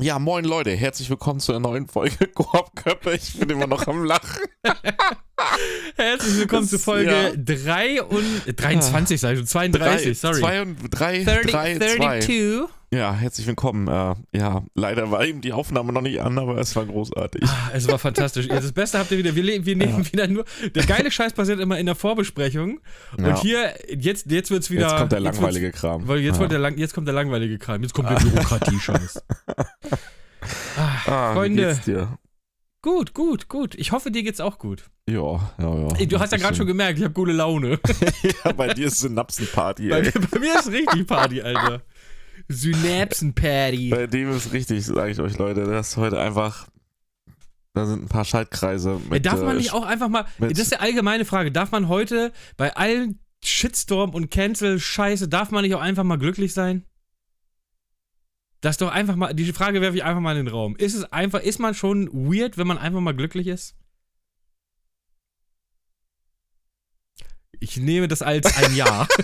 [0.00, 3.14] Ja, moin Leute, herzlich willkommen zu einer neuen Folge Koop-Köppe.
[3.14, 4.42] Ich bin immer noch am Lachen.
[5.96, 7.30] Herzlich willkommen zu Folge ja.
[7.36, 10.40] 3 und 23, sag ich schon, 32, sorry.
[10.40, 12.20] Zwei und drei, 30, drei, zwei.
[12.20, 12.62] 32.
[12.94, 13.88] Ja, herzlich willkommen.
[13.88, 17.42] Äh, ja, leider war eben die Aufnahme noch nicht an, aber es war großartig.
[17.44, 18.46] Ah, Es war fantastisch.
[18.46, 19.34] Ja, Das Beste habt ihr wieder.
[19.34, 20.44] Wir, wir nehmen wieder nur.
[20.76, 22.80] Der geile Scheiß passiert immer in der Vorbesprechung.
[23.18, 23.30] Ja.
[23.30, 24.82] Und hier, jetzt, jetzt wird's wieder.
[24.82, 26.06] Jetzt kommt der langweilige Kram.
[26.06, 26.46] Weil jetzt, ja.
[26.46, 27.82] der lang, jetzt kommt der langweilige Kram.
[27.82, 29.22] Jetzt kommt der Bürokratie-Scheiß.
[30.76, 31.78] Ah, ah, Freunde.
[32.82, 33.74] gut, gut, gut.
[33.76, 34.90] Ich hoffe, dir geht's auch gut.
[35.08, 35.88] Ja, ja, ja.
[35.96, 37.78] Ey, du hast ja gerade schon gemerkt, ich habe gute Laune.
[38.44, 41.80] ja, bei dir ist Synapsenparty, bei, bei mir ist richtig Party, Alter.
[42.48, 43.90] Synapsen-Party.
[43.90, 45.64] Bei dem ist richtig, sage ich euch, Leute.
[45.64, 46.68] Das ist heute einfach.
[47.72, 49.00] Da sind ein paar Schaltkreise.
[49.10, 50.26] Mit, darf man äh, nicht auch einfach mal.
[50.38, 51.50] das ist die allgemeine Frage.
[51.50, 56.54] Darf man heute bei allen Shitstorm und Cancel-Scheiße, darf man nicht auch einfach mal glücklich
[56.54, 56.84] sein?
[58.60, 59.34] Das ist doch einfach mal.
[59.34, 60.76] Die Frage werfe ich einfach mal in den Raum.
[60.76, 63.76] Ist es einfach, ist man schon weird, wenn man einfach mal glücklich ist?
[67.60, 69.06] Ich nehme das als ein Ja.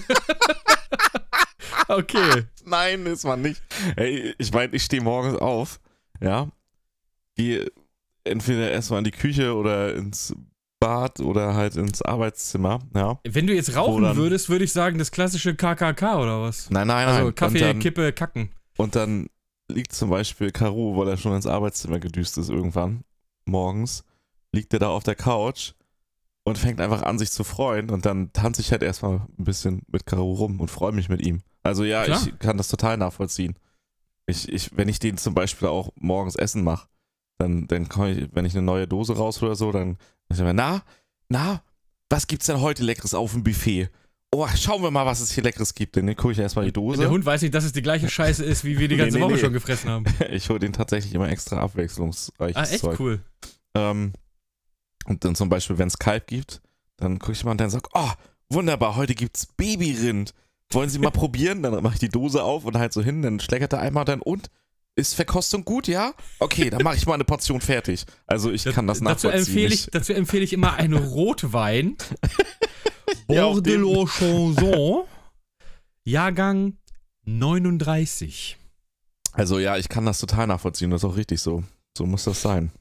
[1.97, 2.45] okay.
[2.65, 3.63] Nein, ist man nicht.
[3.97, 5.81] Ey, ich meine, ich stehe morgens auf,
[6.21, 6.49] ja,
[7.37, 7.71] gehe
[8.25, 10.35] entweder erstmal in die Küche oder ins
[10.79, 13.21] Bad oder halt ins Arbeitszimmer, ja.
[13.25, 14.17] Wenn du jetzt rauchen dann?
[14.17, 16.71] würdest, würde ich sagen, das klassische KKK oder was?
[16.71, 17.17] Nein, nein, nein.
[17.17, 18.51] Also Kaffee, dann, Kippe, Kacken.
[18.79, 19.29] und dann
[19.69, 23.05] liegt zum Beispiel Caro, weil er schon ins Arbeitszimmer gedüst ist irgendwann,
[23.45, 24.05] morgens,
[24.53, 25.73] liegt er da auf der Couch
[26.45, 29.83] und fängt einfach an, sich zu freuen und dann tanze ich halt erstmal ein bisschen
[29.87, 31.43] mit Caro rum und freue mich mit ihm.
[31.63, 32.21] Also ja, Klar.
[32.27, 33.55] ich kann das total nachvollziehen.
[34.27, 36.89] Ich, ich, wenn ich den zum Beispiel auch morgens Essen mache,
[37.39, 39.97] dann, dann komm ich, wenn ich eine neue Dose raus oder so, dann
[40.31, 40.83] ich mir, na,
[41.29, 41.63] na,
[42.09, 43.89] was gibt's denn heute Leckeres auf dem Buffet?
[44.33, 45.97] Oh, schauen wir mal, was es hier Leckeres gibt.
[45.97, 47.01] Dann gucke ich erstmal die Dose.
[47.01, 49.19] Der Hund weiß nicht, dass es die gleiche Scheiße ist, wie wir die Nee, ganze
[49.19, 49.39] nee, Woche nee.
[49.41, 50.05] schon gefressen haben.
[50.31, 53.01] Ich hole den tatsächlich immer extra abwechslungsreiches Ah, echt Zeug.
[53.01, 53.21] cool.
[53.75, 54.13] Ähm,
[55.07, 56.61] und dann zum Beispiel, wenn es Kalb gibt,
[56.97, 58.11] dann gucke ich mal und dann sag, oh,
[58.51, 60.33] wunderbar, heute gibt's Babyrind.
[60.73, 61.63] Wollen Sie mal probieren?
[61.63, 64.21] Dann mache ich die Dose auf und halt so hin, dann schleckert er einmal dann
[64.23, 64.51] und
[64.97, 66.13] ist Verkostung gut, ja?
[66.39, 68.05] Okay, dann mache ich mal eine Portion fertig.
[68.27, 69.39] Also ich kann das dazu nachvollziehen.
[69.39, 71.97] empfehle ich, dazu empfehle ich immer einen Rotwein.
[73.27, 75.05] Bordelot Chanson.
[76.05, 76.77] Jahrgang
[77.25, 78.57] 39.
[79.33, 80.91] also ja, ich kann das total nachvollziehen.
[80.91, 81.63] Das ist auch richtig so.
[81.97, 82.73] So muss das sein.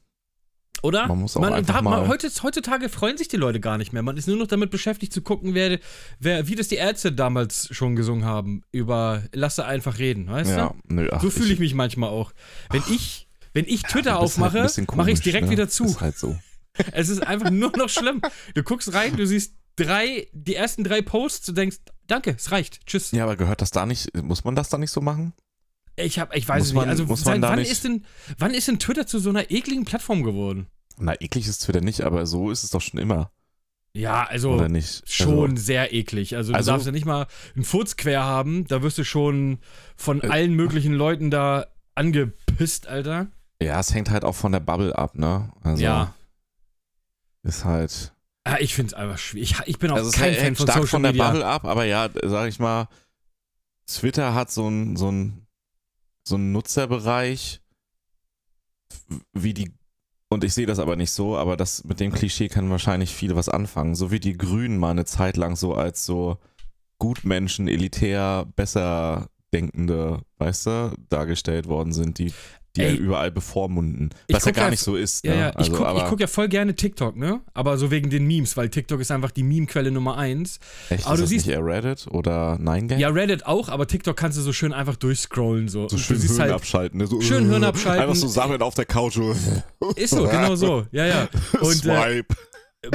[0.82, 1.06] Oder?
[1.08, 4.02] Man muss auch einfach da, mal- heute, heutzutage freuen sich die Leute gar nicht mehr.
[4.02, 5.78] Man ist nur noch damit beschäftigt zu gucken, wer,
[6.18, 8.62] wer, wie das die Ärzte damals schon gesungen haben.
[8.72, 11.12] Über Lasse einfach reden, weißt ja, nö, du?
[11.12, 12.32] ach, So fühle ich mich manchmal auch.
[12.70, 15.50] Wenn ich, wenn ich Twitter bist halt aufmache, bisschen mache ich es direkt ne?
[15.52, 15.84] wieder zu.
[15.84, 16.36] Ist halt so.
[16.92, 18.22] Es ist einfach nur noch schlimm.
[18.54, 22.86] Du guckst rein, du siehst drei, die ersten drei Posts, du denkst, danke, es reicht,
[22.86, 23.10] tschüss.
[23.10, 25.32] Ja, aber gehört das da nicht, muss man das da nicht so machen?
[25.96, 26.90] Ich hab, ich weiß Muss es man- nicht.
[26.90, 28.04] Also muss seit wann nicht- ist denn,
[28.38, 30.66] wann ist denn Twitter zu so einer ekligen Plattform geworden?
[30.98, 33.30] Na, eklig ist Twitter nicht, aber so ist es doch schon immer.
[33.92, 35.02] Ja, also Oder nicht?
[35.10, 36.36] schon Also, sehr eklig.
[36.36, 39.58] Also du Also- darfst ja nicht mal einen Furz quer haben, da wirst du schon
[39.96, 40.28] von Äh.
[40.28, 43.26] allen möglichen Leuten da angepisst, Alter.
[43.60, 45.50] ja, es hängt halt auch von der Bubble ab, ne?
[45.62, 46.14] Also ja.
[47.42, 48.12] ist halt.
[48.44, 49.52] Ah, ich find's einfach schwierig.
[49.60, 51.26] Ich, ich bin auch Also es kein Fan hängt von stark Social von der Media.
[51.26, 52.88] Bubble ab, aber ja, sag ich mal,
[53.86, 55.46] Twitter hat so einen so ein,
[56.24, 57.60] so einen Nutzerbereich,
[59.32, 59.72] wie die.
[60.28, 63.34] Und ich sehe das aber nicht so, aber das mit dem Klischee kann wahrscheinlich viele
[63.34, 63.94] was anfangen.
[63.94, 66.38] So wie die Grünen mal eine Zeit lang so als so
[66.98, 72.32] Gutmenschen, elitär, besser denkende, weißt du, dargestellt worden sind, die,
[72.76, 72.94] die Ey.
[72.94, 74.10] überall bevormunden.
[74.28, 75.24] Ich Was ja gar ja- nicht so ist.
[75.24, 75.40] Ja, ne?
[75.40, 77.40] ja, ich also, gucke aber guck ja voll gerne TikTok, ne?
[77.52, 80.60] Aber so wegen den Memes, weil TikTok ist einfach die Meme-Quelle Nummer eins.
[80.88, 82.98] echt, aber ist du das siehst- nicht eher Reddit oder 9gag?
[82.98, 85.66] Ja, Reddit auch, aber TikTok kannst du so schön einfach durchscrollen.
[85.68, 86.98] So, So schön Hirn halt, abschalten.
[87.00, 87.06] Ne?
[87.08, 88.02] So, Schön Hirn abschalten.
[88.02, 89.18] Einfach so sammeln auf der Couch.
[89.96, 90.86] Ist so, genau so.
[90.92, 91.28] Ja, ja.
[91.60, 92.36] Und äh, Swipe.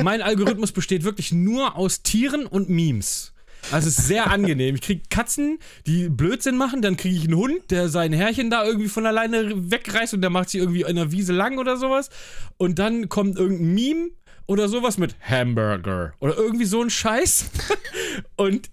[0.02, 3.34] mein Algorithmus besteht wirklich nur aus Tieren und Memes.
[3.72, 4.76] Also es ist sehr angenehm.
[4.76, 8.64] Ich kriege Katzen, die Blödsinn machen, dann kriege ich einen Hund, der sein Härchen da
[8.64, 12.09] irgendwie von alleine wegreißt und der macht sich irgendwie in der Wiese lang oder sowas.
[12.58, 14.09] Und dann kommt irgendein Meme
[14.47, 17.50] oder sowas mit Hamburger oder irgendwie so ein Scheiß.
[18.35, 18.70] und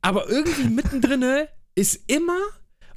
[0.00, 1.24] aber irgendwie mittendrin
[1.74, 2.38] ist immer,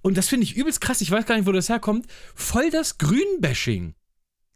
[0.02, 2.98] und das finde ich übelst krass, ich weiß gar nicht, wo das herkommt, voll das
[2.98, 3.94] Grünbashing.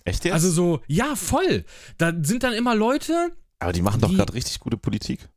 [0.06, 0.34] Echt jetzt?
[0.34, 1.66] Also so, ja, voll.
[1.98, 5.30] Da sind dann immer Leute, aber die machen doch gerade richtig gute Politik.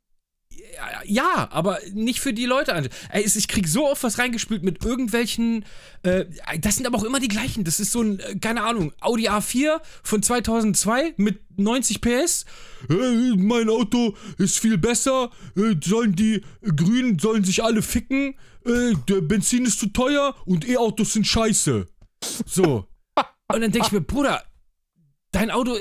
[1.05, 2.89] Ja, aber nicht für die Leute.
[3.11, 5.65] Ey, ich krieg so oft was reingespült mit irgendwelchen,
[6.03, 6.25] äh,
[6.61, 7.65] das sind aber auch immer die gleichen.
[7.65, 12.45] Das ist so ein, äh, keine Ahnung, Audi A4 von 2002 mit 90 PS.
[12.89, 15.31] Äh, mein Auto ist viel besser.
[15.57, 18.35] Äh, sollen die Grünen sollen sich alle ficken.
[18.65, 21.87] Äh, der Benzin ist zu teuer und E-Autos sind scheiße.
[22.47, 22.89] So.
[23.53, 24.43] Und dann denke ich mir, Bruder,
[25.33, 25.81] dein Auto, äh,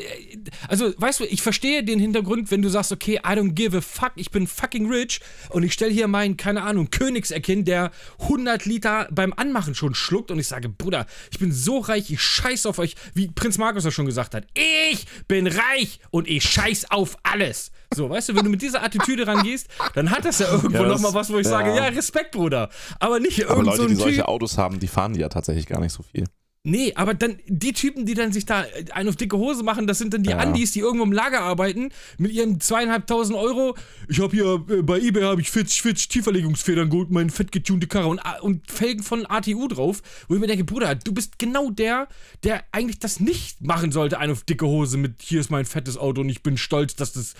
[0.68, 3.81] also weißt du, ich verstehe den Hintergrund, wenn du sagst, okay, I don't give a
[3.81, 5.19] fuck, ich bin fucking rich
[5.50, 10.31] und ich stelle hier meinen, keine Ahnung, Königserkind, der 100 Liter beim Anmachen schon schluckt
[10.31, 13.83] und ich sage, Bruder, ich bin so reich, ich scheiß auf euch, wie Prinz Markus
[13.83, 14.48] das schon gesagt hat.
[14.53, 17.71] Ich bin reich und ich scheiß auf alles.
[17.94, 20.88] So, weißt du, wenn du mit dieser Attitüde rangehst, dann hat das ja irgendwo Ja,
[20.88, 21.51] nochmal was, wo ich ja.
[21.51, 22.69] sage, ja, Respekt, Bruder.
[23.00, 24.27] Aber nicht Aber irgend Leute, so die ein solche Typ.
[24.30, 26.24] Autos haben, die fahren die ja tatsächlich gar nicht so viel.
[26.63, 29.87] Nee, aber dann die Typen, die dann sich da äh, einen auf dicke Hose machen,
[29.87, 30.37] das sind dann die Ja.
[30.37, 33.75] Andis, die irgendwo im Lager arbeiten, mit ihren zweieinhalbtausend Euro.
[34.07, 38.07] Ich habe hier äh, bei eBay habe ich 40, 40 Tieferlegungsfedern geholt, meine fettgetunte Karre
[38.09, 41.71] und, A- und Felgen von ATU drauf, wo ich mir denke, Bruder, du bist genau
[41.71, 42.07] der,
[42.43, 45.97] der eigentlich das nicht machen sollte, einen auf dicke Hose mit hier ist mein fettes
[45.97, 47.33] Auto und ich bin stolz, dass das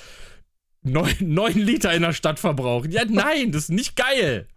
[0.82, 2.92] neun, neun Liter in der Stadt verbraucht.
[2.92, 4.48] Ja, nein, das ist nicht geil.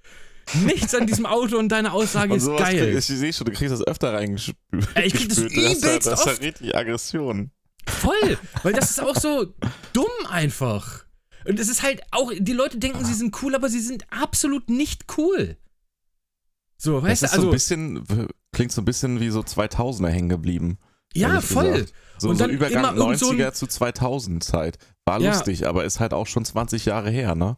[0.64, 2.78] Nichts an diesem Auto und deine Aussage Und ist geil.
[2.90, 4.86] krieg- ich sehe schon, du kriegst das öfter reingespült.
[5.04, 6.40] Ich krieg das Das ja, übelst das ist ja oft.
[6.42, 7.50] richtig Aggression.
[7.88, 9.52] Voll, weil das ist auch so
[9.92, 11.04] dumm einfach.
[11.46, 14.70] Und es ist halt auch, die Leute denken, sie sind cool, aber sie sind absolut
[14.70, 15.56] nicht cool.
[16.78, 19.40] So, Das weißt du, ist so ein also, bisschen, klingt so ein bisschen wie so
[19.40, 20.78] 2000er hängen geblieben.
[21.14, 21.72] ja, voll.
[21.72, 21.92] gesagt.
[22.18, 24.78] So, Und so dann Übergang immer irgend so ein- 90er zu 2000 Zeit.
[25.04, 25.32] War Ja.
[25.32, 27.56] lustig, aber ist halt auch schon 20 Jahre her, ne?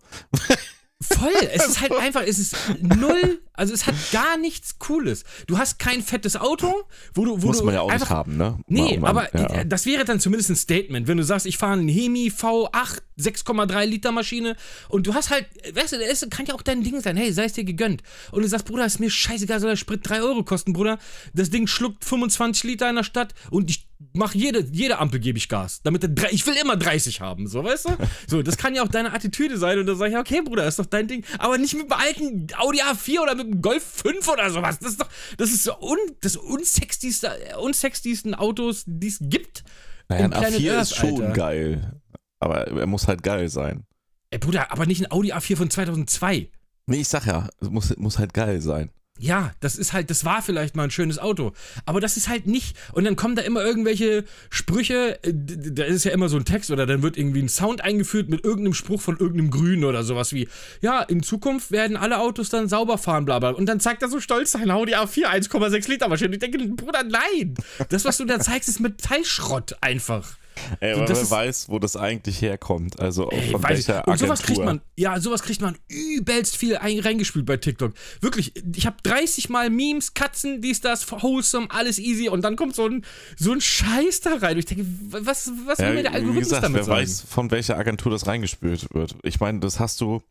[1.03, 5.25] Voll, es ist halt einfach, es ist null, also es hat gar nichts Cooles.
[5.47, 6.73] Du hast kein fettes Auto,
[7.15, 8.59] wo du, wo Muss du man ja auch einfach, nicht haben, ne?
[8.67, 9.65] Nee, Mal- aber ja.
[9.65, 13.85] das wäre dann zumindest ein Statement, wenn du sagst, ich fahre einen Hemi V8 6,3
[13.87, 14.57] Liter Maschine
[14.91, 17.45] und du hast halt, weißt du, das kann ja auch dein Ding sein, hey, sei
[17.45, 18.03] es dir gegönnt.
[18.31, 20.99] Und du sagst, Bruder, ist mir scheißegal, soll der Sprit 3 Euro kosten, Bruder.
[21.33, 25.39] Das Ding schluckt 25 Liter in der Stadt und ich mach jede, jede Ampel gebe
[25.39, 25.81] ich Gas.
[25.83, 27.91] Damit drei- ich will immer 30 haben, so, weißt du?
[28.29, 30.79] So, das kann ja auch deine Attitüde sein und dann sag ich, okay, Bruder, ist
[30.79, 31.25] doch dein Ding.
[31.39, 34.79] Aber nicht mit dem alten Audi A4 oder mit Golf 5 oder sowas.
[34.79, 35.09] Das ist doch,
[35.39, 39.65] das ist so un, das unsexyste, unsexiesten Autos, die es gibt.
[40.09, 41.33] naja, ein im Planet A4 Earth, ist schon Alter.
[41.33, 42.01] geil.
[42.39, 43.87] Aber er muss halt geil sein.
[44.31, 46.51] Ey, Bruder, aber nicht ein Audi A4 von 2002.
[46.87, 48.91] Nee, ich sag ja, es muss, muss halt geil sein.
[49.19, 51.53] Ja, das ist halt, das war vielleicht mal ein schönes Auto.
[51.87, 52.77] Aber das ist halt nicht.
[52.93, 56.71] Und dann kommen da immer irgendwelche Sprüche, äh, da ist ja immer so ein Text
[56.71, 60.33] oder dann wird irgendwie ein Sound eingeführt mit irgendeinem Spruch von irgendeinem Grünen oder sowas
[60.33, 60.49] wie,
[60.83, 63.51] ja, in Zukunft werden alle Autos dann sauber fahren, bla bla.
[63.51, 66.35] Und dann zeigt er so stolz sein Audi A4 1,6 Liter Maschine.
[66.35, 67.55] Ich denke, Bruder, nein.
[67.89, 70.37] Das, was du da zeigst, ist Metallschrott einfach.
[70.81, 72.99] Ey, So, das wer weiß, wo das eigentlich herkommt.
[73.01, 73.89] Also Ey, von weiß ich.
[73.89, 74.47] welcher Und sowas Agentur.
[74.47, 77.93] kriegt man, ja, sowas kriegt man übelst viel ein, reingespült bei TikTok.
[78.21, 82.75] Wirklich, ich habe 30 Mal Memes, Katzen, dies, das, wholesome, alles easy und dann kommt
[82.75, 83.05] so ein,
[83.37, 84.53] so ein Scheiß da rein.
[84.55, 87.01] Und ich denke, was, was will Ja, mir der Algorithmus gesagt, damit wer sagen?
[87.01, 89.17] weiß, von welcher Agentur das reingespült wird.
[89.23, 90.23] Ich meine, das hast du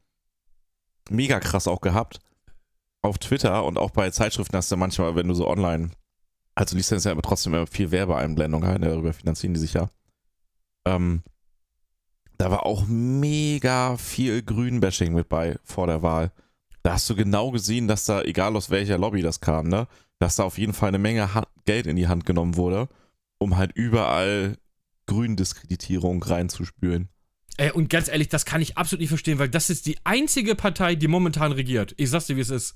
[1.10, 2.20] mega krass auch gehabt.
[3.04, 5.92] Auf Twitter und auch bei Zeitschriften hast du manchmal, wenn du so online,
[6.56, 9.90] also liest du ja aber trotzdem immer viel Werbeeinblendung ein, darüber finanzieren die sich ja.
[10.86, 11.24] Ähm,
[12.38, 16.32] da war auch mega viel Grünbashing mit bei vor der Wahl.
[16.84, 19.88] Da hast du genau gesehen, dass da, egal aus welcher Lobby das kam, ne,
[20.20, 22.90] dass da auf jeden Fall eine Menge Ha- Geld in die Hand genommen wurde,
[23.40, 24.58] um halt überall
[25.08, 27.10] Gründiskreditierung reinzuspülen.
[27.58, 30.56] Ey, und ganz ehrlich, das kann ich absolut nicht verstehen, weil das ist die einzige
[30.56, 31.94] Partei, die momentan regiert.
[31.98, 32.76] Ich sag's dir, wie es ist.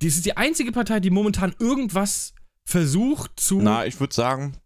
[0.00, 2.32] Dies ist die einzige Partei, die momentan irgendwas
[2.64, 3.60] versucht zu.
[3.60, 4.56] Na, ich würde sagen,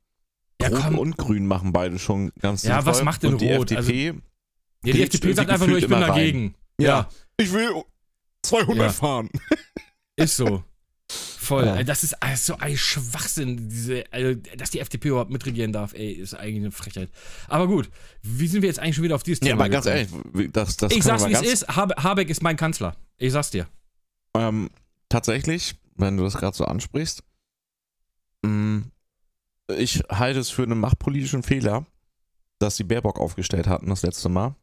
[0.61, 0.99] Ja, Rot komm.
[0.99, 2.93] und Grün machen beide schon ganz Ja, sinnvoll.
[2.93, 3.71] was macht denn und die Rot?
[3.73, 4.19] Also- FDP,
[4.85, 6.55] ja, die FDP sagt einfach nur, ich bin dagegen.
[6.81, 7.09] Ja.
[7.37, 7.71] ich will
[8.43, 8.93] 200 Ja.
[8.93, 9.31] fahren.
[10.17, 10.65] Ist so.
[11.11, 11.65] Voll.
[11.65, 11.83] Ja.
[11.85, 16.35] Das ist also ein Schwachsinn, diese, also, dass die FDP überhaupt mitregieren darf, ey, ist
[16.35, 17.11] eigentlich eine Frechheit.
[17.47, 17.89] Aber gut,
[18.23, 19.63] wie sind wir jetzt eigentlich schon wieder auf dieses Ja, Thema?
[19.65, 20.25] aber ganz gekommen?
[20.35, 21.69] ehrlich, das, das Ich sag's, wie es ist.
[21.69, 22.97] Habe, Habeck ist mein Kanzler.
[23.17, 23.67] Ich sag's dir.
[24.35, 24.69] Ähm,
[25.09, 27.23] tatsächlich, wenn du das gerade so ansprichst,
[28.43, 28.83] mh,
[29.77, 31.87] ich halte es für einen machtpolitischen Fehler,
[32.59, 34.57] dass sie Baerbock aufgestellt hatten das letzte Mal.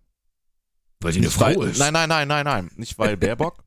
[1.01, 2.71] Weil sie Nicht weil, Nein, nein, nein, nein, nein.
[2.75, 3.63] Nicht weil Baerbock,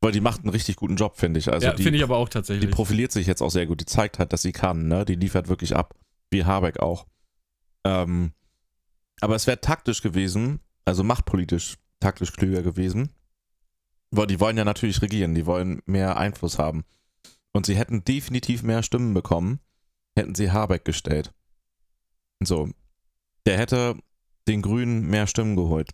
[0.00, 1.50] weil die macht einen richtig guten Job, finde ich.
[1.50, 2.70] Also ja, die, finde ich aber auch die tatsächlich.
[2.70, 3.80] profiliert sich jetzt auch sehr gut.
[3.80, 5.04] Die zeigt halt, dass sie kann, ne?
[5.04, 5.94] Die liefert wirklich ab.
[6.30, 7.06] Wie Habeck auch.
[7.84, 8.32] Ähm,
[9.20, 13.12] aber es wäre taktisch gewesen, also machtpolitisch taktisch klüger gewesen.
[14.10, 16.84] Weil die wollen ja natürlich regieren, die wollen mehr Einfluss haben.
[17.52, 19.60] Und sie hätten definitiv mehr Stimmen bekommen,
[20.16, 21.32] hätten sie Habeck gestellt.
[22.42, 22.68] So.
[23.46, 23.96] Der hätte
[24.48, 25.90] den Grünen mehr Stimmen geholt.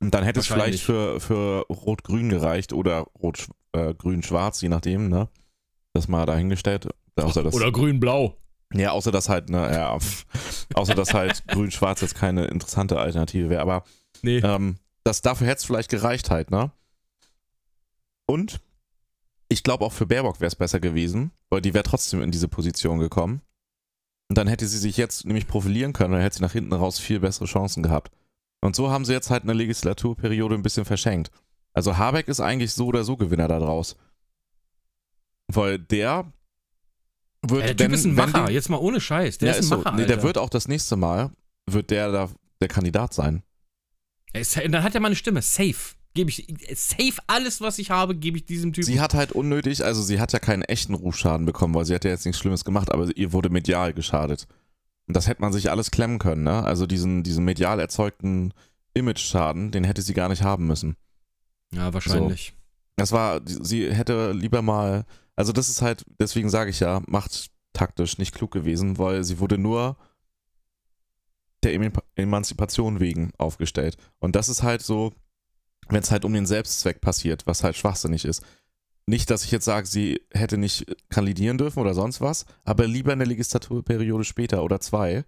[0.00, 5.28] Und dann hätte es vielleicht für, für Rot-Grün gereicht oder Rot-Grün-Schwarz, je nachdem, ne?
[5.92, 6.88] Das mal dahingestellt.
[7.16, 8.36] Außer das, Oder grün-blau.
[8.74, 9.98] ja, außer dass halt, ne, ja,
[10.74, 13.60] außer dass halt Grün-Schwarz jetzt keine interessante Alternative wäre.
[13.62, 13.82] Aber
[14.22, 14.38] Nee.
[14.38, 16.70] ähm, das, dafür hätte es vielleicht gereicht halt, ne?
[18.26, 18.60] Und
[19.48, 22.48] ich glaube auch für Baerbock wäre es besser gewesen, weil die wäre trotzdem in diese
[22.48, 23.40] Position gekommen.
[24.28, 26.98] Und dann hätte sie sich jetzt nämlich profilieren können, dann hätte sie nach hinten raus
[26.98, 28.12] viel bessere Chancen gehabt.
[28.60, 31.30] Und so haben sie jetzt halt eine Legislaturperiode ein bisschen verschenkt.
[31.72, 33.96] Also Habeck ist eigentlich so oder so Gewinner da draus.
[35.46, 36.30] Weil der
[37.42, 39.38] wird, Ey, der Typ wenn- ist ein Macher, die- jetzt mal ohne Scheiß.
[39.38, 39.76] Der ja, ist ein ist so.
[39.78, 39.96] Macher.
[39.96, 41.30] Nee, der wird auch das nächste Mal,
[41.66, 42.28] wird der da
[42.60, 43.42] der Kandidat sein.
[44.42, 45.40] Sa- Dann hat er mal eine Stimme.
[45.40, 45.94] Safe.
[46.18, 46.48] Gebe ich.
[46.74, 48.86] Safe alles, was ich habe, gebe ich diesem Typen.
[48.86, 52.04] Sie hat halt unnötig, also sie hat ja keinen echten Rufschaden bekommen, weil sie hat
[52.04, 54.48] ja jetzt nichts Schlimmes gemacht, aber ihr wurde medial geschadet.
[55.06, 56.64] Und das hätte man sich alles klemmen können, ne?
[56.64, 58.52] Also diesen, diesen medial erzeugten
[58.94, 60.96] Image-Schaden, den hätte sie gar nicht haben müssen.
[61.72, 62.52] ja, wahrscheinlich.
[62.96, 65.06] Das war, sie hätte lieber mal,
[65.36, 69.38] also das ist halt, deswegen sage ich ja, macht taktisch nicht klug gewesen, weil sie
[69.38, 69.96] wurde nur
[71.62, 73.96] der Eman- Emanzipation wegen aufgestellt.
[74.18, 75.12] Und das ist halt so,
[75.88, 78.42] wenn es halt um den Selbstzweck passiert, was halt schwachsinnig ist.
[79.06, 83.12] Nicht, dass ich jetzt sage, sie hätte nicht kandidieren dürfen oder sonst was, aber lieber
[83.12, 85.24] eine Legislaturperiode später oder zwei.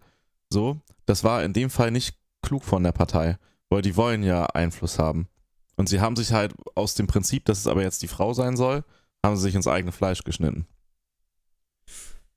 [0.50, 3.38] So, das war in dem Fall nicht klug von der Partei,
[3.70, 5.28] weil die wollen ja Einfluss haben.
[5.76, 8.56] Und sie haben sich halt aus dem Prinzip, dass es aber jetzt die Frau sein
[8.56, 8.84] soll,
[9.24, 10.66] haben sie sich ins eigene Fleisch geschnitten.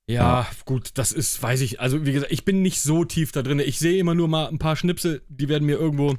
[0.07, 3.41] Ja, gut, das ist, weiß ich, also wie gesagt, ich bin nicht so tief da
[3.41, 3.59] drin.
[3.59, 6.15] Ich sehe immer nur mal ein paar Schnipsel, die werden mir irgendwo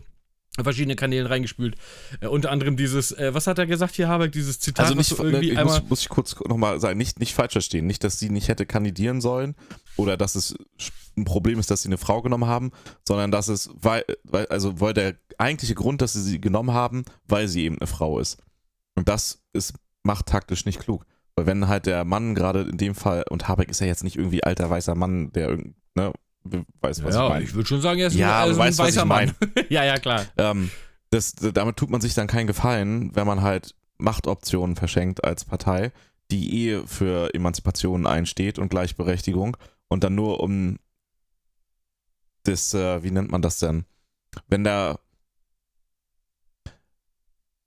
[0.62, 1.76] verschiedene Kanälen reingespült.
[2.20, 5.10] Äh, unter anderem dieses, äh, was hat er gesagt hier, Habeck, dieses Zitat, Also nicht,
[5.10, 7.86] du irgendwie ich muss, muss ich kurz nochmal sagen, nicht, nicht falsch verstehen.
[7.86, 9.56] Nicht, dass sie nicht hätte kandidieren sollen
[9.96, 10.54] oder dass es
[11.16, 12.70] ein Problem ist, dass sie eine Frau genommen haben,
[13.06, 17.04] sondern dass es, weil, weil also weil der eigentliche Grund, dass sie sie genommen haben,
[17.26, 18.38] weil sie eben eine Frau ist.
[18.94, 21.04] Und das ist, macht taktisch nicht klug.
[21.34, 24.16] Weil wenn halt der Mann gerade in dem Fall, und Habeck ist ja jetzt nicht
[24.16, 25.58] irgendwie alter weißer Mann, der
[25.96, 26.12] ne,
[26.44, 27.44] weiß, was ich ja, meine.
[27.44, 29.34] ich würde schon sagen, er ist Ja, ein, also ein weißt, was weißer ich Mann.
[29.70, 30.26] ja, ja, klar.
[30.36, 30.70] Ähm,
[31.10, 35.92] das, damit tut man sich dann keinen Gefallen, wenn man halt Machtoptionen verschenkt als Partei,
[36.30, 39.56] die eh für Emanzipation einsteht und Gleichberechtigung
[39.88, 40.78] und dann nur um
[42.42, 43.84] das, äh, wie nennt man das denn?
[44.48, 44.98] Wenn da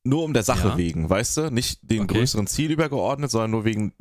[0.03, 0.77] nur um der Sache Ja.
[0.77, 1.49] wegen, weißt du?
[1.51, 2.15] Nicht dem Okay.
[2.19, 3.93] größeren Ziel übergeordnet, sondern nur wegen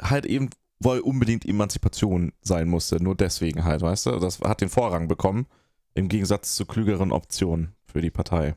[0.00, 0.50] halt eben,
[0.80, 3.02] weil unbedingt Emanzipation sein musste.
[3.02, 4.10] Nur deswegen halt, weißt du?
[4.18, 5.46] Das hat den Vorrang bekommen,
[5.94, 8.54] im Gegensatz zu klügeren Optionen für die Partei.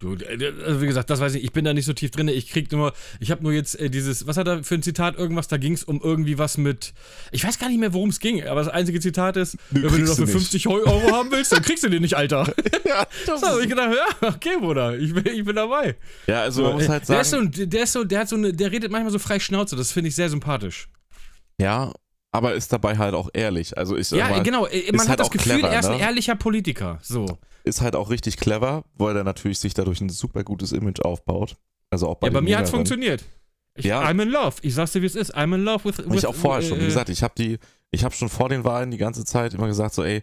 [0.00, 2.28] Du, äh, also wie gesagt, das weiß ich, ich bin da nicht so tief drin.
[2.28, 5.16] Ich krieg nur, ich habe nur jetzt äh, dieses, was hat er für ein Zitat?
[5.18, 6.94] Irgendwas, da ging es um irgendwie was mit,
[7.32, 9.82] ich weiß gar nicht mehr, worum es ging, aber das einzige Zitat ist, ja, wenn
[9.82, 10.30] du noch du für nicht.
[10.32, 12.52] 50 Eu- Euro haben willst, dann kriegst du den nicht, Alter.
[12.86, 13.90] Ja, So hab ich gedacht,
[14.22, 15.96] ja, okay, Bruder, ich bin, ich bin dabei.
[16.28, 18.36] ja also man muss halt der, ist so, sagen, der ist so, der hat so
[18.36, 20.88] eine, der redet manchmal so frei Schnauze, das finde ich sehr sympathisch.
[21.60, 21.92] Ja,
[22.30, 23.76] aber ist dabei halt auch ehrlich.
[23.78, 25.86] Also ich Ja, mal, genau, äh, man halt hat das auch Gefühl, clever, er ist
[25.86, 26.02] ein ne?
[26.02, 26.98] ehrlicher Politiker.
[27.02, 27.26] So.
[27.64, 31.56] ist halt auch richtig clever, weil er natürlich sich dadurch ein super gutes Image aufbaut.
[31.90, 32.86] Also auch bei Ja, bei mir hat's Jüngeren.
[32.86, 33.24] funktioniert.
[33.74, 34.02] Ich, Ja.
[34.02, 34.56] I'm in love.
[34.62, 35.34] Ich sag's dir, wie es ist.
[35.36, 35.98] I'm in love with.
[35.98, 36.78] Hab with ich auch vorher schon.
[36.78, 37.58] Wie äh, gesagt, ich habe die,
[37.90, 40.22] ich habe schon vor den Wahlen die ganze Zeit immer gesagt, so, ey,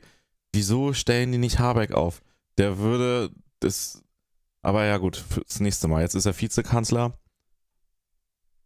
[0.53, 2.21] wieso stellen die nicht Habeck auf?
[2.57, 4.01] Der würde das,
[4.61, 6.01] aber ja gut, fürs nächste Mal.
[6.01, 7.13] Jetzt ist er Vizekanzler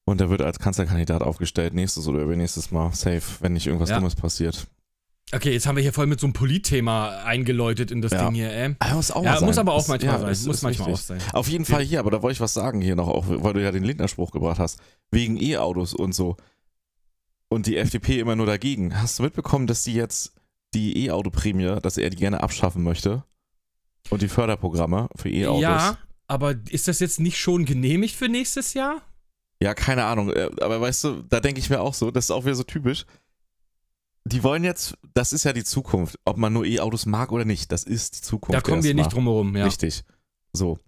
[0.09, 2.93] und er wird als Kanzlerkandidat aufgestellt, nächstes oder übernächstes Mal.
[2.93, 3.97] Safe, wenn nicht irgendwas Ja.
[3.97, 4.67] Dummes passiert.
[5.31, 8.25] Okay, jetzt haben wir hier voll mit so einem Politthema eingeläutet in das Ja.
[8.25, 8.75] Ding hier, ey.
[8.79, 9.45] Aber muss auch Ja, sein.
[9.45, 10.31] muss aber auch Ist- manchmal ja, sein.
[10.31, 11.03] ist- muss ist manchmal wichtig.
[11.03, 11.33] auch sein.
[11.33, 13.61] Auf jeden Fall hier, aber da wollte ich was sagen hier noch, auch weil du
[13.61, 14.79] ja den Lindner-Spruch gebracht hast.
[15.11, 16.35] Wegen E-Autos und so.
[17.47, 18.99] Und die FDP immer nur dagegen.
[18.99, 20.33] Hast du mitbekommen, dass die jetzt
[20.73, 23.23] die E-Auto-Prämie, dass er die gerne abschaffen möchte?
[24.09, 25.61] Und die Förderprogramme für E-Autos?
[25.61, 25.97] Ja,
[26.27, 29.01] aber ist das jetzt nicht schon genehmigt für nächstes Jahr?
[29.61, 30.31] Ja, keine Ahnung.
[30.31, 32.63] äh, Aber weißt du, da denke ich mir auch so, das ist auch wieder so
[32.63, 33.05] typisch.
[34.25, 36.17] Die wollen jetzt, das ist ja die Zukunft.
[36.25, 38.55] Ob man nur E-Autos mag oder nicht, das ist die Zukunft.
[38.55, 39.65] Da kommen wir nicht drum herum, ja.
[39.65, 40.03] Richtig.
[40.53, 40.79] So.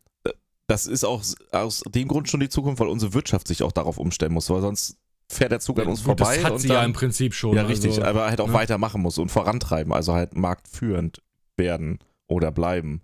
[0.68, 3.98] Das ist auch aus dem Grund schon die Zukunft, weil unsere Wirtschaft sich auch darauf
[3.98, 4.96] umstellen muss, weil sonst
[5.28, 6.36] fährt der Zug an uns Gut, vorbei.
[6.38, 7.56] das hat sie dann, ja im Prinzip schon.
[7.56, 8.54] Ja, richtig, Also, aber halt auch ne?
[8.54, 11.22] weitermachen muss und vorantreiben, also halt marktführend
[11.58, 13.02] werden oder bleiben.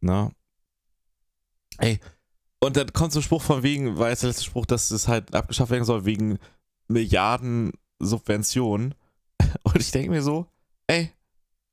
[0.00, 0.30] Na?
[1.78, 1.98] Ey,
[2.62, 5.08] und dann kommt so ein Spruch von wegen, war jetzt der letzte Spruch, dass es
[5.08, 6.38] halt abgeschafft werden soll, wegen
[6.86, 8.94] Milliarden Subventionen.
[9.64, 10.46] Und ich denke mir so,
[10.86, 11.10] ey,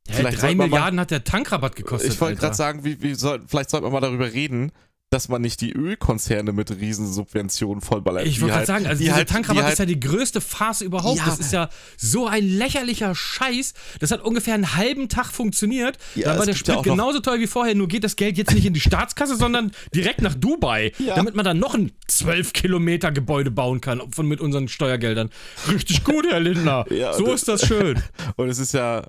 [0.10, 2.12] vielleicht drei man mal- Milliarden hat der Tankrabatt gekostet.
[2.14, 4.72] ich wollte gerade sagen, wie, wie soll, vielleicht sollte man mal darüber reden,
[5.12, 8.28] dass man nicht die Ölkonzerne mit Riesensubventionen vollballert.
[8.28, 10.00] Ich wollte gerade halt- sagen, also die dieser halt- Tankrabatt die halt, ist ja die
[10.00, 11.18] größte Farce überhaupt.
[11.18, 11.26] Ja.
[11.26, 13.74] Das ist ja so ein lächerlicher Scheiß.
[14.00, 15.98] Das hat ungefähr einen halben Tag funktioniert.
[16.14, 18.38] Ja, Dann war der ja Sprit noch- genauso teuer wie vorher, nur geht das Geld
[18.38, 21.16] jetzt nicht in die Staatskasse, sondern direkt nach Dubai, Ja.
[21.16, 25.32] damit man dann noch ein 12 Kilometer Gebäude bauen kann von mit unseren Steuergeldern.
[25.72, 26.86] Richtig gut, Herr Lindner.
[26.92, 28.00] Ja, so und- ist das schön.
[28.36, 29.06] Und es ist ja,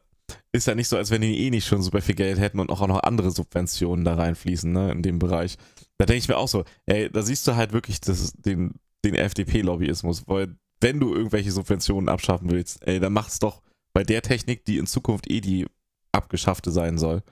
[0.52, 2.71] ist ja nicht so, als wenn die eh nicht schon super viel Geld hätten und
[2.71, 5.57] auch noch andere Subventionen da reinfließen, ne, in dem Bereich.
[6.00, 8.73] Da denke ich mir auch so, ey, da siehst du halt wirklich das, den,
[9.04, 13.61] den FDP-Lobbyismus, weil wenn du irgendwelche Subventionen abschaffen willst, ey, dann mach's doch
[13.92, 15.66] bei der Technik, die in Zukunft eh die
[16.11, 17.23] abgeschaffte sein soll.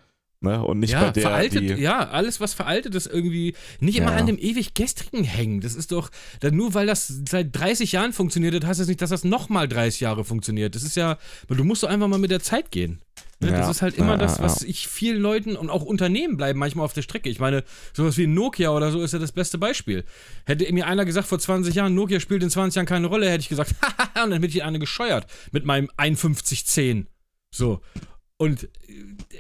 [0.40, 0.62] Ne?
[0.64, 4.12] Und nicht ja, bei der, veraltet, die, ja, alles, was veraltet ist, irgendwie nicht immer
[4.12, 4.18] Ja.
[4.18, 5.60] an dem ewig gestrigen hängen.
[5.60, 6.10] Das ist doch,
[6.52, 10.00] nur weil das seit 30 Jahren funktioniert hat, heißt das nicht, dass das nochmal 30
[10.00, 10.76] Jahre funktioniert.
[10.76, 11.18] Das ist ja,
[11.48, 13.00] du musst doch einfach mal mit der Zeit gehen.
[13.40, 13.50] Ne?
[13.50, 16.84] Das Ja, ist halt immer das, was ich vielen Leuten und auch Unternehmen bleiben manchmal
[16.84, 17.28] auf der Strecke.
[17.28, 20.04] Ich meine, sowas wie Nokia oder so ist ja das beste Beispiel.
[20.46, 23.42] Hätte mir einer gesagt vor 20 Jahren, Nokia spielt in 20 Jahren keine Rolle, hätte
[23.42, 27.08] ich gesagt, haha, und dann hätte ich eine gescheuert mit meinem 5110.
[27.52, 27.80] So.
[28.40, 28.68] Und äh,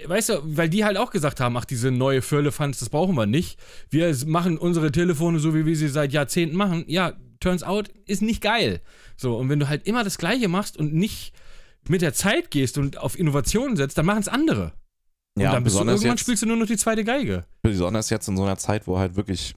[0.08, 3.26] weißt du, weil die halt auch gesagt haben, ach, diese neue Firlefanz, das brauchen wir
[3.26, 3.58] nicht.
[3.90, 6.84] Wir machen unsere Telefone so, wie wir sie seit Jahrzehnten machen.
[6.86, 8.80] Ja, turns out, ist nicht geil.
[9.16, 11.32] So, und wenn du halt immer das Gleiche machst und nicht
[11.88, 14.72] mit der Zeit gehst und auf Innovationen setzt, dann machen es andere.
[15.34, 17.44] Und ja, dann bist du irgendwann jetzt, spielst du nur noch die zweite Geige.
[17.62, 19.54] besonders jetzt in so einer Zeit, wo halt wirklich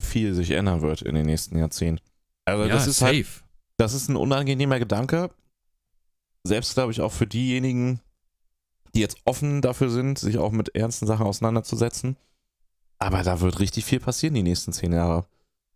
[0.00, 2.04] viel sich ändern wird in den nächsten Jahrzehnten.
[2.44, 3.26] Also das ist halt,
[3.76, 5.30] das ist ein unangenehmer Gedanke.
[6.44, 8.00] Selbst, glaube ich, auch für diejenigen,
[8.94, 12.16] die jetzt offen dafür sind, sich auch mit ernsten Sachen auseinanderzusetzen.
[12.98, 15.26] Aber da wird richtig viel passieren die nächsten zehn Jahre.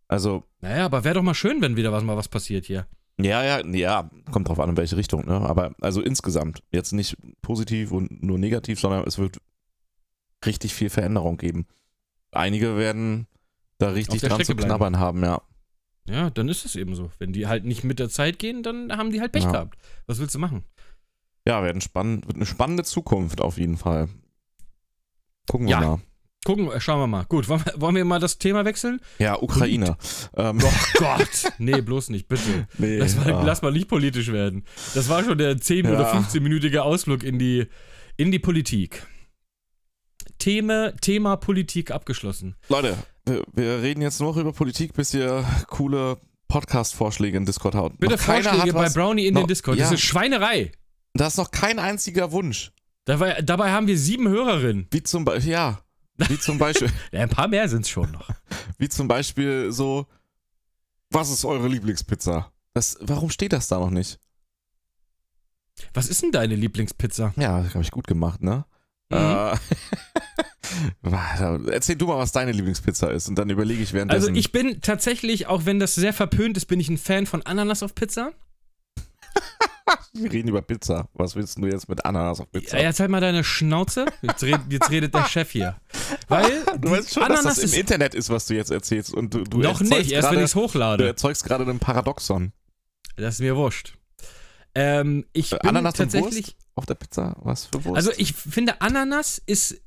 [0.07, 2.87] Also, Naja, aber wäre doch mal schön, wenn wieder was mal was passiert hier.
[3.19, 5.41] ja, ja, ja, kommt drauf an, in welche Richtung, ne?
[5.41, 9.39] Aber also insgesamt, jetzt nicht positiv und nur negativ, sondern es wird
[10.45, 11.67] richtig viel Veränderung geben.
[12.31, 13.27] Einige werden
[13.79, 14.69] da richtig dran Strecke zu bleiben.
[14.69, 15.41] knabbern haben, ja.
[16.07, 17.11] Ja, dann ist es eben so.
[17.19, 19.51] Wenn die halt nicht mit der Zeit gehen, dann haben die halt Pech Ja.
[19.51, 19.77] gehabt.
[20.05, 20.63] Was willst du machen?
[21.47, 24.09] Ja, werden spannend, wird eine spannende Zukunft auf jeden Fall.
[25.49, 25.79] Gucken wir Ja.
[25.81, 25.99] mal.
[26.45, 27.25] Gucken, äh, schauen wir mal.
[27.25, 28.99] Gut, wollen wir, wollen wir mal das Thema wechseln?
[29.19, 29.97] Ja, Ukraine.
[30.35, 31.51] Ähm, Oh Gott.
[31.57, 32.67] Nee, bloß nicht, bitte.
[32.77, 33.43] nee, Lass mal, ah.
[33.43, 34.63] lass mal nicht politisch werden.
[34.93, 35.93] Das war schon der 10- Ja.
[35.93, 37.67] oder 15-minütige Ausflug in die,
[38.17, 39.05] in die Politik.
[40.37, 42.55] Thema, Thema Politik abgeschlossen.
[42.69, 47.75] Leute, wir, wir reden jetzt nur noch über Politik, bis ihr coole Podcast-Vorschläge in Discord
[47.75, 47.97] haut.
[47.99, 49.77] Bitte Vorschläge bei Brownie in noch- den Discord.
[49.77, 49.85] ja.
[49.85, 50.71] Das ist Schweinerei.
[51.17, 52.71] Da ist noch kein einziger Wunsch.
[53.05, 54.87] Dabei, dabei haben wir sieben Hörerinnen.
[54.91, 55.79] Wie zum Beispiel, ja,
[56.17, 58.29] wie zum Beispiel, Ja, ein paar mehr sind es schon noch.
[58.77, 60.07] wie zum Beispiel so,
[61.09, 62.51] was ist eure Lieblingspizza?
[62.73, 64.19] Das, warum steht das da noch nicht?
[65.93, 67.33] Was ist denn deine Lieblingspizza?
[67.37, 68.65] Ja, das habe ich gut gemacht, ne?
[69.09, 69.17] Mhm.
[69.17, 69.57] Äh,
[71.71, 74.29] Erzähl du mal, was deine Lieblingspizza ist und dann überlege ich währenddessen.
[74.29, 77.41] Also ich bin tatsächlich, auch wenn das sehr verpönt ist, bin ich ein Fan von
[77.43, 78.33] Ananas auf Pizza.
[80.13, 81.07] wir reden über Pizza.
[81.13, 82.77] Was willst du jetzt mit Ananas auf Pizza?
[82.77, 84.05] Ja, jetzt halt mal deine Schnauze.
[84.21, 85.75] Jetzt, red, jetzt redet der Chef hier.
[86.27, 89.13] Weil du weißt schon, Ananas dass das im ist Internet ist, was du jetzt erzählst.
[89.13, 91.07] Und du, du erzeugst nicht, erst wenn gerade- ich es Du hochlade.
[91.07, 92.51] erzeugst gerade einen Paradoxon.
[93.15, 93.97] Das ist mir wurscht.
[94.75, 96.55] Ähm, ich Äh, bin Ananas tatsächlich.
[96.75, 97.35] Auf der Pizza?
[97.41, 97.95] Was für Wurst?
[97.97, 99.81] Also ich finde Ananas ist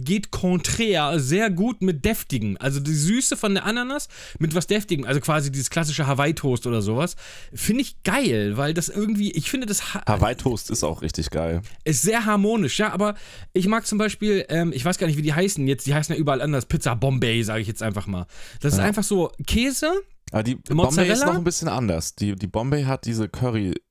[0.00, 2.56] geht konträr sehr gut mit deftigen.
[2.58, 4.08] Also die Süße von der Ananas
[4.38, 7.16] mit was deftigen, also quasi dieses klassische Hawaii Toast oder sowas,
[7.52, 11.30] finde ich geil, weil das irgendwie, ich finde das ha Hawaii Toast ist auch richtig
[11.30, 11.62] geil.
[11.84, 13.14] ist sehr harmonisch, ja, aber
[13.52, 16.14] ich mag zum Beispiel, ähm, ich weiß gar nicht, wie die heißen jetzt, die heißen
[16.14, 18.26] ja überall anders, Pizza Bombay, sage ich jetzt einfach mal.
[18.60, 18.84] Das ist Ja.
[18.84, 19.90] einfach so Käse,
[20.30, 21.12] Aber die Bombay Mozzarella?
[21.14, 22.14] ist noch ein bisschen anders.
[22.14, 23.28] Die, die Bombay hat diese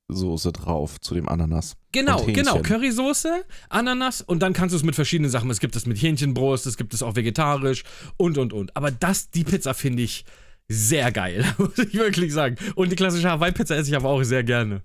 [0.10, 1.76] Currysoße drauf zu dem Ananas.
[1.92, 2.62] Genau, genau.
[2.62, 5.50] Currysoße, Ananas und dann kannst du es mit verschiedenen Sachen.
[5.50, 7.84] Es gibt es mit Hähnchenbrust, es gibt es auch vegetarisch
[8.18, 8.76] und und und.
[8.76, 10.24] Aber das, die Pizza finde ich
[10.70, 12.56] sehr geil, muss ich wirklich sagen.
[12.76, 14.82] Und die klassische Hawaii-Pizza esse ich aber auch sehr gerne.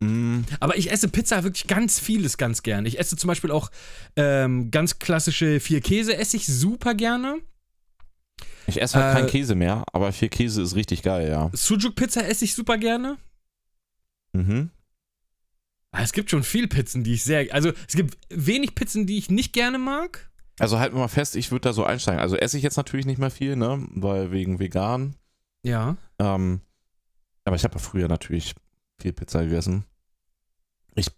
[0.00, 2.88] Mm, Aber ich esse Pizza wirklich ganz vieles ganz gerne.
[2.88, 3.70] Ich esse zum Beispiel auch
[4.16, 7.36] ähm, ganz klassische vier Käse esse ich super gerne.
[8.66, 11.50] ich esse halt Äh, keinen Käse mehr, aber vier Käse ist richtig geil, ja.
[11.54, 13.16] Sujuk-Pizza esse ich super gerne.
[14.34, 14.70] Mhm.
[15.92, 17.52] Ah, Es gibt schon viel Pizzen, die ich sehr.
[17.54, 20.30] Also es gibt wenig Pizzen, die ich nicht gerne mag.
[20.58, 22.20] Also halten wir mal fest, ich würde da so einsteigen.
[22.20, 23.86] Also esse ich jetzt natürlich nicht mehr viel, ne?
[23.90, 25.16] Weil wegen vegan.
[25.64, 25.96] Ja.
[26.18, 26.60] Ähm,
[27.44, 28.54] aber ich habe ja früher natürlich
[29.00, 29.84] viel Pizza gegessen.
[30.94, 31.08] Ich,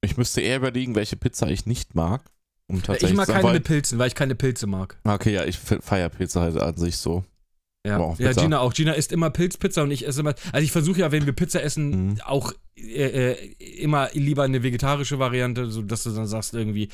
[0.00, 2.22] ich müsste eher überlegen, welche Pizza ich nicht mag.
[2.66, 4.98] Um tatsächlich Ich mag zu sagen, keine weil- Pilzen, weil ich keine Pilze mag.
[5.04, 7.24] Okay, ja, ich feiere Pizza halt an sich so.
[7.86, 8.32] Ja, Aber auch ja.
[8.32, 8.72] Gina auch.
[8.72, 10.34] Gina isst immer Pilzpizza und ich esse immer.
[10.52, 12.20] Also ich versuche ja, wenn wir Pizza essen, Mhm.
[12.22, 16.88] auch äh, äh, immer lieber eine vegetarische Variante, so dass du dann sagst irgendwie,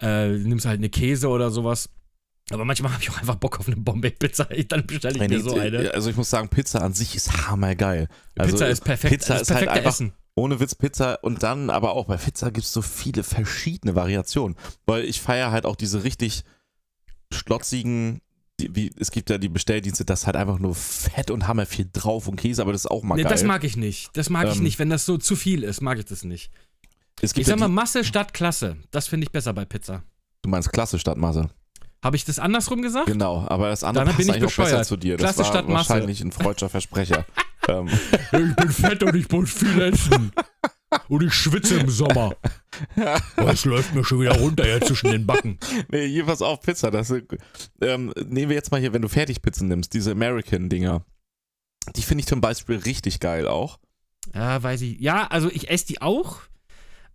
[0.00, 1.88] äh, nimmst halt eine Käse oder sowas.
[2.50, 4.44] Aber manchmal habe ich auch einfach Bock auf eine Bombay-Pizza.
[4.68, 5.90] Dann bestelle ich Nee, mir so eine.
[5.92, 8.06] Also ich muss sagen, Pizza an sich ist hammergeil.
[8.38, 9.12] Also Pizza ist perfekt.
[9.14, 10.12] Pizza das ist halt perfekte einfach Essen.
[10.36, 14.56] ohne Witz Pizza und dann aber auch bei Pizza gibt es so viele verschiedene Variationen.
[14.86, 16.44] Weil ich feiere halt auch diese richtig
[17.32, 18.20] schlotzigen,
[18.60, 21.88] die, wie, es gibt ja die Bestelldienste, das halt einfach nur Fett und Hammer viel
[21.92, 23.32] drauf und Käse, aber das ist auch mal Nee, geil.
[23.32, 24.10] das mag ich nicht.
[24.16, 24.78] Das mag ich Ähm, nicht.
[24.78, 26.50] Wenn das so zu viel ist, mag ich das nicht.
[27.20, 28.76] es gibt Ich sag mal Masse statt Klasse.
[28.90, 30.02] Das finde ich besser bei Pizza.
[30.42, 31.50] du meinst Klasse statt Masse.
[32.04, 33.06] Habe ich das andersrum gesagt?
[33.06, 34.86] Genau, aber das andere Dann passt ich eigentlich auch besser bescheuert.
[34.86, 35.16] zu dir.
[35.16, 35.90] Klasse das war statt Masse.
[35.90, 37.24] wahrscheinlich ein freudscher Versprecher.
[37.68, 40.30] ähm, Ich bin fett und ich muss viel essen.
[41.08, 42.36] Und ich schwitze im Sommer.
[43.36, 45.58] Es läuft mir schon wieder runter jetzt zwischen den Backen.
[45.90, 46.90] nee, hier pass auf, Pizza.
[46.90, 47.12] Das,
[47.80, 51.04] ähm, nehmen wir jetzt mal hier, wenn du Fertigpizzen nimmst, diese American-Dinger.
[51.96, 53.78] Die finde ich zum Beispiel richtig geil auch.
[54.34, 55.00] Ja, weiß ich.
[55.00, 56.40] Ja, also ich esse die auch.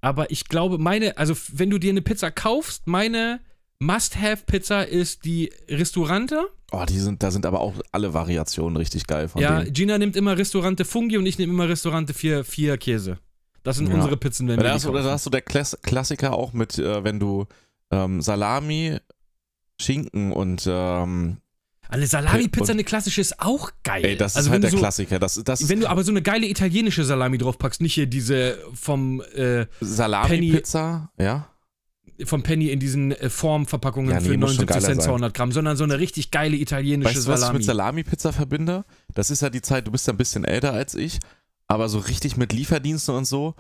[0.02, 3.40] Aber ich glaube, meine, also wenn du dir eine Pizza kaufst, meine
[3.80, 6.48] Must-Have-Pizza ist die Restaurante.
[6.72, 9.74] Oh, die sind, da sind aber auch alle Variationen richtig geil von Ja, denen.
[9.74, 13.20] Gina nimmt immer Restaurante Fungi und ich nehme immer Restaurante vier, vier Käse.
[13.64, 13.96] Das sind Ja.
[13.96, 15.12] unsere Pizzen, wenn wir hast, oder kaufen.
[15.12, 17.46] hast du der Klass Klassiker auch mit, äh, wenn du
[17.92, 18.98] ähm, Salami,
[19.80, 21.38] Schinken und ähm,
[21.90, 24.06] Eine Salami-Pizza, eine klassische, ist auch geil.
[24.06, 25.20] ey, das also ist halt der du so, Klassiker.
[25.20, 29.22] Das, das Wenn du aber so eine geile italienische Salami draufpackst, nicht hier diese vom,
[29.36, 31.48] äh, Salami-Pizza, ja.
[32.24, 35.10] vom Penny in diesen äh, Formverpackungen Ja, nee, für muss schon 79 geiler Cent sein.
[35.10, 37.58] 200 Gramm, sondern so eine richtig geile italienische Weißt du, was ich Salami.
[37.60, 38.86] mit Salami-Pizza verbinde?
[39.14, 41.20] Das ist ja die Zeit, du bist ja ein bisschen älter als ich,
[41.72, 43.56] aber so richtig mit Lieferdiensten und so,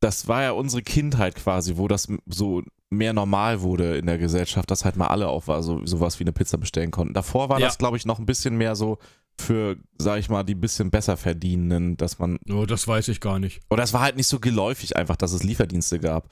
[0.00, 4.70] das war ja unsere Kindheit quasi, wo das so mehr normal wurde in der Gesellschaft,
[4.70, 7.12] dass halt mal alle auch war, so sowas wie eine Pizza bestellen konnten.
[7.14, 7.66] Davor war Ja.
[7.66, 8.98] das, glaube ich, noch ein bisschen mehr so
[9.36, 13.38] für, sag ich mal, die bisschen besser verdienenden, dass man, oh, das weiß ich gar
[13.38, 13.60] nicht.
[13.68, 16.30] oder es war halt nicht so geläufig einfach, dass es Lieferdienste gab.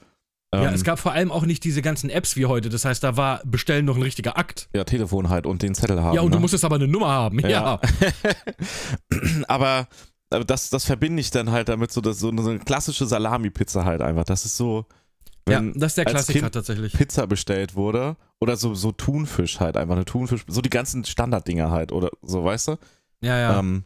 [0.53, 2.69] ja, Ähm, es gab vor allem auch nicht diese ganzen Apps wie heute.
[2.69, 4.69] Das heißt, da war Bestellen noch ein richtiger Akt.
[4.73, 6.15] ja, Telefon halt und den Zettel haben.
[6.15, 6.41] ja, und du ne?
[6.41, 7.39] musstest aber eine Nummer haben.
[7.39, 7.49] Ja.
[7.49, 7.81] Ja.
[9.47, 9.87] aber
[10.39, 14.23] das, das verbinde ich dann halt damit, so, dass, so eine klassische Salami-Pizza halt einfach.
[14.23, 14.85] Das ist so,
[15.47, 16.93] Ja, wenn das ist der Klassiker Kind tatsächlich.
[16.93, 21.71] Pizza bestellt wurde oder so, so Thunfisch halt einfach, eine Thunfisch, so die ganzen Standarddinger
[21.71, 22.77] halt oder so, weißt du?
[23.21, 23.59] Ja, ja.
[23.59, 23.83] Ähm,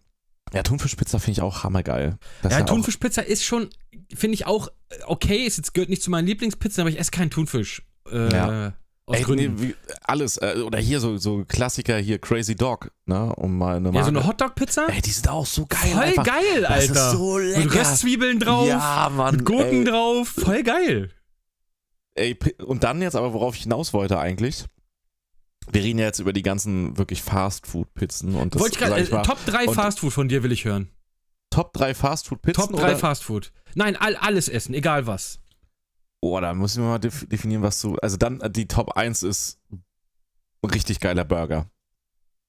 [0.53, 2.17] ja, Thunfischpizza finde ich auch hammergeil.
[2.41, 3.69] Das ja, auch- Thunfischpizza ist schon,
[4.15, 5.45] finde ich auch äh, okay.
[5.45, 7.81] Es jetzt gehört nicht zu meinen Lieblingspizzen, aber ich esse keinen Thunfisch.
[8.09, 8.73] Äh, Ja.
[9.09, 9.55] Aus Ey, Gründen.
[9.55, 13.87] nee, alles, äh, oder hier so, so Klassiker hier, Crazy Dog, ne, um mal eine
[13.87, 14.87] ja, so Marke- eine Hotdog-Pizza?
[14.89, 16.23] Ey, die sind auch so geil Voll einfach.
[16.25, 16.93] geil, Das Alter.
[17.07, 17.59] ist so lecker.
[17.59, 19.35] Mit Röstzwiebeln drauf, Ja, Mann.
[19.37, 19.83] mit Gurken ey.
[19.85, 20.27] drauf.
[20.27, 21.09] Voll geil.
[22.15, 24.65] Ey, und dann jetzt aber, worauf ich hinaus wollte eigentlich,
[25.71, 29.21] wir reden ja jetzt über die ganzen wirklich Fastfood-Pizzen und das, Wollte ich gerade, äh,
[29.23, 30.89] Top 3 und- Fastfood von dir will ich hören.
[31.49, 32.97] Top 3 Fastfood-Pizzen Top 3 oder?
[32.97, 33.53] Fastfood.
[33.73, 35.39] Nein, all, alles essen, egal was.
[36.21, 39.23] Oh, da müssen wir mal def- definieren, was du, also dann, äh, die Top 1
[39.23, 41.69] ist ein richtig geiler Burger.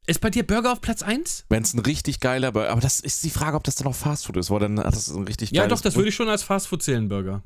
[0.07, 1.45] Ist bei dir Burger auf Platz 1?
[1.51, 3.95] Wenn es ein richtig geiler Burger, aber das ist die Frage, ob das dann noch
[3.95, 6.31] Fastfood ist, weil dann hat das ein richtig Ja, geiles doch, das würde ich schon
[6.31, 7.43] als Fastfood zählen, Burger.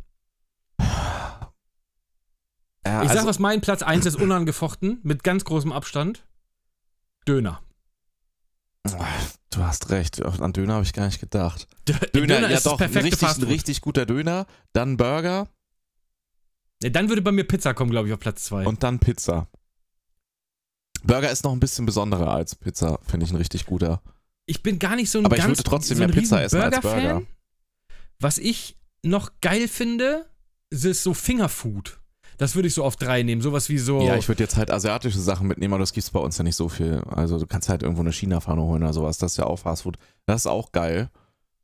[2.85, 6.25] Ja, Ich sag, also, was mein Platz 1 ist, unangefochten, mit ganz großem Abstand.
[7.27, 7.63] Döner.
[9.51, 11.69] Du hast recht, an Döner habe ich gar nicht gedacht.
[11.89, 15.49] Döner, Döner, ja ist doch, ein richtig, ein richtig guter Döner, dann Burger
[16.91, 18.67] Dann würde bei mir Pizza kommen, glaube ich, auf Platz 2.
[18.67, 19.49] und dann Pizza.
[21.05, 24.03] Burger ist noch ein bisschen besonderer als Pizza, finde ich ein richtig guter.
[24.47, 26.61] Ich bin gar nicht so ein Aber ich ganz würde trotzdem so mehr Pizza essen
[26.61, 27.03] als Burger-Fan.
[27.03, 27.27] Burger.
[28.21, 30.27] Was ich noch geil finde,
[30.71, 31.99] ist so Fingerfood.
[32.39, 33.43] Das würde ich so auf drei nehmen.
[33.43, 34.01] Sowas wie so.
[34.01, 36.57] Ja, ich würde jetzt halt asiatische Sachen mitnehmen, aber das gibt's bei uns ja nicht
[36.57, 37.03] so viel.
[37.09, 39.99] Also du kannst halt irgendwo eine China-Pfanne holen oder sowas, das ist ja auch Fastfood.
[40.27, 41.11] Das ist auch geil.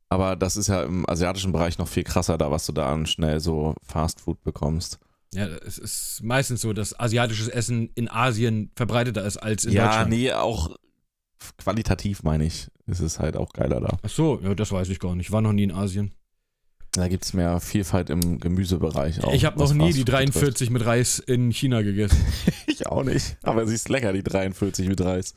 [0.09, 3.05] Aber das ist ja im asiatischen Bereich noch viel krasser da, was du da an
[3.05, 4.99] schnell so Fastfood bekommst.
[5.33, 9.85] Ja, es ist meistens so, dass asiatisches Essen in Asien verbreiteter ist als in ja,
[9.85, 10.09] Deutschland.
[10.09, 10.75] nee, auch
[11.57, 13.97] qualitativ meine ich, ist es halt auch geiler da.
[14.01, 15.27] Ach so, ja, das weiß ich gar nicht.
[15.27, 16.11] Ich war noch nie in Asien.
[16.91, 19.31] Da gibt's mehr Vielfalt im Gemüsebereich auch.
[19.31, 20.35] ich habe noch nie die Fastfood betrifft.
[20.35, 22.17] 43 mit Reis in China gegessen.
[22.67, 23.35] Ich auch nicht.
[23.43, 25.33] Aber sie ist lecker, die 43 mit Reis.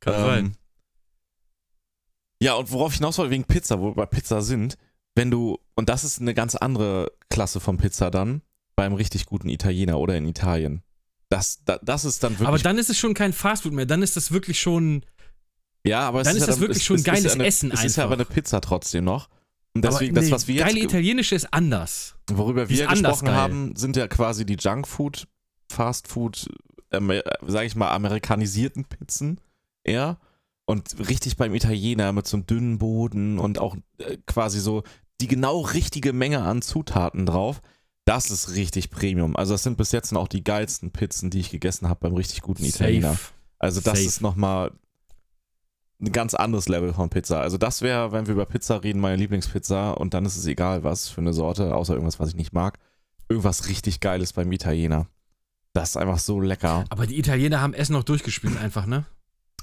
[0.00, 0.56] Kann Ähm, sein.
[2.42, 4.76] Ja, und worauf ich hinaus wollte, wegen Pizza, wo wir bei Pizza sind,
[5.14, 8.42] wenn du, und das ist eine ganz andere Klasse von Pizza dann,
[8.80, 10.82] beim richtig guten Italiener oder in Italien.
[11.28, 12.48] Das, da, das ist dann wirklich.
[12.48, 13.86] Aber dann ist es schon kein Fastfood mehr.
[13.86, 15.04] Dann ist das wirklich schon.
[15.86, 17.84] ja, aber es dann ist ja das wirklich schon es geiles ja eine, Essen Es
[17.84, 18.34] ist ja aber eine einfach.
[18.34, 19.28] Pizza trotzdem noch.
[19.74, 22.16] Und deswegen, aber das, nee, was wir jetzt, geile ge- italienische ist anders.
[22.32, 25.28] worüber die ist wir anders gesprochen haben, sind ja quasi die Junkfood,
[25.70, 26.48] Fastfood,
[26.90, 29.40] Amer sag ich mal, amerikanisierten Pizzen
[29.84, 30.18] eher.
[30.66, 34.82] Und richtig beim Italiener mit so einem dünnen Boden und auch äh, quasi so
[35.20, 37.60] die genau richtige Menge an Zutaten drauf.
[38.04, 39.36] Das ist richtig Premium.
[39.36, 42.40] Also das sind bis jetzt auch die geilsten Pizzen, die ich gegessen habe beim richtig
[42.42, 43.12] guten Italiener.
[43.12, 43.32] Safe.
[43.58, 44.08] Also das Safe.
[44.08, 44.72] ist nochmal
[46.00, 47.40] ein ganz anderes Level von Pizza.
[47.40, 50.82] Also das wäre, wenn wir über Pizza reden, meine Lieblingspizza und dann ist es egal
[50.82, 52.78] was für eine Sorte, außer irgendwas, was ich nicht mag.
[53.28, 55.06] Irgendwas richtig Geiles beim Italiener.
[55.72, 56.84] Das ist einfach so lecker.
[56.88, 59.04] Aber die Italiener haben Essen noch durchgespielt einfach, ne?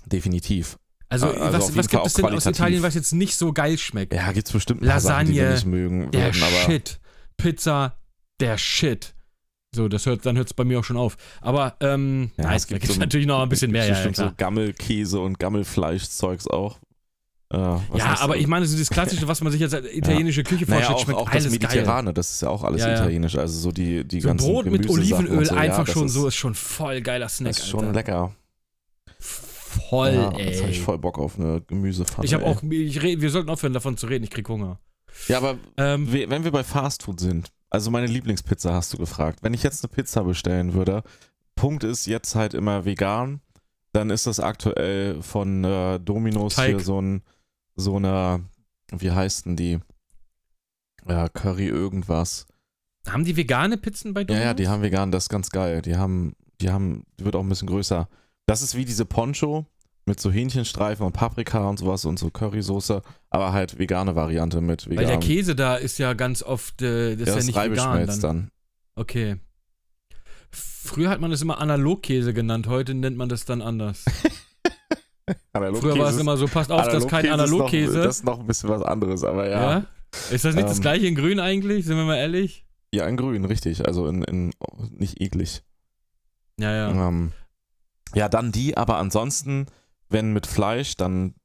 [0.05, 0.77] Definitiv.
[1.09, 2.45] Also, Also was, was gibt es denn aus.
[2.45, 4.13] Italien, was jetzt nicht so geil schmeckt?
[4.13, 6.99] Ja, gibt's bestimmt ein paar Sachen, die wir Lasagne, nicht mögen der würden, aber Shit.
[7.37, 7.97] Pizza,
[8.39, 9.13] der Shit.
[9.75, 11.17] So, das hört, dann hört es bei mir auch schon auf.
[11.41, 13.85] Aber ähm, Ja, nein, es gibt so- natürlich noch ein bisschen mehr.
[13.85, 16.79] Ja, ja, so Gammelkäse und Gammelfleischzeugs auch.
[17.49, 18.39] Äh, ja aber du?
[18.41, 21.19] ich meine, so das Klassische, was man sich als italienische Küche naja, vorstellt, auch, schmeckt
[21.19, 21.69] auch das alles geil.
[21.75, 23.37] Mediterrane, das ist ja auch alles Ja, italienisch.
[23.37, 26.27] Also so die, die So ganzen Brot mit Olivenöl so, einfach das schon ist, so
[26.27, 27.53] ist schon voll geiler Snack.
[27.53, 27.93] Das ist schon Alter.
[27.93, 28.35] lecker.
[29.19, 30.45] Voll, ja, ey.
[30.47, 32.25] Jetzt habe ich voll Bock auf eine Gemüsepfanne.
[32.25, 34.79] Ich habe auch, ich red, wir sollten aufhören davon zu reden, ich krieg Hunger.
[35.27, 39.39] Ja, aber Ähm, we- wenn wir bei Fastfood sind, also meine Lieblingspizza hast du gefragt.
[39.41, 41.03] Wenn ich jetzt eine Pizza bestellen würde,
[41.55, 43.41] Punkt ist jetzt halt immer vegan,
[43.93, 46.67] dann ist das aktuell von äh, Domino's Teig.
[46.69, 47.23] hier so ein,
[47.75, 48.43] so eine,
[48.91, 49.79] wie heißt denn die?
[51.07, 52.45] Ja, Curry irgendwas.
[53.07, 54.45] haben die vegane Pizzen bei Ja, Domino's?
[54.45, 55.81] ja, die haben vegan, das ist ganz geil.
[55.81, 58.07] Die haben, die haben, die wird auch ein bisschen größer.
[58.45, 59.65] Das ist wie diese Poncho
[60.07, 64.89] mit so Hähnchenstreifen und Paprika und sowas und so Currysoße, aber halt vegane Variante mit
[64.89, 64.97] vegan.
[64.97, 68.07] Weil der Käse da ist ja ganz oft, äh, das ja, ist ja nicht vegan
[68.07, 68.19] dann.
[68.21, 68.51] dann.
[68.95, 69.37] Okay.
[70.49, 74.05] Früher hat man das immer Analogkäse genannt, heute nennt man das dann anders.
[75.53, 78.01] Früher war es immer so, passt auf, das ist kein Analogkäse.
[78.01, 79.71] Das ist noch ein bisschen was anderes, aber ja.
[79.71, 79.85] ja.
[80.31, 81.85] Ist das nicht das Ähm, gleiche in grün eigentlich?
[81.85, 82.65] Sind wir mal ehrlich?
[82.93, 83.85] Ja, in grün, richtig.
[83.85, 84.51] Also in, in
[84.91, 85.63] nicht eklig.
[86.59, 87.07] Ja, ja.
[87.07, 87.33] Ähm,
[88.15, 89.67] ja, dann die, aber ansonsten,
[90.09, 91.35] wenn mit Fleisch, dann,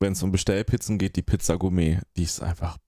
[0.00, 2.00] wenn es um Bestellpizzen geht, die Pizza Gourmet.
[2.16, 2.78] Die ist einfach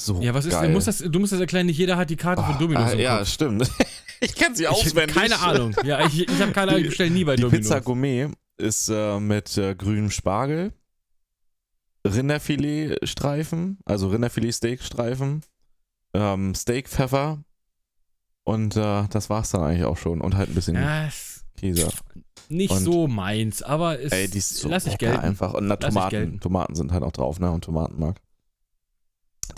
[0.00, 0.68] so Ja, was ist, geil.
[0.68, 2.90] du musst, das, du musst das erklären, nicht jeder hat die Karte von Oh, Domino's.
[2.90, 3.28] ah, im ja, Kopf.
[3.28, 3.70] stimmt.
[4.20, 5.14] ich kenne sie Ich, auswendig.
[5.16, 5.74] keine Ahnung.
[5.84, 7.62] Ja, ich, ich habe keine Ahnung, ich bestelle nie bei Die Domino's.
[7.68, 8.28] Pizza Gourmet
[8.58, 10.72] ist äh, mit äh, grünem Spargel,
[12.04, 15.42] Rinderfiletstreifen, also Rinderfilet-Steakstreifen,
[16.14, 17.42] ähm, Steakpfeffer
[18.44, 20.20] und äh, das war's dann eigentlich auch schon.
[20.20, 21.88] Und halt ein bisschen ja, ist Käse.
[22.48, 25.20] Nicht Und- so meins, aber ist, Ey, die ist so lass ich gelten.
[25.20, 25.54] einfach.
[25.54, 26.40] Und na, Tomaten.
[26.40, 27.50] Tomaten sind halt auch drauf, ne?
[27.50, 28.16] Und Tomatenmark.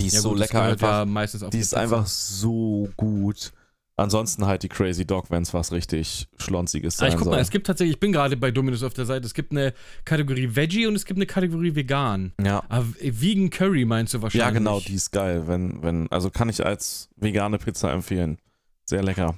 [0.01, 1.07] Die ist Ja, so gut, lecker einfach.
[1.07, 3.53] Ja die ist einfach so gut.
[3.97, 7.35] Ansonsten halt die Crazy Dog, wenn es was richtig Schlonziges Ah, sein ich guck soll.
[7.35, 9.73] mal, es gibt tatsächlich, ich bin gerade bei Domino's auf der Seite, es gibt eine
[10.05, 12.33] Kategorie Veggie und es gibt eine Kategorie Vegan.
[12.43, 12.65] ja.
[12.69, 14.45] Aber Vegan Curry meinst du wahrscheinlich?
[14.47, 15.47] Ja, genau, die ist geil.
[15.47, 18.39] Wenn, wenn, also kann ich als vegane Pizza empfehlen.
[18.85, 19.37] Sehr lecker.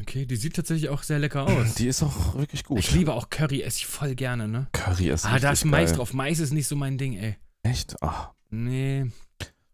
[0.00, 1.74] Okay, die sieht tatsächlich auch sehr lecker aus.
[1.74, 2.78] Die ist auch wirklich gut.
[2.78, 4.68] Ich liebe auch Curry, esse ich voll gerne, ne?
[4.72, 5.98] Curry ist Ah, da ist Mais geil.
[5.98, 6.14] drauf.
[6.14, 7.36] Mais ist nicht so mein Ding, ey.
[7.62, 8.02] Echt?
[8.02, 8.32] Ah.
[8.50, 9.10] Nee.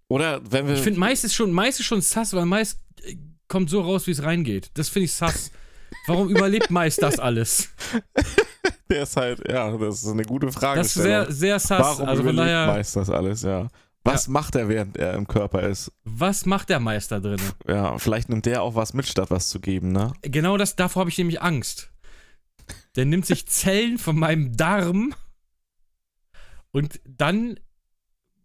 [0.09, 0.74] Oder wenn wir.
[0.74, 4.07] Ich finde, Mais ist schon, Mais ist schon sass, weil Mais äh, kommt so raus,
[4.07, 4.70] wie es reingeht.
[4.74, 5.52] Das finde ich sass.
[6.07, 7.68] Warum überlebt Mais das alles?
[8.90, 10.81] der ist halt, ja, das ist eine gute Frage.
[10.81, 11.81] Das ist sehr, sehr sass.
[11.81, 13.68] Warum also überlebt daher, Mais das alles, ja.
[14.12, 15.92] Was macht er, während er im Körper ist?
[16.04, 17.40] was macht der da drin?
[17.66, 20.12] Ja, vielleicht nimmt der auch was mit, statt was zu geben, ne?
[20.22, 21.90] Genau das, davor habe ich nämlich Angst.
[22.96, 25.14] Der nimmt sich Zellen von meinem Darm
[26.72, 27.58] und dann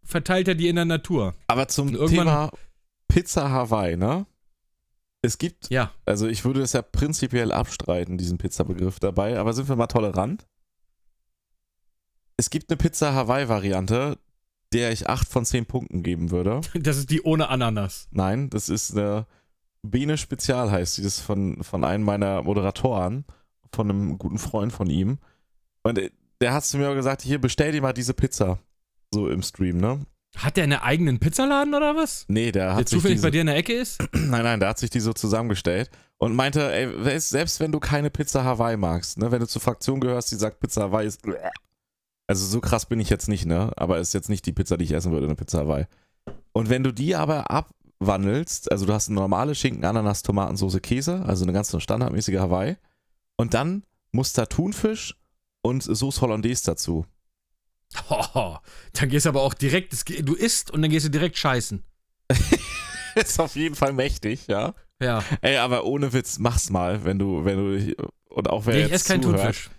[0.03, 1.33] verteilt er die in der Natur.
[1.47, 2.51] Aber zum Thema
[3.07, 4.25] Pizza Hawaii, ne?
[5.21, 5.91] Es gibt, Ja.
[6.05, 10.45] also ich würde es ja prinzipiell abstreiten, diesen Pizza-Begriff dabei, aber sind wir mal tolerant?
[12.35, 14.17] Es gibt eine Pizza Hawaii-Variante,
[14.73, 16.61] der ich 8 von 10 Punkten geben würde.
[16.73, 18.07] Das ist die ohne Ananas.
[18.11, 19.25] Nein, das ist eine
[19.83, 21.03] Biene Spezial heißt die.
[21.03, 23.25] Das ist von, von einem meiner Moderatoren,
[23.71, 25.19] von einem guten Freund von ihm.
[25.83, 25.99] Und
[26.41, 28.59] der hat zu mir auch gesagt, hier bestell dir mal diese Pizza.
[29.13, 30.05] So im Stream, ne?
[30.37, 32.25] Hat der einen eigenen Pizzaladen oder was?
[32.27, 34.01] Nee, der Der hat sich zufällig diese, bei dir in der Ecke ist?
[34.13, 38.09] Nein, nein, der hat sich die so zusammengestellt und meinte, ey, selbst wenn du keine
[38.09, 41.21] Pizza Hawaii magst, ne, wenn du zur Fraktion gehörst, die sagt, Pizza Hawaii ist.
[42.27, 43.71] Also so krass bin ich jetzt nicht, ne?
[43.75, 45.85] Aber ist jetzt nicht die Pizza, die ich essen würde, eine Pizza Hawaii.
[46.53, 51.23] Und wenn du die aber abwandelst, also du hast eine normale Schinken, Ananas, Tomatensoße, Käse,
[51.25, 52.77] also eine ganz standardmäßige Hawaii,
[53.35, 55.15] und dann muss da Thunfisch
[55.61, 57.05] und Sauce Hollandaise dazu.
[58.09, 58.57] Oh,
[58.93, 59.93] dann gehst du aber auch direkt,
[60.27, 61.83] du isst und dann gehst du direkt scheißen.
[63.15, 64.73] ist auf jeden Fall mächtig, ja.
[65.01, 67.95] Ja, Ey, aber ohne Witz, mach's mal, wenn du, wenn du,
[68.29, 69.69] und auch wer nee, jetzt ich esse keinen Thunfisch.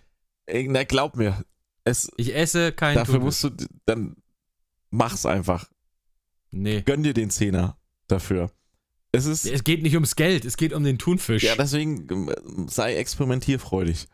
[0.66, 1.44] Na, glaub mir,
[1.84, 3.42] es, Ich esse keinen dafür Thunfisch.
[3.44, 4.16] musst du, dann
[4.90, 5.68] mach's einfach.
[6.50, 6.82] Nee.
[6.82, 7.76] Gönn dir den Zehner
[8.08, 8.50] dafür.
[9.12, 11.42] Es ist, Es geht nicht ums Geld, es geht um den Thunfisch.
[11.44, 14.08] ja, deswegen ähm, sei experimentierfreudig.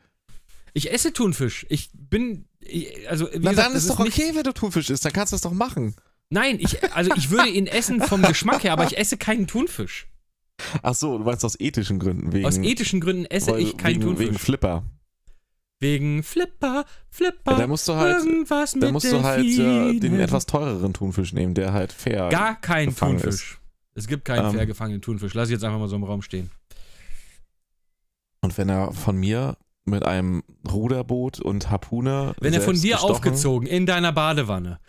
[0.74, 1.64] ich esse Thunfisch.
[1.70, 2.46] Ich bin,
[3.08, 5.32] also wie Na, gesagt, dann ist doch nicht- okay, wenn du Thunfisch isst, dann kannst
[5.32, 5.94] du es doch machen.
[6.28, 10.06] Nein, ich, also ich würde ihn essen vom Geschmack her, aber ich esse keinen Thunfisch.
[10.82, 13.94] Ach so, du meinst aus ethischen Gründen, wegen, Aus ethischen Gründen esse weil- ich keinen
[13.96, 14.26] wegen, Thunfisch.
[14.28, 14.84] wegen Flipper.
[15.80, 19.98] Wegen Flipper, Flipper, Ja, da musst du halt, irgendwas mit da musst du halt äh,
[19.98, 22.28] den etwas teureren Thunfisch nehmen, der halt fair.
[22.28, 23.58] Gar kein Thunfisch.
[23.94, 24.52] Es gibt keinen Ähm.
[24.52, 25.32] fair gefangenen Thunfisch.
[25.32, 26.50] Lass ich jetzt einfach mal so im Raum stehen.
[28.42, 32.34] Und wenn er von mir mit einem Ruderboot und Harpune.
[32.40, 34.80] Wenn er von dir gestochen, aufgezogen in deiner Badewanne,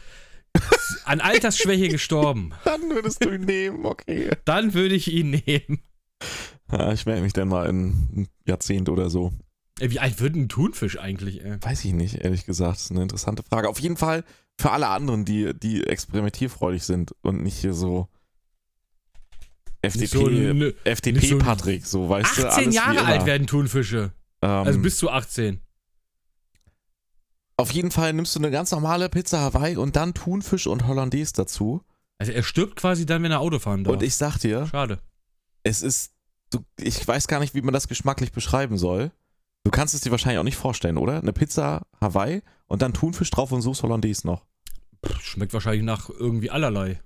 [1.06, 4.30] an Altersschwäche gestorben, Dann würdest du ihn nehmen, okay.
[4.46, 5.80] dann würde ich ihn nehmen.
[6.72, 9.32] Ja, ich merke mich dann mal in ein Jahrzehnt oder so.
[9.90, 11.58] Wie alt wird ein Thunfisch eigentlich, ey?
[11.62, 12.76] Weiß ich nicht, ehrlich gesagt.
[12.76, 13.68] Das ist eine interessante Frage.
[13.70, 14.24] Auf jeden Fall
[14.60, 18.08] für alle anderen, die, die experimentierfreudig sind und nicht hier so
[19.82, 22.48] FDP, Nicht so so FDP ein- Patrick, so weißt du.
[22.48, 23.06] 18 alles wie Jahre immer.
[23.08, 24.12] alt werden Thunfische.
[24.44, 25.60] Ähm, Also bis zu 18.
[27.58, 31.34] auf jeden Fall nimmst du eine ganz normale Pizza Hawaii und dann Thunfisch und Hollandaise
[31.34, 31.84] dazu.
[32.20, 33.94] Also er stirbt quasi dann, wenn er Auto fahren darf.
[33.94, 35.00] Und ich sag dir, Schade.
[35.64, 36.12] es ist,
[36.52, 39.12] du, ich weiß gar nicht, wie man das geschmacklich beschreiben soll.
[39.64, 41.20] Du kannst es dir wahrscheinlich auch nicht vorstellen, oder?
[41.20, 44.46] Eine Pizza Hawaii und dann Thunfisch drauf und Sauce Hollandaise noch.
[45.06, 47.00] Pff, schmeckt wahrscheinlich nach irgendwie allerlei.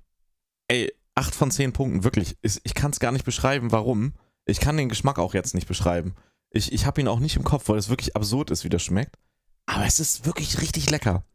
[0.67, 2.37] Ey, 8 von 10 Punkten, wirklich.
[2.41, 4.13] Ich kann es gar nicht beschreiben, warum.
[4.45, 6.15] Ich kann den Geschmack auch jetzt nicht beschreiben.
[6.49, 8.83] Ich, ich habe ihn auch nicht im Kopf, weil es wirklich absurd ist, wie das
[8.83, 9.17] schmeckt.
[9.65, 11.25] Aber es ist wirklich richtig lecker.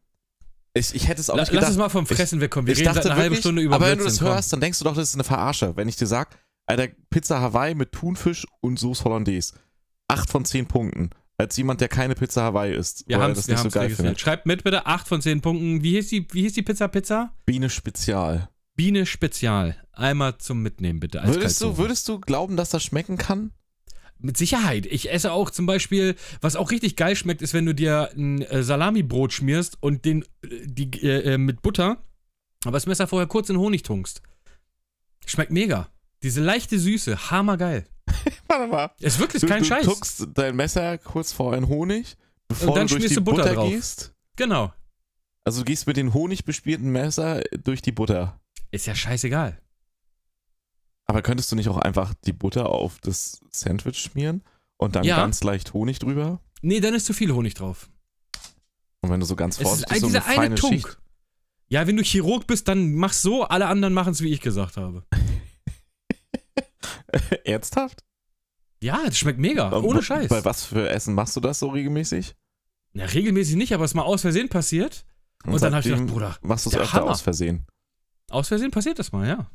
[0.73, 1.71] Ich, ich hätte es auch La nicht lass gedacht.
[1.71, 2.67] uns mal vom Fressen wegkommen.
[2.67, 4.35] Wir ich reden dachte seit einer halben Stunde über aber wenn du das Blödsinn, komm.
[4.35, 5.77] hörst, dann denkst du doch, das ist eine Verarsche.
[5.77, 6.29] Wenn ich dir sag,
[6.67, 9.55] Alter, Pizza Hawaii mit Thunfisch und Sauce Hollandaise.
[10.11, 11.11] 8 von 10 Punkten.
[11.38, 14.20] Als jemand, der keine Pizza Hawaii isst, Wir haben es das nicht so geil findet.
[14.20, 15.83] Schreibt mit bitte 8 von 10 Punkten.
[15.83, 17.35] Wie hieß die, wie hieß die Pizza Pizza?
[17.46, 18.51] Biene Spezial.
[18.77, 19.77] Biene Spezial.
[19.92, 21.23] Einmal zum Mitnehmen bitte.
[21.25, 23.53] Würdest du, würdest du glauben, dass das schmecken kann?
[24.18, 24.85] Mit Sicherheit.
[24.85, 28.42] Ich esse auch zum Beispiel, was auch richtig geil schmeckt, ist, wenn du dir ein
[28.42, 32.05] äh, Salamibrot schmierst und den äh, die, äh, äh, mit Butter,
[32.64, 34.20] aber das Messer vorher kurz in Honig tunkst.
[35.25, 35.88] Schmeckt mega.
[36.23, 37.87] Diese leichte Süße, hammergeil.
[38.49, 38.90] Warte mal.
[38.99, 39.85] Ist wirklich Du, kein du Scheiß.
[39.85, 42.16] tuckst dein Messer kurz vor in Honig,
[42.49, 43.68] bevor Und dann du durch schmierst die du Butter Butter, drauf.
[43.70, 44.14] gehst.
[44.37, 44.73] Genau.
[45.44, 48.40] Also du gehst mit dem Honig bespielten Messer durch die Butter.
[48.70, 49.61] Ist ja scheißegal.
[51.07, 54.42] Aber könntest du nicht auch einfach die Butter auf das Sandwich schmieren
[54.77, 55.16] und dann Ja.
[55.16, 56.40] ganz leicht Honig drüber?
[56.62, 57.90] Nee, dann ist zu viel Honig drauf.
[59.03, 60.73] Und wenn du so ganz Es ist vorsichtig ein, so dieser eine eine feine Tunk.
[60.88, 60.99] Schicht.
[61.68, 65.05] Ja, wenn du Chirurg bist, dann mach's so, alle anderen machen's, wie ich gesagt habe.
[67.44, 68.03] Ernsthaft?
[68.83, 69.68] Ja, das schmeckt mega.
[69.68, 70.29] Und Ohne bei- Scheiß.
[70.29, 72.35] Bei was für Essen machst du das so regelmäßig?
[72.94, 75.05] Ja, regelmäßig nicht, aber es ist mal aus Versehen passiert.
[75.44, 77.11] Und dann hab ich gedacht, Bruder, Machst du es öfter Hammer.
[77.12, 77.66] aus Versehen.
[78.31, 79.51] Aus Versehen passiert das mal, ja.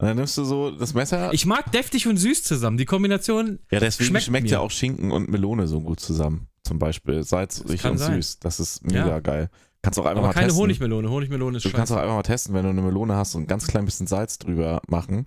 [0.00, 1.32] Und dann nimmst du so das Messer.
[1.32, 2.76] Ich mag deftig und süß zusammen.
[2.78, 6.48] Die Kombination, ja, deswegen schmeckt schmeckt, ja auch Schinken und Melone so gut zusammen.
[6.62, 8.14] Zum Beispiel salzig und sein.
[8.14, 8.38] süß.
[8.38, 9.20] Das ist mega Ja.
[9.20, 9.50] geil.
[9.82, 10.62] Kannst auch einfach aber mal keine testen.
[10.62, 11.10] Honigmelone.
[11.10, 12.02] Honigmelone ist Du kannst auch scheiße.
[12.02, 14.80] einfach mal testen, wenn du eine Melone hast und ein ganz klein bisschen Salz drüber
[14.88, 15.26] machen.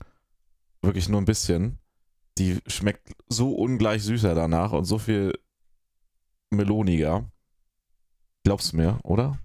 [0.81, 1.77] Wirklich nur ein bisschen.
[2.37, 5.33] Die schmeckt so ungleich süßer danach und so viel
[6.49, 7.29] meloniger.
[8.43, 9.37] Glaubst du mir, oder?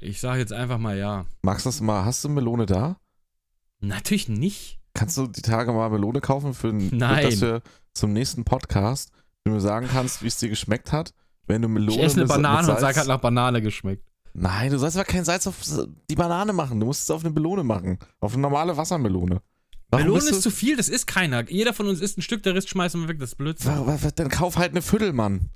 [0.00, 1.26] Ich sage jetzt einfach mal ja.
[1.42, 2.04] Magst du das mal?
[2.04, 2.98] Hast du Melone da?
[3.80, 4.80] Natürlich nicht.
[4.94, 7.24] Kannst du die Tage mal Melone kaufen für ein, Nein.
[7.24, 7.62] dass wir
[7.94, 9.10] zum nächsten Podcast
[9.44, 11.14] du mir sagen kannst, wie es dir geschmeckt hat?
[11.46, 13.62] Wenn du Melone Ich esse eine mit- Banane mit und sag, Salz- hat nach Banane
[13.62, 14.06] geschmeckt.
[14.34, 15.56] Nein, du sollst aber kein Salz auf
[16.10, 16.80] die Banane machen.
[16.80, 17.98] Du musst es auf eine Melone machen.
[18.20, 19.42] Auf eine normale Wassermelone.
[19.90, 21.48] Warum Melone ist zu viel, das ist keiner.
[21.50, 23.70] Jeder von uns isst ein Stück, der Rest schmeißen wir weg, das ist Blödsinn.
[23.72, 25.50] Wa- wa- wa- Dann kauf halt eine Viertel, Mann.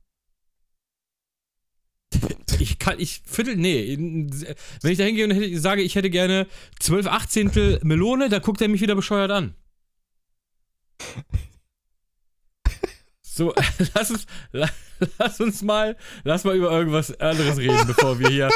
[2.58, 3.96] Ich kann, ich viertel, nee.
[3.98, 6.46] Wenn ich da hingehe und hätte, sage, ich hätte gerne
[6.80, 9.54] 12 Achtzehntel Melone, da guckt er mich wieder bescheuert an.
[13.22, 13.54] So,
[13.94, 14.70] lass uns, la-
[15.18, 18.50] lass uns mal, lass mal über irgendwas anderes reden, bevor wir hier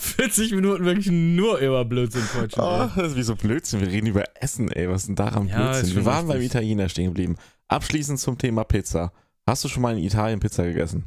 [0.00, 2.62] 40 Minuten wirklich nur über Blödsinn quatschen.
[2.62, 3.80] Oh, das ist wie so Blödsinn.
[3.80, 4.88] Wir reden über Essen, ey.
[4.88, 5.96] Was ist denn daran Ja, Blödsinn?
[5.96, 6.40] Wir waren beim.
[6.40, 7.36] Italiener stehen geblieben.
[7.68, 9.12] Abschließend zum Thema Pizza.
[9.46, 11.04] Hast du schon mal in Italien Pizza gegessen?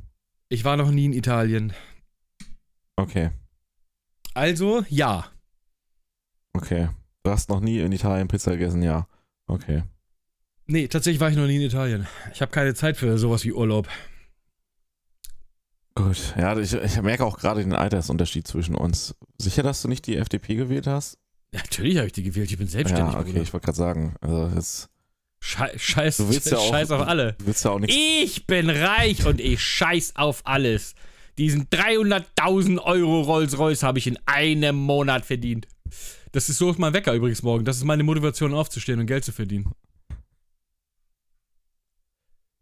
[0.50, 1.74] Ich war noch nie in Italien.
[2.96, 3.30] Okay,
[4.34, 5.26] Also, ja.
[6.54, 6.90] okay.
[7.24, 9.08] Du hast noch nie in Italien Pizza gegessen, ja.
[9.48, 9.84] Okay.
[10.68, 12.08] Nee, tatsächlich war ich noch nie in Italien.
[12.34, 13.88] Ich habe keine Zeit für sowas wie Urlaub.
[16.06, 16.34] Gut.
[16.38, 19.16] Ja, ich, ich merke auch gerade den Altersunterschied zwischen uns.
[19.38, 21.18] Sicher, dass du nicht die FDP gewählt hast?
[21.52, 23.14] Natürlich habe ich die gewählt, ich bin selbstständig.
[23.14, 23.42] ja, okay, Bruder.
[23.44, 24.16] ich wollte gerade sagen.
[24.22, 24.90] Also jetzt,
[25.42, 27.34] Schei scheiß, Du willst ja auch- scheiß auf alle.
[27.40, 27.96] du willst ja auch nichts.
[27.96, 30.96] Ich bin reich und ich scheiß auf alles.
[31.38, 35.68] Diesen 300.000 Euro Rolls-Royce habe ich in einem Monat verdient.
[36.34, 37.64] Das ist so ist mein Wecker übrigens morgen.
[37.66, 39.72] Das ist meine Motivation aufzustehen und Geld zu verdienen.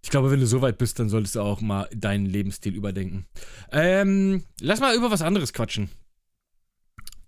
[0.08, 3.26] Ich glaube, wenn du so weit bist, dann solltest du auch mal deinen Lebensstil überdenken.
[3.74, 5.90] Ähm, lass mal über was anderes quatschen.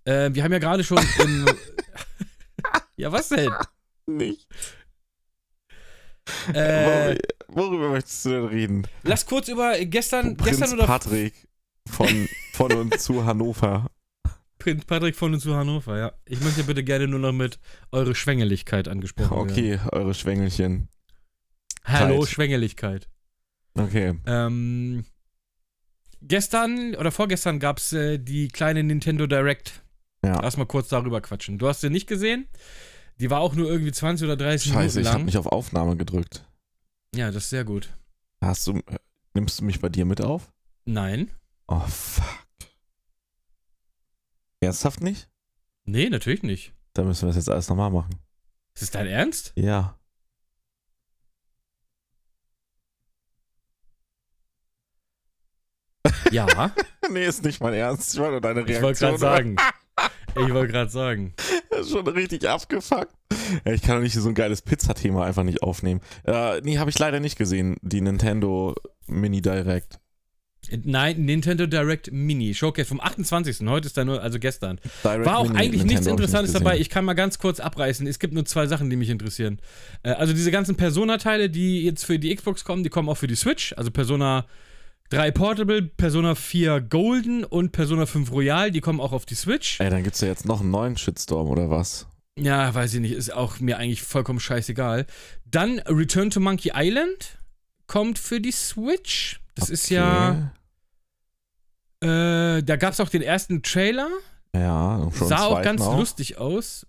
[0.06, 1.46] Ähm, wir haben ja gerade schon im.
[2.96, 3.52] ja, was denn?
[4.06, 4.48] Nicht.
[6.54, 7.18] Äh,
[7.50, 8.88] Worüber, möchtest du denn reden?
[9.04, 11.34] lass kurz über gestern, Prinz gestern oder Patrick
[11.86, 13.92] von, von und zu Hannover.
[14.58, 16.14] Prinz Patrick von und zu Hannover, ja.
[16.24, 17.60] Ich möchte bitte gerne nur noch mit
[17.92, 19.52] eure Schwängeligkeit angesprochen werden.
[19.52, 20.88] Okay, eure Schwängelchen.
[21.90, 22.26] Hallo.
[22.26, 23.10] Schwängeligkeit.
[23.76, 24.16] Okay.
[24.26, 25.06] Ähm,
[26.22, 29.84] gestern oder vorgestern gab es äh, die kleine Nintendo Direct.
[30.24, 30.40] Ja.
[30.42, 31.58] Lass mal kurz darüber quatschen.
[31.58, 32.48] Du hast sie nicht gesehen.
[33.20, 35.98] Die war auch nur irgendwie 20 oder 30 Scheiße, Minuten ich habe nicht auf Aufnahme
[35.98, 36.46] gedrückt.
[37.16, 37.90] ja, das ist sehr gut.
[38.42, 38.98] Hast du, äh,
[39.34, 40.52] nimmst du mich bei dir mit auf?
[40.86, 41.30] Nein.
[41.68, 42.26] Oh, fuck.
[44.62, 45.30] Ernsthaft nicht?
[45.86, 46.74] Nee, natürlich nicht.
[46.94, 48.16] Dann müssen wir das jetzt alles nochmal machen.
[48.74, 49.54] Ist das dein Ernst?
[49.56, 49.99] Ja.
[56.32, 56.72] Ja.
[57.12, 58.14] nee, ist nicht mein Ernst.
[58.14, 58.84] Ich wollte deine ich Reaktion.
[58.84, 59.56] wollte gerade sagen.
[60.36, 61.34] Ich wollte gerade sagen.
[61.70, 63.14] Das ist schon richtig abgefuckt.
[63.64, 66.02] Ich kann doch nicht so ein geiles Pizza-Thema einfach nicht aufnehmen.
[66.26, 68.76] Äh, nee, habe ich leider nicht gesehen, die Nintendo
[69.08, 70.00] Mini Direct.
[70.84, 73.66] Nein, Nintendo Direct Mini Showcase vom 28.
[73.68, 74.80] Heute ist da nur, also gestern.
[75.04, 76.80] Direct War auch Mini eigentlich Nintendo nichts ich Interessantes nicht dabei.
[76.80, 78.06] Ich kann mal ganz kurz abreißen.
[78.08, 79.60] Es gibt nur zwei Sachen, die mich interessieren.
[80.04, 83.28] Äh, also diese ganzen Persona-Teile, die jetzt für die Xbox kommen, die kommen auch für
[83.28, 83.74] die Switch.
[83.78, 84.46] Also Persona
[85.10, 89.80] 3 Portable, Persona 4 Golden und Persona 5 Royal, die kommen auch auf die Switch.
[89.80, 92.08] Ey, dann gibt's ja jetzt noch einen neuen Shitstorm oder was?
[92.38, 95.08] Ja, weiß ich nicht, ist auch mir eigentlich vollkommen scheißegal.
[95.46, 97.40] Dann Return to Monkey Island
[97.88, 99.42] kommt für die Switch.
[99.56, 100.54] Das ist ja,
[102.02, 104.10] äh, da gab es auch den ersten Trailer.
[104.56, 106.86] Ja, schon Sah auch ganz lustig aus.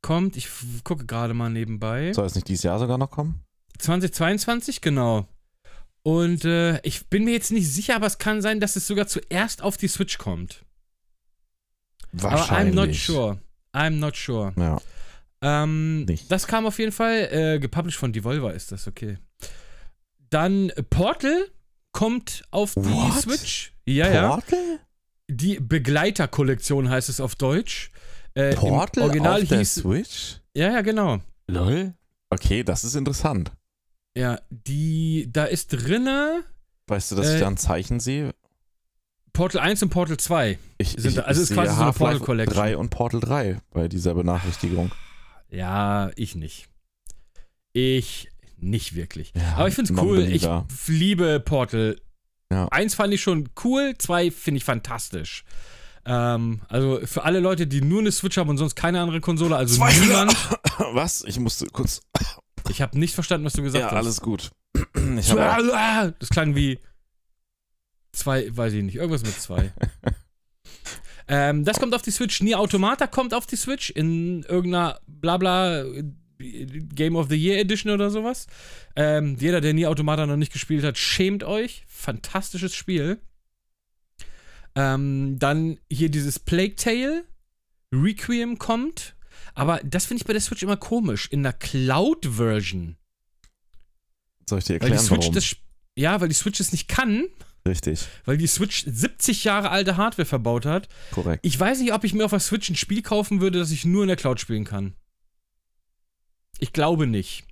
[0.00, 0.48] Kommt, ich
[0.84, 2.12] gucke gerade mal nebenbei.
[2.12, 3.42] Soll es nicht dieses Jahr sogar noch kommen?
[3.78, 5.26] 2022, genau.
[6.08, 9.08] Und äh, ich bin mir jetzt nicht sicher, aber es kann sein, dass es sogar
[9.08, 10.64] zuerst auf die Switch kommt.
[12.22, 13.36] Aber I'm not sure.
[13.74, 14.54] I'm not sure.
[14.56, 14.80] Ja.
[15.42, 17.28] Ähm, das kam auf jeden Fall.
[17.30, 19.18] Äh, gepublished von Devolver ist das, okay.
[20.30, 21.48] Dann Portal
[21.92, 23.20] kommt auf die What?
[23.20, 23.74] Switch.
[23.84, 24.28] Ja, ja.
[24.30, 24.80] Portal?
[25.30, 27.90] Die Begleiterkollektion heißt es auf Deutsch.
[28.32, 29.74] Äh, Portal Original auf der hieß.
[29.74, 30.40] Switch?
[30.54, 31.20] Ja, ja, genau.
[31.48, 31.92] Lol.
[32.30, 33.52] Okay, das ist interessant.
[34.18, 36.42] Ja, die, da ist drinne
[36.88, 38.34] Weißt du, dass Äh, ich da ein Zeichen sehe?
[39.32, 40.58] Portal 1 und Portal 2.
[40.78, 42.56] Ich, sind ich, da- also ich ist quasi so eine Portal Collection.
[42.56, 44.90] 3 und Portal 3 bei dieser Benachrichtigung.
[45.50, 46.68] Ja, ich nicht.
[47.72, 49.32] Ich nicht wirklich.
[49.36, 50.20] Ja, Aber ich find's cool.
[50.20, 50.48] Ich
[50.88, 52.00] liebe Portal.
[52.50, 52.66] Ja.
[52.68, 55.44] Eins fand ich schon cool, zwei finde ich fantastisch.
[56.06, 59.54] Ähm, also für alle Leute, die nur eine Switch haben und sonst keine andere Konsole,
[59.54, 59.92] also Zwei.
[59.92, 60.34] niemand.
[60.92, 61.22] Was?
[61.24, 62.00] Ich musste kurz.
[62.68, 63.96] Ich habe nicht verstanden, was du gesagt ja, hast.
[63.96, 64.50] alles gut.
[66.18, 66.78] Das klang wie
[68.12, 69.72] zwei, weiß ich nicht, irgendwas mit zwei.
[71.28, 72.40] ähm, das kommt auf die Switch.
[72.42, 75.84] Nier Automata kommt auf die Switch in irgendeiner Blabla
[76.38, 78.46] Game of the Year Edition oder sowas.
[78.96, 81.84] Ähm, jeder, der Nier Automata noch nicht gespielt hat, schämt euch.
[81.88, 83.18] Fantastisches Spiel.
[84.74, 87.24] Ähm, dann hier dieses Plague Tale.
[87.92, 89.16] Requiem kommt.
[89.54, 91.28] Aber das finde ich bei der Switch immer komisch.
[91.30, 92.96] In der Cloud-Version.
[94.48, 95.34] Soll ich dir Weil die erklären, Switch warum?
[95.34, 95.56] das.
[95.96, 97.24] Ja, weil die Switch es nicht kann,
[97.66, 100.88] Richtig, weil die Switch 70 Jahre alte Hardware verbaut hat.
[101.10, 101.44] korrekt.
[101.44, 103.84] Ich weiß nicht, ob ich mir auf der Switch ein Spiel kaufen würde, das ich
[103.84, 104.94] nur in der Cloud spielen kann.
[106.60, 107.44] Ich glaube nicht.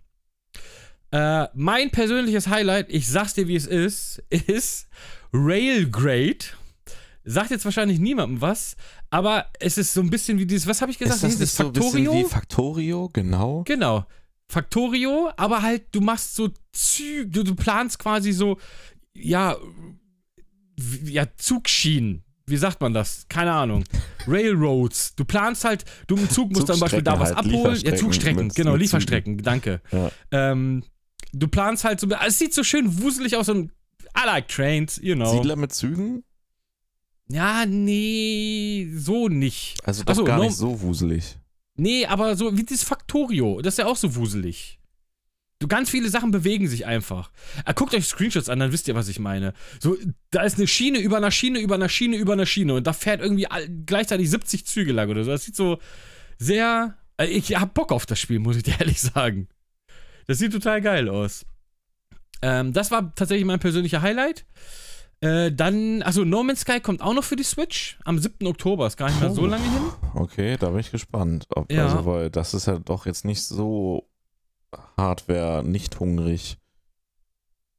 [1.11, 4.89] Äh, mein persönliches Highlight, ich sag's dir, wie es ist, ist
[5.33, 6.47] Railgrade.
[7.29, 8.77] Sagt jetzt wahrscheinlich niemandem was,
[9.11, 11.17] aber es ist so ein bisschen wie dieses, was habe ich gesagt?
[11.17, 13.11] ist das Hieß nicht es so wie Factorio?
[13.13, 13.65] Genau.
[13.65, 14.07] Genau.
[14.49, 18.59] Factorio, aber halt, du machst so Züge, du, du planst quasi so,
[19.13, 19.57] ja,
[21.05, 22.23] ja, Zugschienen.
[22.49, 23.27] Wie sagt man das?
[23.29, 23.83] Keine Ahnung.
[24.29, 25.17] Railroads.
[25.17, 27.75] Du planst halt, du im Zug musst zum Beispiel da was Zugstrecken abholen.
[27.75, 29.81] halt, Ja, Zugstrecken, mit- genau, mit Lieferstrecken, danke.
[29.91, 30.13] Ja.
[30.31, 30.85] Ähm,
[31.33, 33.73] du planst halt so, es sieht so schön wuselig aus und
[34.17, 35.33] I like trains, you know.
[35.33, 36.23] Siedler mit Zügen?
[37.29, 39.77] Ja, nee, so nicht.
[39.85, 41.37] Also doch so, gar nicht so wuselig.
[41.77, 44.79] Nee, aber so wie dieses Factorio, das ist ja auch so wuselig.
[45.59, 47.31] Du, ganz viele Sachen bewegen sich einfach.
[47.65, 49.55] Ah, guckt euch Screenshots an, dann wisst ihr, was ich meine.
[49.81, 49.97] So,
[50.31, 52.93] da ist eine Schiene über einer Schiene, über einer Schiene, über einer Schiene und da
[52.93, 53.47] fährt irgendwie
[53.87, 55.31] gleichzeitig 70 Züge lang oder so.
[55.31, 55.79] Das sieht so
[56.39, 56.97] sehr.
[57.17, 59.49] äh, Ich hab Bock auf das Spiel, muss ich dir ehrlich sagen.
[60.27, 61.47] Das sieht total geil aus.
[62.43, 64.45] Ähm, das war tatsächlich mein persönlicher Highlight.
[65.21, 68.47] Äh, dann, also No Man's Sky kommt auch noch für die Switch am 7.
[68.47, 69.83] Oktober, ist gar nicht mehr so lange hin.
[70.15, 71.47] Okay, da bin ich gespannt.
[71.55, 71.85] Ob, Ja.
[71.87, 74.07] Also, weil das ist ja doch jetzt nicht so
[74.99, 76.59] Hardware, nicht hungrig.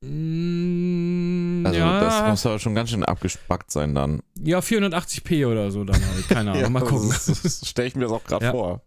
[0.01, 4.21] Mm, Also ja, das muss aber schon ganz schön abgespackt sein dann.
[4.43, 6.27] ja, 480p oder so dann halt.
[6.29, 7.09] Keine Ahnung, mal gucken.
[7.09, 8.51] Das, das stelle ich mir das auch gerade Ja.
[8.51, 8.81] vor.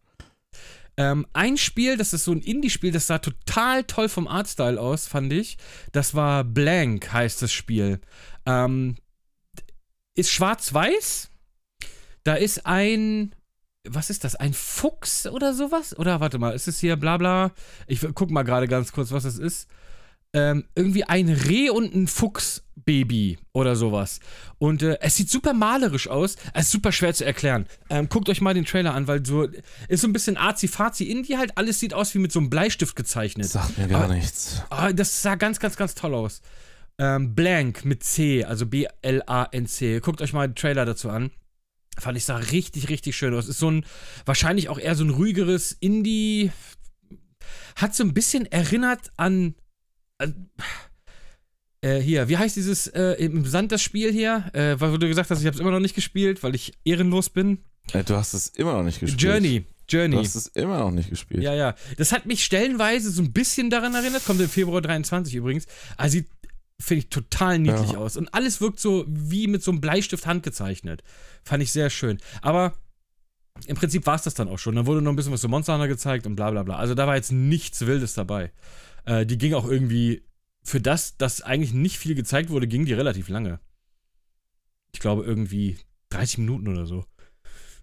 [0.97, 5.07] Ähm, ein Spiel, das ist so ein Indie-Spiel, das sah total toll vom Artstyle aus,
[5.07, 5.57] fand ich.
[5.93, 8.01] Das war Blank, heißt das Spiel.
[8.47, 8.97] Ähm,
[10.15, 11.31] ist schwarz-weiß.
[12.25, 13.35] Da ist ein.
[13.89, 14.37] Was ist das?
[14.37, 15.99] Ein Fuchs oder sowas?
[15.99, 17.53] Oder warte mal, ist es hier bla bla?
[17.87, 19.69] Ich guck mal gerade ganz kurz, was es ist.
[20.35, 24.21] ähm, irgendwie ein Reh und ein Fuchsbaby oder sowas.
[24.59, 26.37] Und äh, es sieht super malerisch aus.
[26.53, 27.67] Es ist super schwer zu erklären.
[27.89, 29.49] Ähm, guckt euch mal den Trailer an, weil so
[29.89, 31.57] ist so ein bisschen arzi-fazi-Indie halt.
[31.57, 33.47] Alles sieht aus wie mit so einem Bleistift gezeichnet.
[33.49, 34.63] Sagt mir gar Aber- nichts.
[34.71, 36.43] Ah, das sah ganz, ganz, ganz toll aus.
[37.01, 40.01] Ähm, Blank mit C, also B-L-A-N-C.
[40.01, 41.31] Guckt euch mal den Trailer dazu an.
[41.99, 43.49] Fand ich sah richtig, richtig schön aus.
[43.49, 43.87] Ist so ein,
[44.27, 46.53] wahrscheinlich auch eher so ein ruhigeres Indie.
[47.77, 49.55] Hat so ein bisschen erinnert an.
[50.19, 50.51] an
[51.81, 54.51] äh, hier, wie heißt dieses äh, im Sand das Spiel hier?
[54.53, 57.31] Äh, weil du gesagt hast, ich habe es immer noch nicht gespielt, weil ich ehrenlos
[57.31, 57.65] bin.
[57.95, 59.23] Äh, du hast es immer noch nicht gespielt.
[59.23, 59.65] Journey.
[59.89, 60.17] Journey.
[60.17, 61.43] Du hast es immer noch nicht gespielt.
[61.43, 61.75] Ja, ja.
[61.97, 64.27] Das hat mich stellenweise so ein bisschen daran erinnert.
[64.27, 65.67] Kommt im Februar 23 übrigens.
[65.97, 66.27] Also sieht,
[66.81, 67.99] finde ich, total niedlich Ja.
[67.99, 68.17] aus.
[68.17, 71.03] Und alles wirkt so wie mit so einem Bleistift handgezeichnet.
[71.45, 72.19] Fand ich sehr schön.
[72.43, 72.75] Aber
[73.67, 74.75] im Prinzip war es das dann auch schon.
[74.75, 76.77] Dann wurde noch ein bisschen was zu Monster Hunter gezeigt und bla bla bla.
[76.77, 78.53] Also da war jetzt nichts Wildes dabei.
[79.05, 80.25] Äh, die ging auch irgendwie,
[80.63, 83.61] für das, dass eigentlich nicht viel gezeigt wurde, ging die relativ lange.
[84.93, 85.79] Ich glaube irgendwie
[86.11, 87.05] 30 Minuten oder so.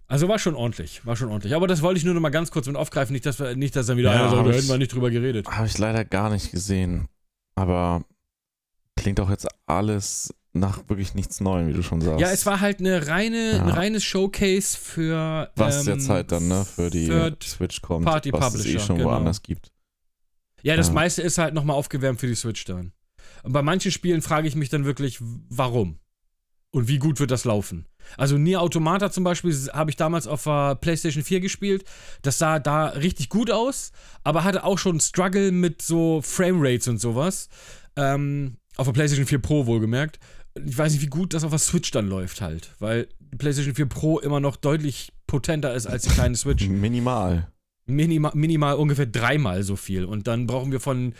[0.06, 1.54] Also war schon ordentlich, war schon ordentlich.
[1.54, 3.76] Aber das wollte ich nur noch mal ganz kurz mit aufgreifen, nicht, dass, wir, nicht,
[3.76, 5.46] dass dann wieder Ja, einer da ich- hätten wir nicht drüber geredet.
[5.48, 7.08] Habe ich leider gar nicht gesehen.
[7.56, 8.04] Aber
[9.00, 12.20] klingt auch jetzt alles nach wirklich nichts Neuem, wie du schon sagst.
[12.20, 13.62] Ja, es war halt eine reine, Ja.
[13.62, 17.06] ein reines Showcase für Was ähm, derzeit dann, ne, für die
[17.44, 19.10] Switch kommt, Party was es eh Publisher, schon genau.
[19.10, 19.72] woanders gibt.
[20.62, 20.94] Ja, das Ja.
[20.94, 22.92] meiste ist halt nochmal aufgewärmt für die Switch dann.
[23.44, 25.98] Und bei manchen Spielen frage ich mich dann wirklich, warum?
[26.70, 27.86] Und wie gut wird das laufen?
[28.16, 31.84] Also Nier Automata zum Beispiel habe ich damals auf der PlayStation 4 gespielt.
[32.22, 33.92] Das sah da richtig gut aus,
[34.24, 37.48] aber hatte auch schon Struggle mit so Framerates und sowas.
[37.96, 40.18] Ähm, auf der PlayStation 4 Pro wohlgemerkt.
[40.64, 43.74] Ich weiß nicht, wie gut das auf der Switch dann läuft halt, weil die PlayStation
[43.74, 47.52] 4 Pro immer noch deutlich potenter ist als die kleine Switch Minimal.
[47.86, 50.04] minima, minimal ungefähr dreimal so viel.
[50.04, 51.14] Und dann brauchen wir von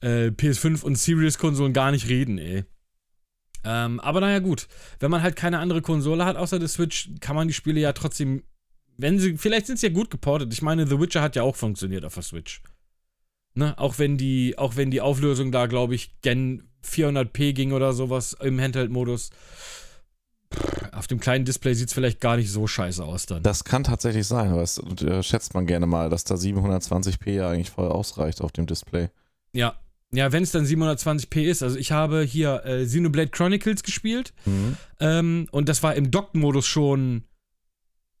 [0.00, 2.64] äh, PS5 und Series-Konsolen gar nicht reden, ey.
[3.64, 4.68] Ähm, aber naja, gut.
[5.00, 7.92] Wenn man halt keine andere Konsole hat außer der Switch, kann man die Spiele ja
[7.92, 8.42] trotzdem.
[8.96, 9.38] Wenn sie.
[9.38, 10.52] Vielleicht sind sie ja gut geportet.
[10.52, 12.60] Ich meine, The Witcher hat ja auch funktioniert auf der Switch.
[13.54, 13.78] Ne?
[13.78, 18.36] Auch wenn die, auch wenn die Auflösung da, glaube ich, gen 400p ging oder sowas
[18.40, 19.30] im Handheld-Modus.
[20.92, 23.42] Auf dem kleinen Display sieht es vielleicht gar nicht so scheiße aus dann.
[23.42, 27.48] Das kann tatsächlich sein, aber das äh, schätzt man gerne mal, dass da 720p ja
[27.50, 29.08] eigentlich voll ausreicht auf dem Display.
[29.52, 29.74] Ja.
[30.12, 31.64] Ja, wenn es dann 720p ist.
[31.64, 34.76] Also ich habe hier äh, Xenoblade Chronicles gespielt Mhm.
[35.00, 37.24] ähm, und das war im Dock-Modus schon,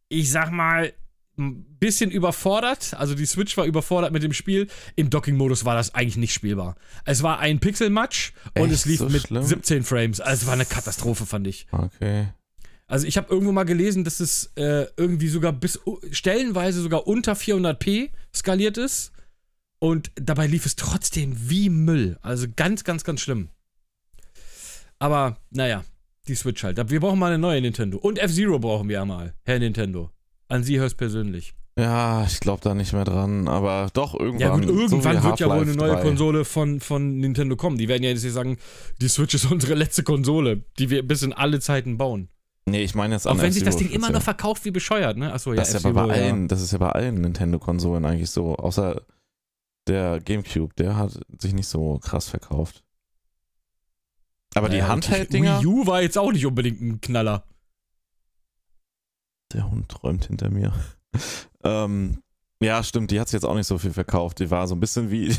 [0.08, 0.92] ich sag mal,
[1.38, 2.94] ein bisschen überfordert.
[2.94, 4.68] Also die Switch war überfordert mit dem Spiel.
[4.96, 6.76] Im Docking-Modus war das eigentlich nicht spielbar.
[7.04, 9.42] Es war ein Pixel-Match und es lief so mit schlimm?
[9.42, 10.20] 17 Frames.
[10.20, 11.66] Also es war eine Katastrophe, fand ich.
[11.72, 12.28] Okay.
[12.86, 15.80] Also ich habe irgendwo mal gelesen, dass es äh, irgendwie sogar bis
[16.10, 19.12] stellenweise sogar unter 400p skaliert ist.
[19.78, 22.18] Und dabei lief es trotzdem wie Müll.
[22.22, 23.48] Also ganz, ganz, ganz schlimm.
[24.98, 25.84] Aber naja,
[26.28, 26.78] die Switch halt.
[26.90, 27.98] Wir brauchen mal eine neue Nintendo.
[27.98, 30.10] Und F-Zero brauchen wir ja mal, Herr Nintendo.
[30.54, 31.54] An Sie höchstpersönlich.
[31.76, 34.40] Ja, ich glaube da nicht mehr dran, aber doch irgendwann.
[34.40, 36.02] Ja gut, so irgendwann wird ja wohl eine neue 3.
[36.02, 37.76] Konsole von, von Nintendo kommen.
[37.76, 38.58] Die werden ja jetzt nicht sagen,
[39.00, 42.28] die Switch ist unsere letzte Konsole, die wir bis in alle Zeiten bauen.
[42.66, 45.32] Nee, ich meine jetzt Auch wenn sich das Ding immer noch verkauft wie bescheuert, ne?
[45.32, 48.54] Achso, ja, das, ist ja bei allen, das ist ja bei allen Nintendo-Konsolen eigentlich so.
[48.54, 49.02] Außer
[49.88, 52.84] der GameCube, der hat sich nicht so krass verkauft.
[54.54, 55.60] Aber die Naja, Handheld-Dinger.
[55.62, 57.44] Wii U war jetzt auch nicht unbedingt ein Knaller.
[59.52, 60.72] Der Hund träumt hinter mir.
[61.64, 62.18] ähm,
[62.60, 64.38] ja, stimmt, die hat sich jetzt auch nicht so viel verkauft.
[64.40, 65.34] Die war so ein bisschen wie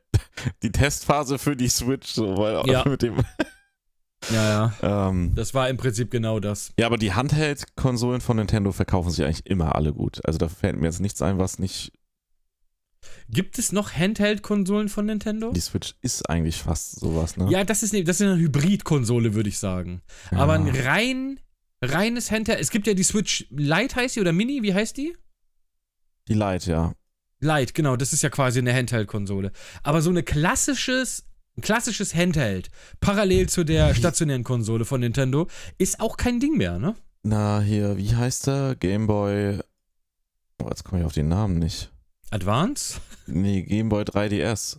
[0.62, 2.84] die Testphase für die Switch, so, weil Ja.
[2.88, 3.16] mit dem.
[4.32, 5.08] Ja, ja.
[5.08, 6.72] Ähm, Das war im Prinzip genau das.
[6.78, 10.20] ja, aber die Handheld-Konsolen von Nintendo verkaufen sich eigentlich immer alle gut.
[10.24, 11.92] Also da fällt mir jetzt nichts ein, was nicht.
[13.30, 15.52] Gibt es noch Handheld-Konsolen von Nintendo?
[15.52, 17.50] Die Switch ist eigentlich fast sowas, ne?
[17.50, 20.02] Ja, das ist, ne, das ist eine Hybrid-Konsole, würde ich sagen.
[20.30, 20.38] Ja.
[20.38, 21.40] Aber ein rein,
[21.82, 22.60] reines Handheld.
[22.60, 25.16] Es gibt ja die Switch Lite, heißt die, oder Mini, wie heißt die?
[26.28, 26.94] Die Lite, ja.
[27.40, 29.52] Lite, genau, das ist ja quasi eine Handheld-Konsole.
[29.82, 31.24] Aber so eine klassisches,
[31.56, 32.70] ein klassisches Handheld,
[33.00, 36.94] parallel zu der stationären Konsole von Nintendo, ist auch kein Ding mehr, ne?
[37.22, 38.76] Na, hier, wie heißt der?
[38.76, 39.58] Game Boy.
[40.62, 41.90] Oh, jetzt komme ich auf den Namen nicht.
[42.30, 43.00] Advance?
[43.26, 44.78] Nee, Game Boy 3DS.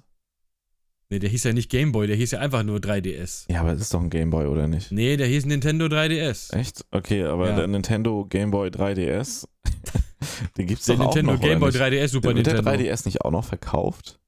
[1.12, 3.46] Nee, der hieß ja nicht Game Boy, der hieß ja einfach nur 3DS.
[3.52, 4.94] Ja, aber das ist doch ein Game Boy, oder nicht?
[4.94, 6.54] Nee, der hieß Nintendo 3DS.
[6.56, 6.86] Echt?
[6.90, 7.56] Okay, aber Ja.
[7.58, 9.46] der Nintendo Game Boy 3DS,
[10.58, 12.02] den gibt's Der doch auch Nintendo noch, Game oder Boy nicht?
[12.02, 12.84] 3DS, Super Wird der Nintendo.
[12.86, 14.20] 3DS nicht auch noch verkauft?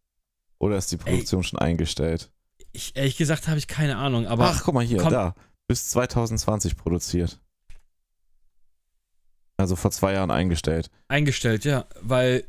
[0.60, 2.32] Oder ist die Produktion schon eingestellt?
[2.74, 5.36] Ich, ehrlich gesagt habe ich keine Ahnung, aber Ach, guck mal hier, komm- da.
[5.68, 7.40] Bis 2020 produziert.
[9.58, 10.90] Also vor zwei Jahren eingestellt.
[11.08, 12.44] eingestellt, ja, weil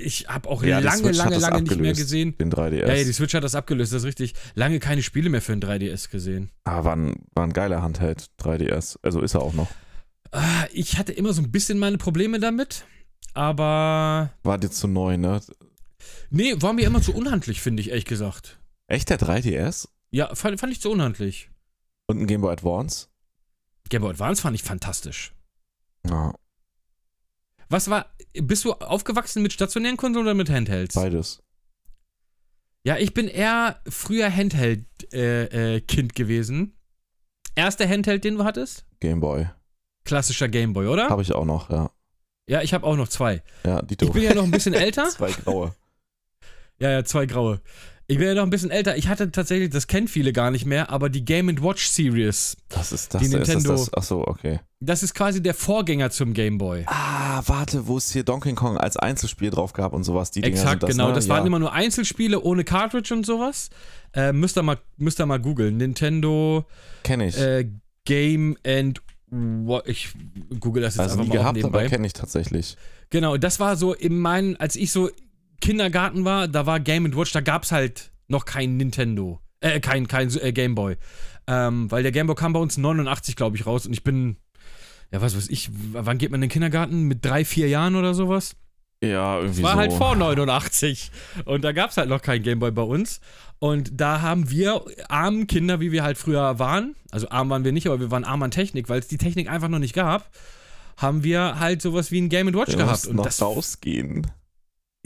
[0.00, 2.36] ich habe auch Ja, lange, lange, lange nicht mehr gesehen.
[2.38, 2.86] Den 3DS.
[2.86, 4.34] Ja, ja, die Switch hat das abgelöst, das ist richtig.
[4.54, 6.50] Lange keine Spiele mehr für ein 3DS gesehen.
[6.64, 8.98] ah, war ein, war ein geiler Handheld, 3DS.
[9.02, 9.68] Also ist er auch noch.
[10.32, 12.84] Ah, Ich hatte immer so ein bisschen meine Probleme damit,
[13.34, 15.40] aber War dir zu neu, ne?
[16.30, 18.58] nee, war mir immer zu unhandlich, finde ich, ehrlich gesagt.
[18.88, 19.88] Echt der 3DS?
[20.10, 21.50] Ja, fand, fand ich zu unhandlich.
[22.06, 23.06] Und ein Game Boy Advance?
[23.90, 25.32] Game Boy Advance fand ich fantastisch.
[26.08, 26.34] Ja,
[27.68, 30.94] Was war, bist du aufgewachsen mit stationären Konsolen oder mit Handhelds?
[30.94, 31.42] beides.
[32.84, 36.78] Ja, ich bin eher früher Handheld-Kind äh, äh, gewesen.
[37.54, 38.86] Erster Handheld, den du hattest?
[39.00, 39.48] Game Boy.
[40.04, 41.10] Klassischer Gameboy, oder?
[41.10, 41.90] Habe ich auch noch, ja.
[42.48, 43.42] Ja, ich habe auch noch zwei.
[43.66, 45.10] Ja, die Ich bin ja noch ein bisschen älter.
[45.10, 45.74] Zwei graue.
[46.78, 47.60] Ja, ja, zwei graue.
[48.10, 48.96] Ich bin ja noch ein bisschen älter.
[48.96, 52.56] Ich hatte tatsächlich, das kennen viele gar nicht mehr, aber die Game Watch Series.
[52.70, 53.20] Das ist das.
[53.20, 54.60] Die ist das, Nintendo- das Achso, okay.
[54.80, 56.84] Das ist quasi der Vorgänger zum Game Boy.
[56.86, 60.30] Ah, warte, wo es hier Donkey Kong als Einzelspiel drauf gab und sowas.
[60.30, 61.08] Die Dinger Exakt, das, genau.
[61.08, 61.14] Ne?
[61.14, 61.34] Das ja.
[61.34, 63.68] waren immer nur Einzelspiele ohne Cartridge und sowas.
[64.14, 65.76] Äh, müsst, ihr mal, müsst ihr mal googeln.
[65.76, 66.64] Nintendo
[67.02, 67.36] Kenn ich.
[67.38, 67.68] äh,
[68.06, 69.02] Game and
[69.84, 70.08] ich
[70.58, 71.88] google das jetzt also einfach nie mal gehabt, aber nebenbei.
[71.88, 72.78] kenne ich tatsächlich.
[73.10, 75.10] Genau, das war so in meinen, als ich so
[75.60, 80.34] Kindergarten war, da war Game Watch, da gab's halt noch kein Nintendo, äh, kein, kein
[80.36, 80.96] äh, Game Boy.
[81.46, 84.36] Ähm, weil der Game Boy kam bei uns 89, glaube ich, raus und ich bin,
[85.10, 87.04] ja, was weiß ich, wann geht man in den Kindergarten?
[87.04, 88.54] Mit drei, vier Jahren oder sowas?
[89.02, 89.78] Ja, irgendwie War so.
[89.78, 91.10] halt vor 89
[91.44, 93.20] und da gab's halt noch kein Game Boy bei uns.
[93.60, 97.72] Und da haben wir armen Kinder, wie wir halt früher waren, also arm waren wir
[97.72, 100.30] nicht, aber wir waren arm an Technik, weil es die Technik einfach noch nicht gab,
[100.96, 103.06] haben wir halt sowas wie ein Game Watch Wir gehabt.
[103.06, 104.26] Und noch das, rausgehen.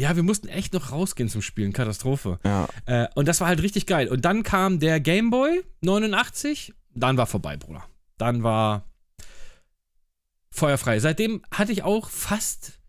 [0.02, 2.40] Ja, wir mussten echt noch rausgehen zum Spielen, Katastrophe.
[2.44, 2.68] Ja.
[2.86, 4.08] Äh, und das war halt richtig geil.
[4.08, 7.84] Und dann kam der Game Boy 89, dann war vorbei, Bruder.
[8.18, 8.84] Dann war
[10.50, 10.98] feuerfrei.
[10.98, 12.80] Seitdem hatte ich auch fast.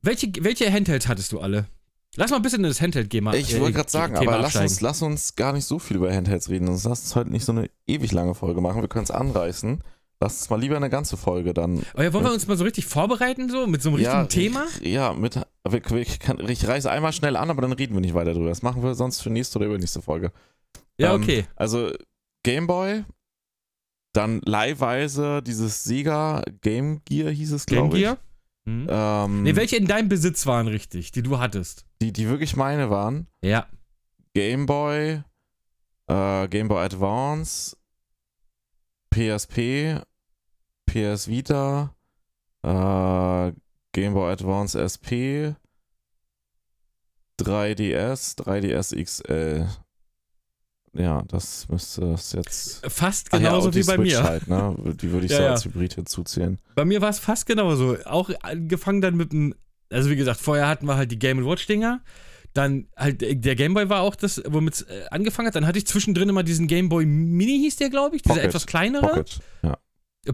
[0.00, 1.68] Welche, welche Handhelds hattest du alle?
[2.16, 3.24] Lass mal ein bisschen in das Handheld gehen.
[3.34, 5.96] Ich äh, wollte gerade sagen, Thema aber lass uns, lass uns gar nicht so viel
[5.96, 6.66] über Handhelds reden.
[6.66, 8.82] Sonst lass uns heute nicht so eine ewig lange Folge machen.
[8.82, 9.84] Wir können es anreißen.
[10.22, 11.82] Lass uns mal lieber eine ganze Folge dann.
[11.94, 14.26] Aber ja, wollen wir uns mal so richtig vorbereiten, so mit so einem richtigen ja,
[14.26, 14.66] Thema?
[14.80, 15.36] Ja, mit,
[15.96, 18.48] ich, kann, ich reiße einmal schnell an, aber dann reden wir nicht weiter drüber.
[18.48, 20.30] Das machen wir sonst für nächste oder übernächste Folge.
[20.96, 21.44] Ja, Ähm, okay.
[21.56, 21.90] Also
[22.44, 23.04] Gameboy,
[24.12, 28.02] dann leihweise dieses Sega Game Gear hieß es, Game glaube ich.
[28.04, 28.18] Gear?
[28.64, 28.86] Hm.
[28.88, 31.84] Ähm, Nee, welche in deinem Besitz waren richtig, die du hattest?
[32.00, 33.26] die, die wirklich meine waren.
[33.42, 33.66] Ja.
[34.34, 35.24] Gameboy,
[36.06, 37.76] äh, Game Boy Advance,
[39.10, 40.00] PSP,
[40.92, 41.94] PS Vita,
[42.62, 43.52] äh,
[43.92, 45.54] Game Boy Advance SP,
[47.40, 49.66] 3DS, 3DS XL.
[50.94, 52.86] Ja, das müsste es jetzt.
[52.90, 54.22] Fast ja, genauso und wie bei Switch mir.
[54.22, 54.76] Halt, ne?
[55.00, 55.50] Die würde ich Ja, so ja.
[55.52, 56.58] als Hybrid hinzuzählen.
[56.74, 57.96] Bei mir war es fast genauso.
[58.04, 59.54] Auch angefangen dann mit dem,
[59.90, 62.02] also wie gesagt, vorher hatten wir halt die Game Watch Dinger.
[62.52, 65.54] Dann halt äh, der Game Boy war auch das, womit es äh, angefangen hat.
[65.54, 68.48] Dann hatte ich zwischendrin immer diesen Game Boy Mini hieß der, glaube ich, dieser Pocket.
[68.50, 69.08] etwas kleinere.
[69.08, 69.40] Pocket.
[69.62, 69.78] Ja.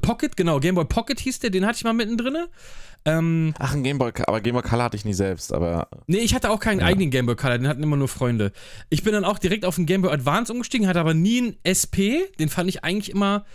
[0.03, 2.37] Pocket, genau, Game Boy Pocket hieß der, den hatte ich mal mittendrin.
[3.07, 6.19] Ähm, Ach, ein Game Boy, aber Game Boy Color hatte ich nie selbst, aber nee,
[6.19, 6.87] ich hatte auch keinen Ja.
[6.87, 8.53] eigenen Game Boy Color, den hatten immer nur Freunde.
[8.91, 11.57] Ich bin dann auch direkt auf den Game Boy Advance umgestiegen, hatte aber nie einen
[11.65, 12.29] SP.
[12.39, 13.47] Den fand ich eigentlich immer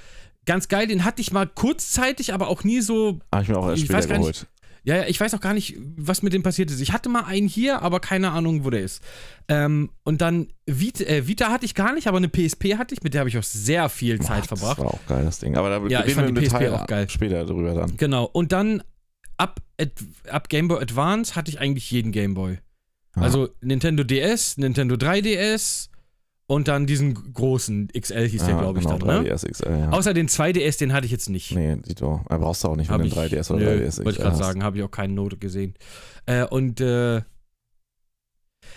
[0.45, 0.88] ganz geil.
[0.88, 4.07] Den hatte ich mal kurzzeitig, aber auch nie so habe ich mir auch erst später
[4.07, 4.47] gar nicht, geholt.
[4.86, 6.81] Ja, ja, ich weiß auch gar nicht, was mit dem passiert ist.
[6.81, 9.01] Ich hatte mal einen hier, aber keine Ahnung, wo der ist.
[9.47, 13.01] Ähm, und dann Vita, äh, Vita hatte ich gar nicht, aber eine PSP hatte ich,
[13.01, 14.77] mit der habe ich auch sehr viel Zeit Ach, verbracht.
[14.79, 15.55] Das war auch geil, das Ding.
[15.55, 17.09] Aber da Ja, ich reden fand wir im die PSP Detail auch geil.
[17.09, 17.95] später drüber dann.
[17.95, 18.25] Genau.
[18.25, 18.84] Und dann
[19.38, 19.61] ab,
[20.29, 22.59] ab Game Boy Advance hatte ich eigentlich jeden Game Boy.
[23.15, 23.21] Ja.
[23.21, 25.89] Also Nintendo DS, Nintendo 3DS
[26.53, 29.29] und dann diesen großen XL hieß der, Ja, glaube ich, genau, dann, ne?
[29.33, 29.89] 3DS XL, ja.
[29.89, 31.51] Außer den 2DS, den hatte ich jetzt nicht.
[31.55, 32.21] nee, Dito.
[32.29, 34.23] Brauchst du auch nicht, wenn du ich, einen 3DS oder nö, 3DS XL Wollte ich
[34.23, 35.73] gerade sagen, habe ich auch keine Note gesehen.
[36.25, 37.21] Äh, und äh,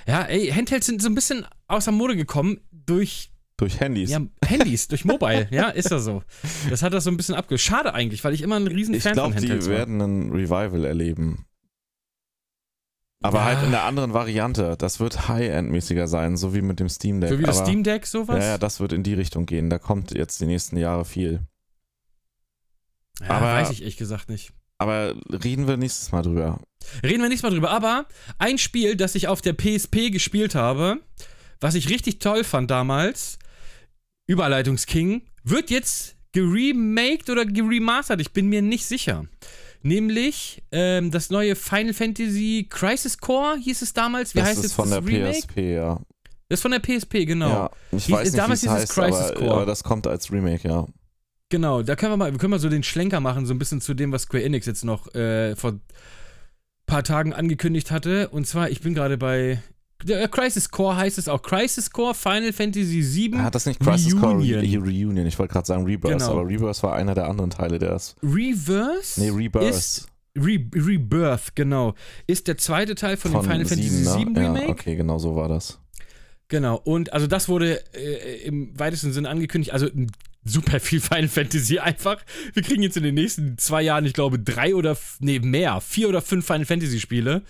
[0.09, 4.11] ja, ey, Handhelds sind so ein bisschen außer Mode gekommen durch Durch Handys.
[4.11, 5.49] ja, Handys, durch Mobile.
[5.51, 6.23] Ja, ist das so.
[6.71, 7.59] Das hat das so ein bisschen abge...
[7.59, 9.75] Schade eigentlich, weil ich immer ein riesen ich Fan von glaube, die Handhelds war.
[9.77, 11.47] werden ein Revival erleben.
[13.27, 13.45] Aber Ja.
[13.45, 14.77] halt in der anderen Variante.
[14.79, 17.31] Das wird High-End-mäßiger sein, so wie mit dem Steam Deck.
[17.31, 18.43] So wie das Aber, Steam Deck, sowas?
[18.45, 19.71] Ja, ja, das wird in die Richtung gehen.
[19.71, 21.41] Da kommt jetzt die nächsten Jahre viel.
[23.21, 24.53] Ja, aber- weiß ich ehrlich gesagt nicht.
[24.79, 26.61] Aber reden wir nächstes Mal drüber.
[27.03, 27.71] Reden wir nicht mal drüber.
[27.71, 28.07] Aber
[28.39, 31.01] ein Spiel, das ich auf der PSP gespielt habe,
[31.61, 33.39] was ich richtig toll fand damals,
[34.27, 38.21] Überleitungsking, wird jetzt geremaked oder geremastert.
[38.21, 39.25] Ich bin mir nicht sicher.
[39.83, 44.35] Nämlich ähm, das neue Final Fantasy Crisis Core hieß es damals.
[44.35, 45.39] Wie das heißt ist jetzt von das der Remake?
[45.39, 46.01] PSP, ja.
[46.49, 47.49] Das ist von der PSP, genau.
[47.49, 49.53] Ja, ich Hieß- weiß nicht, wie damals es hieß es heißt, Crisis aber, Core.
[49.55, 50.87] aber das kommt als Remake, ja.
[51.49, 53.81] Genau, da können wir mal, wir können mal so den Schlenker machen, so ein bisschen
[53.81, 55.75] zu dem, was Square Enix jetzt noch äh, vor
[56.87, 58.29] paar Tagen angekündigt hatte.
[58.29, 59.61] Und zwar, ich bin gerade bei
[60.31, 61.43] Crisis Core heißt es auch.
[61.43, 63.39] Crisis Core Final Fantasy VII.
[63.39, 64.83] Hat das nicht Crisis Core Re Reunion.
[64.83, 65.27] Reunion?
[65.27, 66.33] Ich wollte gerade sagen Rebirth, Genau.
[66.33, 68.17] aber Rebirth war einer der anderen Teile, der ist.
[68.23, 69.21] Reverse?
[69.21, 70.07] Nee, Rebirth.
[70.37, 71.95] Re Rebirth, genau.
[72.27, 74.49] Ist der zweite Teil von, von dem Final Fantasy sieben, VII ne?
[74.49, 74.65] Remake.
[74.67, 75.79] Ja, okay, genau so war das.
[76.49, 76.77] Genau.
[76.85, 79.73] Und also das wurde äh, im weitesten Sinne angekündigt.
[79.73, 79.89] Also
[80.45, 82.19] super viel Final Fantasy einfach.
[82.53, 86.09] Wir kriegen jetzt in den nächsten zwei Jahren, ich glaube, drei oder, nee, mehr, vier
[86.09, 87.43] oder fünf Final Fantasy Spiele.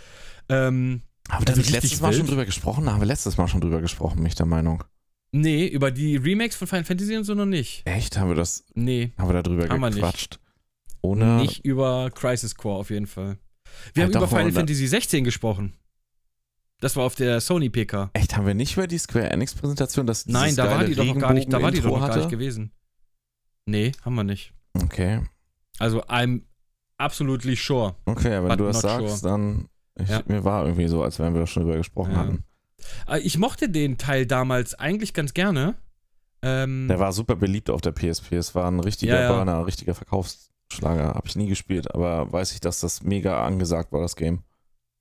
[0.49, 2.31] Ähm, Haben wir da nicht letztes Mal schon wild.
[2.31, 2.87] drüber gesprochen?
[2.87, 4.85] Da haben wir letztes Mal schon drüber gesprochen, bin ich der Meinung.
[5.33, 7.83] nee, über die Remakes von Final Fantasy und so noch nicht.
[7.87, 8.17] Echt?
[8.19, 9.13] Haben wir das, Nee.
[9.19, 9.97] haben wir da drüber Haben wir nicht.
[9.97, 10.39] gequatscht?
[11.03, 11.37] Ohne.
[11.37, 13.39] Nicht über Crisis Core auf jeden Fall.
[13.95, 15.75] Wir Ja, haben über Final Fantasy 16 gesprochen.
[16.81, 18.11] Das war auf der Sony PK.
[18.13, 21.05] Echt, haben wir nicht über die Square Enix Präsentation, dass Nein, da war die doch
[21.05, 22.73] noch gar nicht, da war die doch noch gar nicht gewesen.
[23.67, 24.53] Nee, haben wir nicht.
[24.75, 25.23] Okay.
[25.79, 26.43] Also I'm
[26.99, 27.97] absolutely sure.
[28.05, 29.69] Okay, wenn du das sagst, dann.
[29.99, 30.23] Ich, Ja.
[30.27, 32.19] Mir war irgendwie so, als wenn wir schon drüber gesprochen Ja.
[32.19, 32.45] hatten.
[33.09, 35.75] Äh, Ich mochte den Teil damals eigentlich ganz gerne.
[36.43, 38.33] Ähm, Der war super beliebt auf der PSP.
[38.37, 39.33] Es war ein richtiger Ja.
[39.33, 41.15] Burner, ein richtiger Verkaufsschlager.
[41.15, 44.41] Habe ich nie gespielt, aber weiß ich, dass das mega angesagt war, das Game.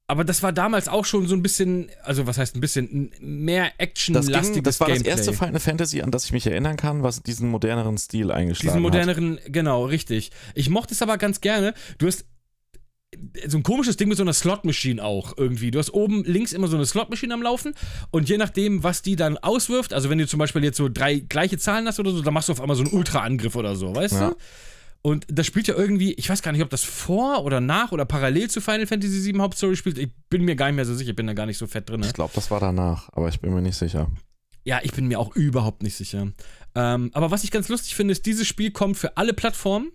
[0.07, 3.65] aber das war damals auch schon so ein bisschen, also was heißt ein bisschen, mehr
[3.65, 5.09] Das, actionlastiges ging, das war Gameplay.
[5.09, 8.67] das erste Final Fantasy, an das ich mich erinnern kann, was diesen moderneren Stil eingeschlagen
[8.69, 10.29] Diesen moderneren, genau, richtig.
[10.53, 11.73] Ich mochte es aber ganz gerne.
[11.97, 12.25] Du hast
[13.47, 15.71] so ein komisches Ding mit so einer Slot-Machine auch irgendwie.
[15.71, 17.73] Du hast oben links immer so eine Slot-Machine am Laufen
[18.11, 21.19] und je nachdem, was die dann auswirft, also wenn du zum Beispiel jetzt so drei
[21.19, 23.95] gleiche Zahlen hast oder so, dann machst du auf einmal so einen Ultra-Angriff oder so,
[23.95, 24.29] weißt Ja.
[24.29, 24.35] du?
[25.01, 28.05] Und das spielt ja irgendwie, ich weiß gar nicht, ob das vor oder nach oder
[28.05, 29.99] parallel zu Final Fantasy VII Hauptstory spielt.
[29.99, 31.87] Ich bin mir gar nicht mehr so sicher, ich bin da gar nicht so fett
[31.87, 31.99] drin.
[32.01, 32.07] hat.
[32.07, 34.09] Ich glaube, das war danach, aber ich bin mir nicht sicher.
[34.63, 36.31] Ja, ich bin mir auch überhaupt nicht sicher.
[36.73, 39.91] Ähm, aber was ich ganz lustig finde, ist, dieses Spiel kommt für alle Plattformen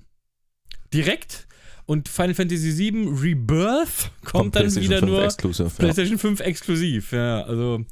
[0.94, 1.46] direkt
[1.90, 5.68] und Final Fantasy VII Rebirth kommt, dann wieder 5 nur Exclusive.
[5.68, 7.10] Ja, PlayStation 5 exklusiv.
[7.12, 7.84] Ja, also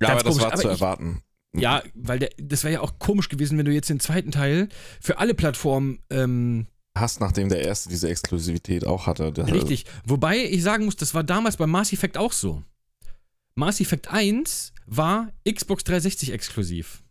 [0.00, 1.22] ja aber das komisch, war aber zu ich- erwarten.
[1.56, 4.68] ja, weil der, das wäre ja auch komisch gewesen, wenn du jetzt den zweiten Teil
[5.00, 9.32] für alle Plattformen ähm, Hast, nachdem der erste diese Exklusivität auch hatte.
[9.32, 9.86] Das, Richtig.
[10.04, 12.62] Wobei ich sagen muss, das war damals bei Mass Effect auch so.
[13.54, 17.02] Mass Effect 1 war Xbox 360 exklusiv.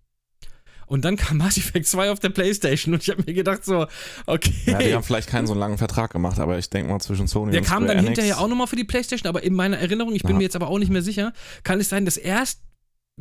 [0.90, 3.86] Und dann kam Mass Effect 2 auf der Playstation und ich habe mir gedacht so,
[4.26, 4.52] okay.
[4.66, 7.52] Ja, die haben vielleicht keinen so langen Vertrag gemacht, aber ich denke mal zwischen Sony
[7.52, 9.78] Der und kam Square dann Enix, hinterher auch nochmal für die Playstation, aber in meiner
[9.78, 10.38] Erinnerung, ich bin Ja.
[10.38, 11.32] mir jetzt aber auch nicht mehr sicher,
[11.64, 12.62] kann es sein, dass erst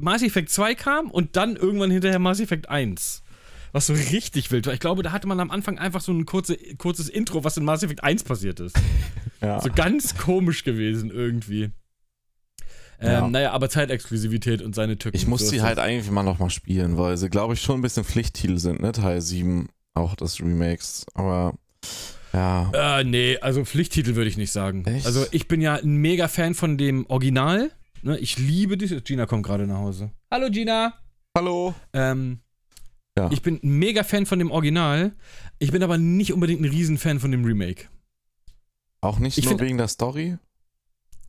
[0.01, 3.23] Mass Effect 2 kam und dann irgendwann hinterher Mass Effect 1.
[3.73, 4.73] Was so richtig wild war.
[4.73, 7.65] Ich glaube, da hatte man am Anfang einfach so ein kurze, kurzes Intro, was in
[7.67, 8.77] Mass Effect 1 passiert ist.
[9.41, 9.61] Ja.
[9.61, 11.71] So ganz komisch gewesen irgendwie.
[13.01, 13.29] Ähm, Ja.
[13.29, 15.17] Naja, aber Zeitexklusivität und seine Tücken.
[15.17, 18.05] Ich muss sie halt eigentlich mal nochmal spielen, weil sie, glaube ich, schon ein bisschen
[18.05, 18.93] Pflichttitel sind, ne?
[18.93, 21.07] Teil 7, auch des Remakes.
[21.15, 21.55] Aber
[22.33, 22.99] ja.
[23.01, 24.85] Äh, nee, also Pflichttitel würde ich nicht sagen.
[24.85, 25.07] Echt?
[25.07, 27.71] Also ich bin ja ein mega Fan von dem Original.
[28.03, 28.19] Ne?
[28.19, 29.03] Ich liebe dieses.
[29.05, 30.11] Gina kommt gerade nach Hause.
[30.31, 30.95] Hallo Gina.
[31.37, 31.75] Hallo.
[31.93, 32.41] Ähm,
[33.17, 33.31] Ja.
[33.33, 35.13] Ich bin ein mega Fan von dem Original.
[35.59, 37.87] Ich bin aber nicht unbedingt ein Riesenfan von dem Remake.
[39.01, 40.37] Auch nicht Ich nur find- wegen der Story?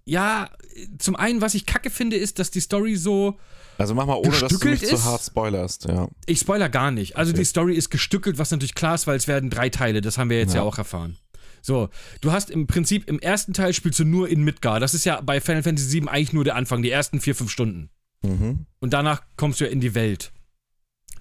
[0.10, 0.49] Ja,
[0.97, 3.38] zum einen, was ich kacke finde, ist, dass die Story so.
[3.78, 5.05] Also mach mal, ohne dass du mich zu ist?
[5.05, 6.07] hart spoilerst, ja.
[6.26, 7.16] Ich spoiler gar nicht.
[7.18, 7.39] Also Okay.
[7.39, 10.01] die Story ist gestückelt, was natürlich klar ist, weil es werden drei Teile.
[10.01, 10.64] Das haben wir jetzt ja, Ja.
[10.64, 11.18] auch erfahren.
[11.62, 11.89] So,
[12.22, 14.80] du hast im Prinzip im ersten Teil spielst du nur in Midgar.
[14.80, 17.51] Das ist ja bei Final Fantasy VII eigentlich nur der Anfang, die ersten vier, fünf
[17.51, 17.89] Stunden.
[18.22, 18.66] Mhm.
[18.80, 20.32] Und danach kommst du ja in die Welt.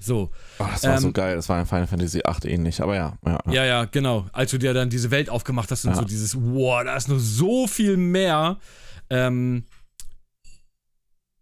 [0.00, 2.94] So, Oh, das war so Ähm, geil, das war in Final Fantasy 8 ähnlich, aber
[2.96, 3.18] ja.
[3.24, 3.52] ja, ja.
[3.52, 4.26] ja, ja, genau.
[4.32, 5.96] Als du dir dann diese Welt aufgemacht hast und Ja.
[5.96, 8.58] so dieses, wow, da ist noch so viel mehr.
[9.10, 9.64] Ähm,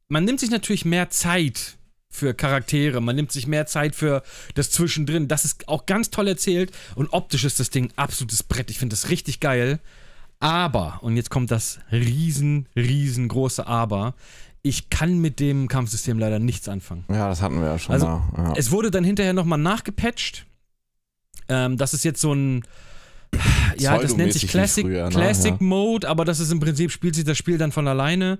[0.08, 1.76] man nimmt sich natürlich mehr Zeit
[2.08, 4.22] für Charaktere, man nimmt sich mehr Zeit für
[4.54, 5.28] das Zwischendrin.
[5.28, 8.70] Das ist auch ganz toll erzählt und optisch ist das Ding absolutes Brett.
[8.70, 9.80] Ich finde das richtig geil.
[10.38, 14.14] Aber, und jetzt kommt das riesen, riesengroße Aber,
[14.66, 17.04] ich kann mit dem Kampfsystem leider nichts anfangen.
[17.10, 18.22] Ja, das hatten wir ja schon Also, mal.
[18.36, 18.52] Ja.
[18.56, 20.46] Es wurde dann hinterher nochmal nachgepatcht.
[21.48, 22.64] Ähm, das ist jetzt so ein.
[23.78, 25.10] Ja, das nennt sich Classic, früher, ne?
[25.10, 25.56] Classic Ja.
[25.60, 28.38] Mode, aber das ist im Prinzip, spielt sich das Spiel dann von alleine.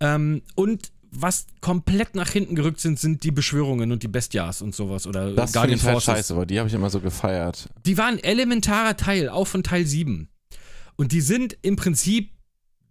[0.00, 4.74] Ähm, und was komplett nach hinten gerückt sind, sind die Beschwörungen und die Bestias und
[4.74, 5.06] sowas.
[5.06, 6.14] Oder das Guardian ich halt Forces.
[6.14, 7.68] scheiße, weil die habe ich immer so gefeiert.
[7.86, 10.28] Die waren ein elementarer Teil, auch von Teil 7.
[10.96, 12.30] Und die sind im Prinzip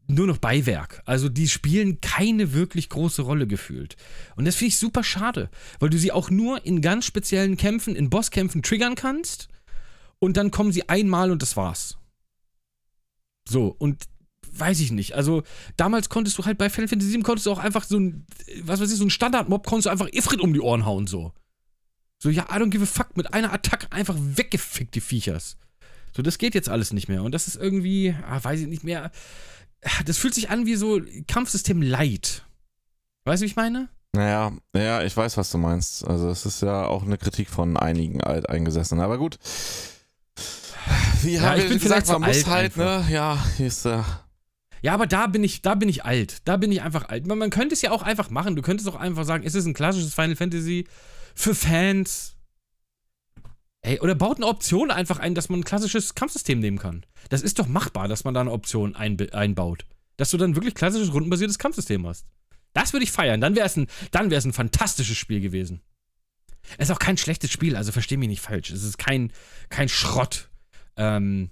[0.07, 1.01] nur noch Beiwerk.
[1.05, 3.95] Also die spielen keine wirklich große Rolle gefühlt.
[4.35, 5.49] Und das finde ich super schade,
[5.79, 9.47] weil du sie auch nur in ganz speziellen Kämpfen, in Bosskämpfen triggern kannst
[10.19, 11.97] und dann kommen sie einmal und das war's.
[13.47, 14.03] So, und
[14.53, 15.13] weiß ich nicht.
[15.13, 15.43] Also
[15.77, 18.25] damals konntest du halt bei Final Fantasy 7 konntest du auch einfach so ein,
[18.63, 21.33] was weiß ich, so ein Standardmob konntest du einfach Ifrit um die Ohren hauen, so.
[22.19, 25.57] So, ja, I don't give a fuck, mit einer Attacke einfach weggefickt, die Viechers.
[26.15, 27.23] So, das geht jetzt alles nicht mehr.
[27.23, 29.11] Und das ist irgendwie, ah, weiß ich nicht mehr.
[30.05, 32.45] Das fühlt sich an wie so Kampfsystem Light.
[33.25, 33.89] Weißt du, wie ich meine?
[34.13, 36.05] Naja, ja, ich weiß, was du meinst.
[36.05, 39.03] Also es ist ja auch eine Kritik von einigen Alteingesessenen.
[39.03, 39.37] Aber gut.
[41.21, 43.05] Wie Ja, haben ich wir bin gesagt, so man muss alt halt, ne?
[43.09, 44.01] Ja, hier ist äh,
[44.81, 46.39] Ja, aber da bin ich, da bin ich alt.
[46.45, 47.25] Da bin ich einfach alt.
[47.27, 48.55] Man, man könnte es ja auch einfach machen.
[48.55, 50.87] Du könntest auch einfach sagen, es ist ein klassisches Final Fantasy
[51.35, 52.35] für Fans.
[53.83, 57.03] Ey, oder baut eine Option einfach ein, dass man ein klassisches Kampfsystem nehmen kann.
[57.29, 59.85] Das ist doch machbar, dass man da eine Option einb- einbaut.
[60.17, 62.27] Dass du dann wirklich klassisches rundenbasiertes Kampfsystem hast.
[62.73, 63.41] Das würde ich feiern.
[63.41, 65.81] Dann wäre es ein, ein fantastisches Spiel gewesen.
[66.77, 68.69] Es ist auch kein schlechtes Spiel, also versteh mich nicht falsch.
[68.69, 69.33] Es ist kein,
[69.69, 70.49] kein Schrott.
[70.95, 71.49] Ähm,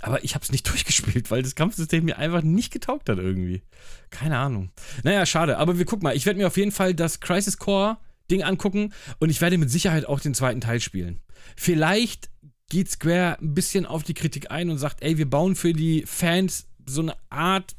[0.00, 3.62] aber ich habe es nicht durchgespielt, weil das Kampfsystem mir einfach nicht getaugt hat irgendwie.
[4.08, 4.70] Keine Ahnung.
[5.02, 5.58] Naja, schade.
[5.58, 6.16] Aber wir gucken mal.
[6.16, 7.98] Ich werde mir auf jeden Fall das Crisis Core
[8.30, 11.20] Ding angucken und ich werde mit Sicherheit auch den zweiten Teil spielen.
[11.56, 12.30] Vielleicht
[12.68, 16.04] geht Square ein bisschen auf die Kritik ein und sagt, ey, wir bauen für die
[16.06, 17.74] Fans so eine Art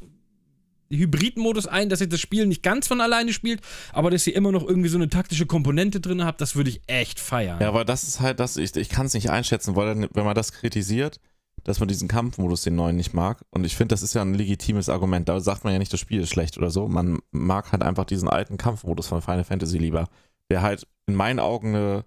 [0.91, 3.61] Hybrid-Modus ein, dass ihr das Spiel nicht ganz von alleine spielt,
[3.93, 6.81] aber dass ihr immer noch irgendwie so eine taktische Komponente drin habt, das würde ich
[6.87, 7.59] echt feiern.
[7.61, 10.35] Ja, aber das ist halt das, ich, ich kann es nicht einschätzen, weil wenn man
[10.35, 11.19] das kritisiert,
[11.63, 13.43] dass man diesen Kampfmodus, den neuen, nicht mag.
[13.51, 15.27] Und ich finde, das ist ja ein legitimes Argument.
[15.27, 16.87] Da sagt man ja nicht, das Spiel ist schlecht oder so.
[16.87, 20.07] Man mag halt einfach diesen alten Kampfmodus von Final Fantasy lieber,
[20.49, 22.05] der halt in meinen Augen eine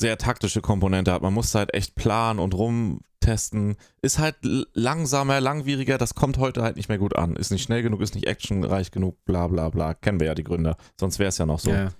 [0.00, 1.22] sehr taktische Komponente hat.
[1.22, 3.76] Man muss halt echt planen und rumtesten.
[4.00, 7.36] Ist halt langsamer, langwieriger, das kommt heute halt nicht mehr gut an.
[7.36, 9.94] Ist nicht schnell genug, ist nicht actionreich genug, bla bla bla.
[9.94, 10.76] Kennen wir ja die Gründe.
[10.98, 11.70] Sonst wäre es ja noch so.
[11.70, 11.90] Ja.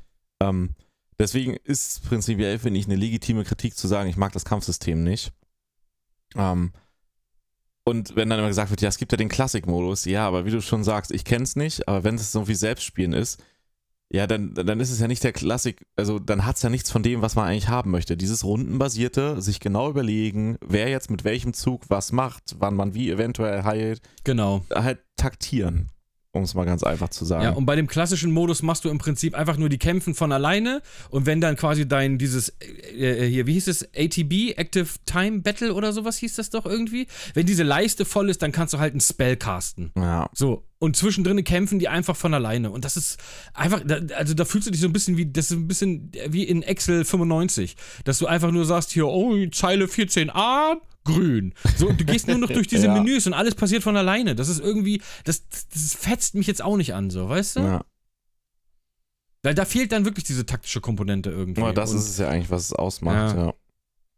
[0.41, 0.75] Ähm,
[1.19, 5.03] deswegen ist es prinzipiell, finde ich, eine legitime Kritik zu sagen, ich mag das Kampfsystem
[5.03, 5.33] nicht.
[6.37, 6.73] Ähm,
[7.85, 10.51] und wenn dann immer gesagt wird, ja, es gibt ja den Klassik-Modus, ja, aber wie
[10.51, 13.43] du schon sagst, ich kenne es nicht, aber wenn es so wie Selbstspielen ist,
[14.11, 16.91] ja, dann, dann ist es ja nicht der Klassik, also dann hat es ja nichts
[16.91, 18.17] von dem, was man eigentlich haben möchte.
[18.17, 23.11] Dieses rundenbasierte, sich genau überlegen, wer jetzt mit welchem Zug was macht, wann man wie
[23.11, 24.65] eventuell heilt, Genau.
[24.75, 25.91] halt taktieren,
[26.33, 27.43] um es mal ganz einfach zu sagen.
[27.45, 30.31] Ja, und bei dem klassischen Modus machst du im Prinzip einfach nur die Kämpfen von
[30.31, 34.87] alleine und wenn dann quasi dein dieses äh, äh, hier, wie hieß es, ATB, Active
[35.07, 38.75] Time Battle oder sowas hieß das doch irgendwie, wenn diese Leiste voll ist, dann kannst
[38.75, 39.91] du halt einen Spell casten.
[39.97, 40.29] ja.
[40.35, 42.71] So, und zwischendrin kämpfen die einfach von alleine.
[42.71, 43.19] Und das ist
[43.53, 46.13] einfach, da- also da fühlst du dich so ein bisschen wie, das ist ein bisschen
[46.29, 47.75] wie in Excel 95,
[48.05, 50.75] dass du einfach nur sagst, hier, oh, Zeile 14a,
[51.15, 51.55] grün.
[51.77, 52.95] So, du gehst nur noch durch diese Ja.
[52.95, 54.35] Menüs und alles passiert von alleine.
[54.35, 57.61] Das ist irgendwie, das, das fetzt mich jetzt auch nicht an, so, weißt du?
[57.61, 57.85] ja.
[59.43, 61.63] Weil da fehlt dann wirklich diese taktische Komponente irgendwie.
[61.63, 63.47] Aber das und, ist es ja eigentlich, was es ausmacht, Ja.
[63.47, 63.55] ja.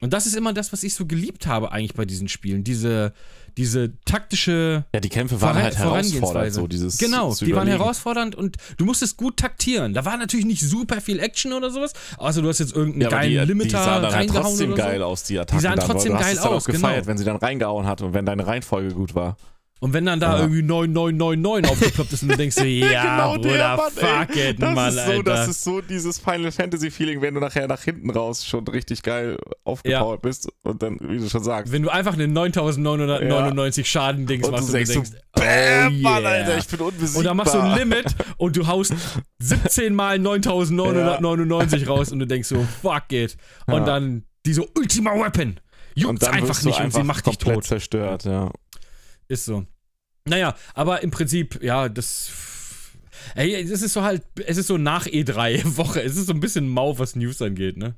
[0.01, 2.65] und das ist immer das, was ich so geliebt habe eigentlich bei diesen Spielen.
[2.65, 3.13] Diese,
[3.57, 8.57] diese taktische Ja, die Kämpfe waren halt herausfordernd, so dieses Genau, die waren herausfordernd und
[8.77, 9.95] du musstest gut taktieren.
[9.95, 13.09] Da war natürlich nicht super viel Action oder sowas, außer du hast jetzt irgendeinen Ja,
[13.09, 14.89] geilen die, die Limiter sahen dann halt reingehauen trotzdem oder so.
[14.89, 15.61] geil aus, die Attacken.
[15.61, 17.07] sahen dann, trotzdem du hast geil es dann aus, auch gefeiert, genau.
[17.07, 19.37] wenn sie dann reingehauen hat und wenn deine Reihenfolge gut war.
[19.81, 20.41] Und wenn dann da Ja.
[20.43, 24.89] irgendwie 9999 aufgeploppt ist und du denkst dir, ja, Bruder, fuck it, Genau das Mann,
[24.89, 25.23] ist so, Alter.
[25.23, 29.03] Das ist so dieses Final Fantasy Feeling, wenn du nachher nach hinten raus schon richtig
[29.03, 34.47] geil aufgepowert bist und dann, wie du schon sagst, wenn du einfach einen 9999 Schaden-Dings
[34.47, 35.47] und machst du und du denkst, Bam,
[35.97, 36.31] oh Mann, yeah.
[36.33, 37.19] Alter, ich bin unbesiegbar.
[37.19, 38.93] Und dann machst du ein Limit und du haust
[39.39, 43.37] 17 mal 9999 raus und du denkst so, fuck it.
[43.67, 43.81] Und Ja.
[43.85, 45.59] dann diese Ultima Weapon.
[45.95, 47.65] Juckt's einfach du nicht und sie macht dich tot.
[47.65, 48.51] zerstört, ja.
[49.31, 49.65] Ist so.
[50.27, 52.31] Naja, aber im Prinzip, ja, das.
[53.37, 56.03] Ey, es ist so halt, es ist so nach E3-Woche.
[56.03, 57.95] Es ist so ein bisschen mau, was News angeht, ne?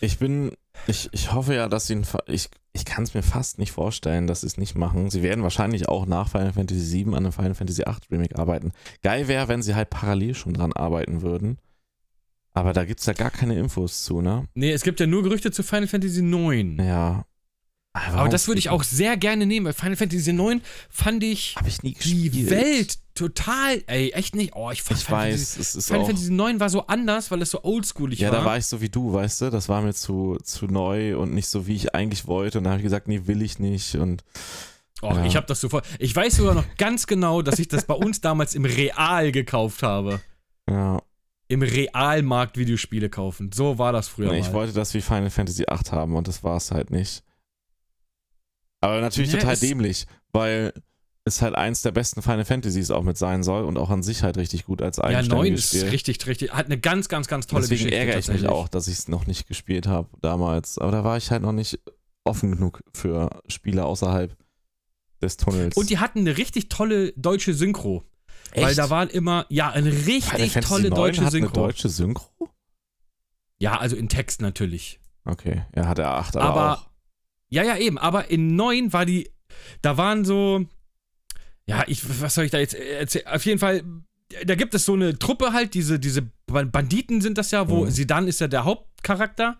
[0.00, 0.52] Ich bin,
[0.88, 3.70] ich, ich hoffe ja, dass sie, ein, Fa- ich, ich kann es mir fast nicht
[3.70, 5.08] vorstellen, dass sie es nicht machen.
[5.10, 8.72] Sie werden wahrscheinlich auch nach Final Fantasy VII an einem Final Fantasy VIII Remake arbeiten.
[9.02, 11.58] Geil wäre, wenn sie halt parallel schon dran arbeiten würden.
[12.54, 14.48] Aber da gibt es ja gar keine Infos zu, ne?
[14.54, 16.82] Nee, es gibt ja nur Gerüchte zu Final Fantasy IX.
[16.82, 17.24] Ja.
[17.94, 21.78] Aber das würde ich auch sehr gerne nehmen, weil Final Fantasy IX fand ich ich
[21.80, 22.48] die.
[22.50, 24.52] Welt total, ey, echt nicht.
[24.56, 26.06] Oh, ich fand Ich Final weiß, Fantasy, es Final.
[26.06, 28.38] Fantasy IX war so anders, weil es so oldschoolig Ja, war.
[28.40, 29.50] da war ich so wie du, weißt du?
[29.50, 32.58] Das war mir zu, zu neu und nicht so, wie ich eigentlich wollte.
[32.58, 33.94] Und da habe ich gesagt, nee, will ich nicht.
[33.96, 34.24] Und
[35.04, 35.24] Oh, Ja.
[35.26, 35.84] ich habe das sofort.
[35.98, 39.82] Ich weiß sogar noch ganz genau, dass ich das bei uns damals im Real gekauft
[39.82, 40.20] habe.
[40.70, 41.02] ja,
[41.48, 43.50] Im Realmarkt Videospiele kaufen.
[43.52, 44.52] So war das früher nee, ich mal.
[44.54, 47.22] wollte das wie Final Fantasy VIII haben und das war es halt nicht.
[48.82, 50.74] Aber natürlich Ja, total dämlich, weil
[51.24, 54.22] es halt eins der besten Final Fantasies auch mit sein soll und auch an sich
[54.24, 55.88] halt richtig gut als ja, eigenständiges 9 ist Spiel.
[55.90, 56.52] richtig, richtig.
[56.52, 57.96] Hat eine ganz, ganz, ganz tolle Deswegen Geschichte.
[57.96, 60.78] ärgere ich mich auch, dass ich es noch nicht gespielt habe damals.
[60.78, 61.78] Aber da war ich halt noch nicht
[62.24, 64.36] offen genug für Spiele außerhalb
[65.22, 65.76] des Tunnels.
[65.76, 68.02] Und die hatten eine richtig tolle deutsche Synchro.
[68.54, 68.78] Weil Echt?
[68.78, 71.54] da waren immer, ja, eine richtig tolle 9 deutsche hat eine Synchro.
[71.54, 72.48] deutsche Synchro?
[73.60, 74.98] Ja, also in Text natürlich.
[75.24, 76.91] Okay, ja, hat er 8, aber, Aber- auch.
[77.52, 77.98] Ja, ja, eben.
[77.98, 79.28] Aber in 9 war die,
[79.82, 80.64] da waren so,
[81.66, 83.26] ja, ich, was soll ich da jetzt erzählen?
[83.26, 83.82] Auf jeden Fall,
[84.46, 87.90] da gibt es so eine Truppe halt, diese, diese Banditen sind das ja, wo Mhm.
[87.90, 89.58] Sidan ist ja der Hauptcharakter.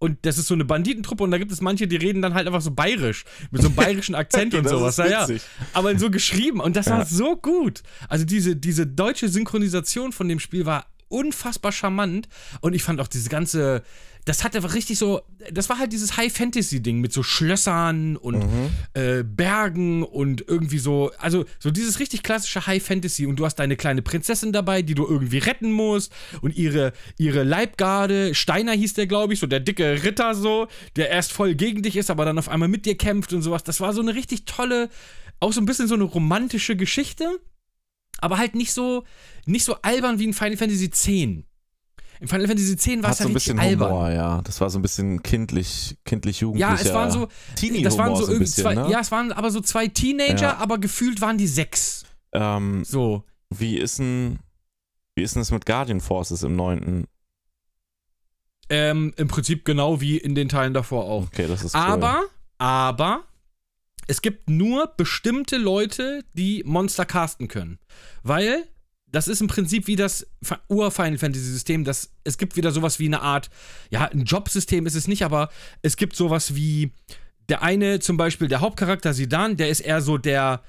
[0.00, 2.48] Und das ist so eine Banditentruppe und da gibt es manche, die reden dann halt
[2.48, 4.96] einfach so bayerisch, mit so einem bayerischen Akzent und sowas.
[4.96, 5.28] Ja, ja.
[5.74, 7.04] Aber so geschrieben und das war Ja.
[7.04, 7.84] so gut.
[8.08, 12.26] Also diese, diese deutsche Synchronisation von dem Spiel war unfassbar charmant
[12.62, 13.84] und ich fand auch diese ganze,
[14.24, 15.20] das hatte einfach richtig so,
[15.50, 18.70] das war halt dieses High-Fantasy-Ding mit so Schlössern und Mhm.
[18.94, 23.76] äh, Bergen und irgendwie so, also so dieses richtig klassische High-Fantasy und du hast deine
[23.76, 29.08] kleine Prinzessin dabei, die du irgendwie retten musst und ihre, ihre Leibgarde, Steiner hieß der,
[29.08, 32.38] glaube ich, so der dicke Ritter so, der erst voll gegen dich ist, aber dann
[32.38, 33.64] auf einmal mit dir kämpft und sowas.
[33.64, 34.88] Das war so eine richtig tolle,
[35.40, 37.40] auch so ein bisschen so eine romantische Geschichte,
[38.20, 39.02] aber halt nicht so,
[39.46, 41.08] nicht so albern wie in Final Fantasy X.
[42.22, 43.90] In Final Fantasy X war Hat es ja so ein bisschen albern.
[43.90, 44.40] Humor, ja.
[44.42, 46.60] Das war so ein bisschen kindlich, kindlich jugendlich.
[46.60, 48.88] Ja, es waren so, Teenie das waren so so irgendwie bisschen, zwei, ne?
[48.88, 50.56] ja, es waren aber so zwei Teenager, Ja.
[50.58, 52.04] aber gefühlt waren die sechs.
[52.30, 53.24] Ähm, So.
[53.50, 54.38] wie ist denn,
[55.16, 57.08] wie ist denn es mit Guardian Forces im neunten?
[58.70, 61.24] Ähm, Im Prinzip genau wie in den Teilen davor auch.
[61.24, 61.80] Okay, das ist cool.
[61.80, 62.22] Aber,
[62.58, 63.24] aber,
[64.06, 67.80] es gibt nur bestimmte Leute, die Monster casten können.
[68.22, 68.62] Weil
[69.12, 70.26] das ist im Prinzip wie das
[70.68, 71.84] Ur-Final Fantasy-System.
[71.84, 73.50] Das, es gibt wieder sowas wie eine Art,
[73.90, 75.50] ja, ein Jobsystem ist es nicht, aber
[75.82, 76.92] es gibt sowas wie
[77.48, 80.62] der eine, zum Beispiel der Hauptcharakter Sidan, der ist eher so der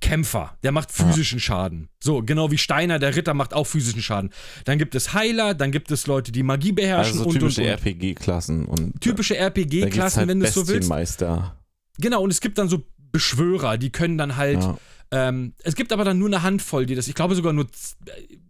[0.00, 1.88] Kämpfer, der macht physischen Schaden.
[2.02, 4.30] So, genau wie Steiner, der Ritter, macht auch physischen Schaden.
[4.64, 7.40] Dann gibt es Heiler, dann gibt es Leute, die Magie beherrschen also so und, und,
[7.40, 7.68] typische und.
[7.68, 10.88] RPG-Klassen und Typische RPG-Klassen, halt wenn du es so willst.
[10.88, 11.58] Bestienmeister.
[11.98, 12.82] Genau, und es gibt dann so
[13.12, 14.62] Beschwörer, die können dann halt.
[14.62, 14.78] Ja.
[15.10, 17.08] Ähm, es gibt aber dann nur eine Handvoll, die das.
[17.08, 17.66] Ich glaube sogar nur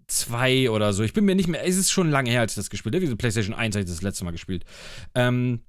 [0.06, 1.02] zwei oder so.
[1.02, 1.66] Ich bin mir nicht mehr.
[1.66, 3.04] Es ist schon lange her, als ich das gespielt habe.
[3.04, 4.64] Diese PlayStation 1 habe ich das letzte Mal gespielt.
[5.14, 5.60] Ähm,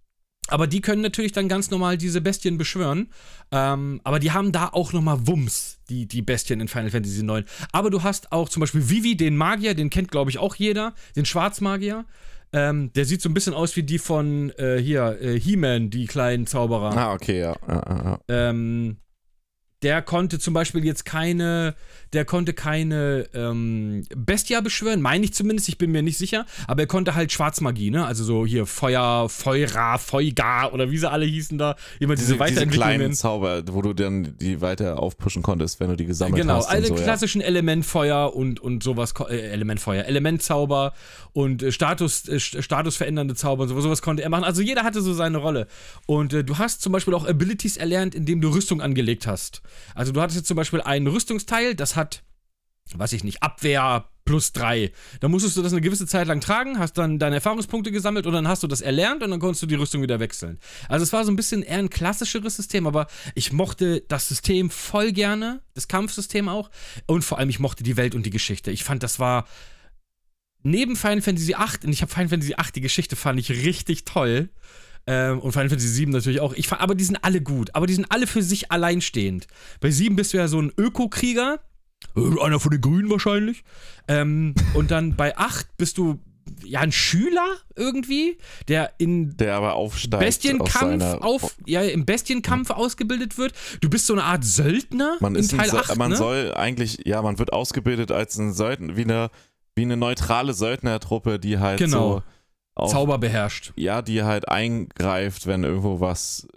[0.48, 3.10] aber die können natürlich dann ganz normal diese Bestien beschwören.
[3.52, 7.50] Ähm, aber die haben da auch nochmal Wumms, die, die Bestien in Final Fantasy IX.
[7.72, 10.94] Aber du hast auch zum Beispiel Vivi, den Magier, den kennt, glaube ich, auch jeder,
[11.16, 12.06] den Schwarzmagier.
[12.54, 16.06] Ähm, der sieht so ein bisschen aus wie die von äh, hier, äh, He-Man, die
[16.06, 16.96] kleinen Zauberer.
[16.96, 17.56] Ah, okay, ja.
[17.68, 18.20] ja, ja, ja.
[18.30, 18.98] Ähm,
[19.84, 21.76] der konnte zum Beispiel jetzt keine,
[22.14, 26.84] der konnte keine ähm, Bestia beschwören, meine ich zumindest, ich bin mir nicht sicher, aber
[26.84, 28.06] er konnte halt Schwarzmagie, ne?
[28.06, 32.46] Also so hier Feuer, Feuera, Feuga oder wie sie alle hießen da, immer diese, Diese,
[32.46, 33.14] diese kleinen Weiterentwicklungen.
[33.14, 36.68] Zauber, wo du dann die weiter aufpushen konntest, wenn du die gesammelt Genau, hast.
[36.68, 40.94] alle und so, klassischen Elementfeuer und, und sowas, äh, Elementfeuer, Elementzauber
[41.34, 44.46] und äh, Status, äh, St- statusverändernde Zauber und sowas, sowas konnte er machen.
[44.46, 45.68] Also jeder hatte so seine Rolle.
[46.06, 49.62] Und äh, du hast zum Beispiel auch Abilities erlernt, indem du Rüstung angelegt hast.
[49.94, 52.24] Also du hattest jetzt zum Beispiel ein Rüstungsteil, das hat,
[52.94, 54.92] weiß ich nicht, Abwehr plus drei.
[55.20, 58.34] Da musstest du das eine gewisse Zeit lang tragen, hast dann deine Erfahrungspunkte gesammelt und
[58.34, 60.60] dann hast du das erlernt und dann konntest du die Rüstung wieder wechseln.
[60.90, 64.72] Also es war so ein bisschen eher ein klassischeres System, aber ich mochte das System
[64.72, 66.72] voll gerne, das Kampfsystem auch
[67.06, 68.72] und vor allem ich mochte die Welt und die Geschichte.
[68.72, 69.46] Ich fand, das war
[70.64, 74.06] neben Final Fantasy VIII, und ich habe Final Fantasy VIII, die Geschichte fand ich richtig
[74.06, 74.50] toll.
[75.08, 76.54] Ähm, und Final Fantasy VII natürlich auch.
[76.54, 77.74] Ich aber die sind alle gut.
[77.76, 79.48] Aber die sind alle für sich alleinstehend.
[79.80, 81.60] Bei 7 bist du ja so ein Ökokrieger.
[82.16, 83.64] Äh, Einer von den Grünen wahrscheinlich.
[84.08, 86.20] Ähm, und dann bei 8 bist du
[86.64, 87.46] ja ein Schüler
[87.76, 88.38] irgendwie,
[88.68, 90.24] der in Der aber aufsteigt.
[90.24, 93.54] Bestienkampf auf, ja, im Bestienkampf ausgebildet wird.
[93.82, 96.18] Du bist so eine Art Söldner Man, in ist ein, Teil Sö- 8, man ne?
[96.18, 99.32] soll eigentlich, ja, man wird ausgebildet als ein Söldner, wie eine,
[99.76, 102.18] wie eine neutrale Söldnertruppe, die halt Genau.
[102.18, 102.24] so
[102.76, 103.74] auf, Zauber beherrscht.
[103.76, 106.48] ja, die halt eingreift, wenn irgendwo was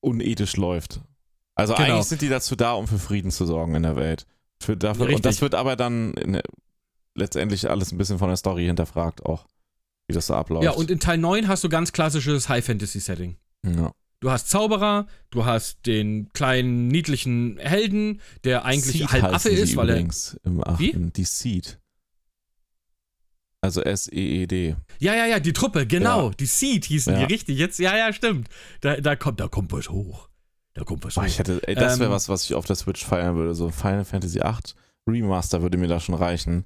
[0.00, 1.00] unethisch läuft.
[1.54, 1.86] Also Genau.
[1.94, 4.26] eigentlich sind die dazu da, um für Frieden zu sorgen in der Welt.
[4.62, 5.16] Für dafür, Richtig.
[5.16, 6.40] und das wird aber dann in,
[7.14, 9.46] letztendlich alles ein bisschen von der Story hinterfragt auch,
[10.06, 10.64] wie das so abläuft.
[10.64, 13.36] Ja, und in Teil 9 hast du ganz klassisches High-Fantasy-Setting.
[13.66, 13.92] ja.
[14.22, 19.76] Du hast Zauberer, du hast den kleinen, niedlichen Helden, der eigentlich Seed halb Affe ist,
[19.76, 19.96] weil er.
[19.96, 21.79] im achten, Die Seed.
[23.62, 24.74] Also S-E-E-D.
[25.00, 26.28] Ja, ja, ja, die Truppe, genau.
[26.28, 26.34] Ja.
[26.34, 27.18] Die Seed hießen Ja.
[27.26, 27.58] die richtig.
[27.58, 28.48] Jetzt, ja, ja, stimmt.
[28.80, 30.28] Da, da, kommt, da kommt was hoch.
[30.72, 31.26] Da kommt was Boah, hoch.
[31.26, 33.54] ich hätte, ey, das wäre Ähm, was, was ich auf der Switch feiern würde.
[33.54, 34.54] So Final Fantasy VIII
[35.08, 36.64] Remaster würde mir da schon reichen.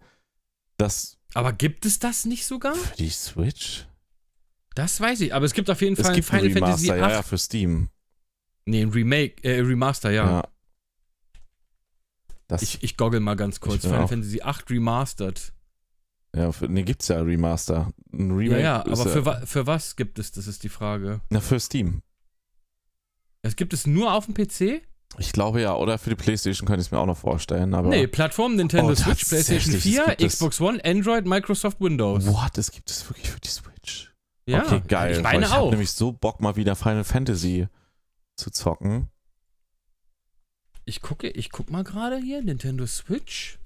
[0.77, 2.75] Das Aber gibt es das nicht sogar?
[2.75, 3.87] für die Switch?
[4.77, 5.35] Das weiß ich.
[5.35, 7.11] Aber es gibt auf jeden Es Fall gibt ein Final Fantasy Remaster, 8.
[7.11, 7.89] ja, ja, für Steam.
[8.67, 10.27] Nee, ein Remake, äh, Remaster, ja.
[10.31, 10.49] Ja.
[12.47, 13.83] Das, Ich, ich goggle mal ganz kurz.
[13.83, 15.53] Final Fantasy 8 Remastered.
[16.35, 17.93] Ja, für, nee, gibt's ja Remaster.
[18.13, 20.33] Ein Ja, Remake ja, ist aber für, wa für was gibt es?
[20.33, 21.21] Das ist die Frage.
[21.31, 22.03] Na, für Steam.
[23.43, 24.83] Es gibt es nur auf dem PC?
[25.19, 27.91] Ich glaube ja, oder für die Playstation könnte ich es mir auch noch vorstellen, aber.
[27.91, 30.33] Nee, Plattform Nintendo Oh, Switch, PlayStation tatsächlich, 4, es gibt es.
[30.35, 32.27] Xbox One, Android, Microsoft Windows.
[32.27, 32.57] What?
[32.59, 34.13] Das gibt es wirklich für die Switch.
[34.47, 35.17] Ja, okay, geil.
[35.17, 35.71] Ich meine ich hab auch.
[35.71, 37.69] nämlich so Bock, mal wieder Final Fantasy
[38.37, 39.09] zu zocken.
[40.85, 43.59] Ich ich gucke, ich guck mal gerade hier, Nintendo Switch.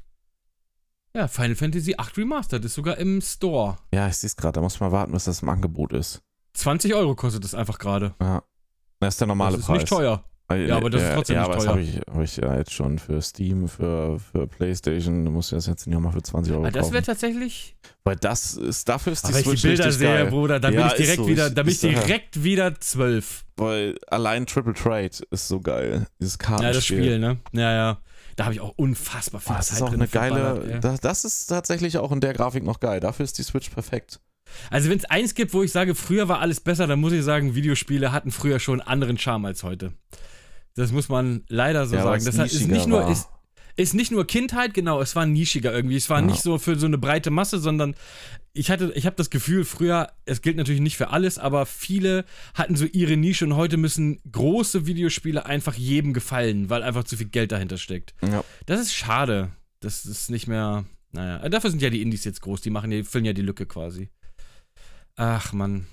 [1.18, 3.76] Ja, Final Fantasy 8 Remastered ist sogar im Store.
[3.92, 4.52] Ja, ich sehe es gerade.
[4.52, 6.22] Da muss man warten, bis das im Angebot ist.
[6.54, 8.14] 20 Euro kostet es einfach gerade.
[8.22, 8.44] Ja.
[9.00, 9.80] Das ist der normale Das ist Preis.
[9.80, 10.22] nicht teuer.
[10.52, 11.64] Ja, aber das ist äh, trotzdem ja, nicht aber teuer.
[11.64, 15.24] Das habe ich, hab ich ja jetzt schon für Steam, für, für PlayStation.
[15.24, 17.76] Du musst das jetzt nicht nochmal für 20 Euro Aber das wäre tatsächlich.
[18.04, 20.26] Weil das ist, dafür ist die Aber wenn ich Switch die Bilder sehe, geil.
[20.30, 21.26] Bruder, dann Ja, bin ich direkt so.
[21.28, 23.44] wieder, dann bin ich direkt wieder 12.
[23.56, 26.06] Weil allein Triple Trade ist so geil.
[26.20, 26.68] Dieses Kartenspiel.
[26.68, 27.38] Ja, das Spiel, ne?
[27.52, 27.98] Ja, ja.
[28.38, 30.78] Da habe ich auch unfassbar viel Boah, das Zeit ist auch drin eine geile.
[30.80, 33.00] Das, das ist tatsächlich auch in der Grafik noch geil.
[33.00, 34.20] Dafür ist die Switch perfekt.
[34.70, 37.24] Also, wenn es eins gibt, wo ich sage, früher war alles besser, dann muss ich
[37.24, 39.92] sagen, Videospiele hatten früher schon einen anderen Charme als heute.
[40.76, 42.24] Das muss man leider so Ja, sagen.
[42.24, 43.28] Das ist nicht nur ist,
[43.78, 45.96] ist nicht nur Kindheit, genau, es war nischiger irgendwie.
[45.96, 46.26] Es war Ja.
[46.26, 47.94] nicht so für so eine breite Masse, sondern
[48.52, 52.24] ich hatte, ich habe das Gefühl, früher, es gilt natürlich nicht für alles, aber viele
[52.54, 57.16] hatten so ihre Nische und heute müssen große Videospiele einfach jedem gefallen, weil einfach zu
[57.16, 58.14] viel Geld dahinter steckt.
[58.22, 58.42] Ja.
[58.66, 59.50] Das ist schade.
[59.80, 60.84] Das ist nicht mehr.
[61.12, 62.60] Naja, dafür sind ja die Indies jetzt groß.
[62.60, 64.08] Die machen, die füllen ja die Lücke quasi.
[65.16, 65.86] Ach man.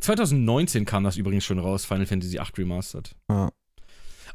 [0.00, 3.16] 2019 kam das übrigens schon raus, Final Fantasy VIII Remastered.
[3.28, 3.50] Ja.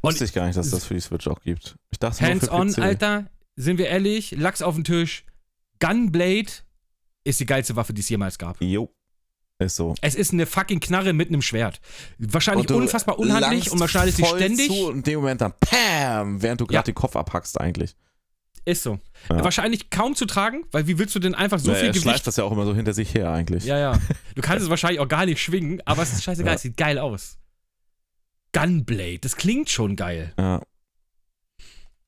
[0.02, 1.76] Und Wusste ich gar nicht, dass das für die Switch auch gibt.
[1.90, 2.78] Ich dachte Hands-on, PC.
[2.80, 3.26] Alter,
[3.56, 5.24] sind wir ehrlich, Lachs auf den Tisch.
[5.80, 6.50] Gunblade
[7.24, 8.60] ist die geilste Waffe, die es jemals gab.
[8.60, 8.92] Jo.
[9.58, 9.94] Ist so.
[10.00, 11.80] Es ist eine fucking Knarre mit einem Schwert.
[12.18, 14.68] Wahrscheinlich unfassbar unhandlich und man schneidet sie ständig.
[14.68, 16.82] Zu und in dem Moment dann PAM, während du gerade Ja.
[16.82, 17.94] den Kopf abhackst eigentlich.
[18.64, 18.98] Ist so.
[19.28, 19.42] Ja.
[19.44, 22.02] Wahrscheinlich kaum zu tragen, weil wie willst du denn einfach so Ja, viel er Gewicht
[22.02, 23.64] schleift das ja auch immer so hinter sich her eigentlich.
[23.64, 23.98] Ja, ja.
[24.34, 26.56] Du kannst es wahrscheinlich auch gar nicht schwingen, aber es ist scheißegal, Ja.
[26.56, 27.38] es sieht geil aus.
[28.52, 30.32] Gunblade, das klingt schon geil.
[30.38, 30.62] Ja.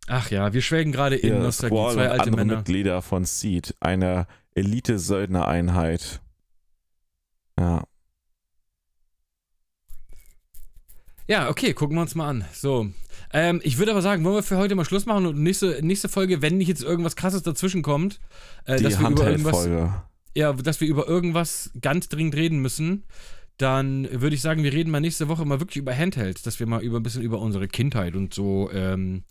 [0.07, 2.57] Ach ja, wir schwelgen gerade in Hier, Nostalgie, Squall zwei alte andere Männer.
[2.59, 6.21] Mitglieder von Seed, einer Elite-Söldner-Einheit.
[7.59, 7.85] Ja.
[11.27, 12.45] Ja, okay, gucken wir uns mal an.
[12.53, 12.91] So.
[13.33, 16.11] Ähm, ich würde aber sagen, wollen wir für heute mal Schluss machen und nächste, nächste
[16.11, 18.21] Folge, wenn nicht jetzt irgendwas krasses dazwischen kommt,
[18.67, 19.67] äh, dass wir über irgendwas.
[20.37, 23.05] Ja, dass wir über irgendwas ganz dringend reden müssen,
[23.59, 26.67] dann würde ich sagen, wir reden mal nächste Woche mal wirklich über Handhelds, dass wir
[26.67, 29.23] mal über ein bisschen über unsere Kindheit und so ähm,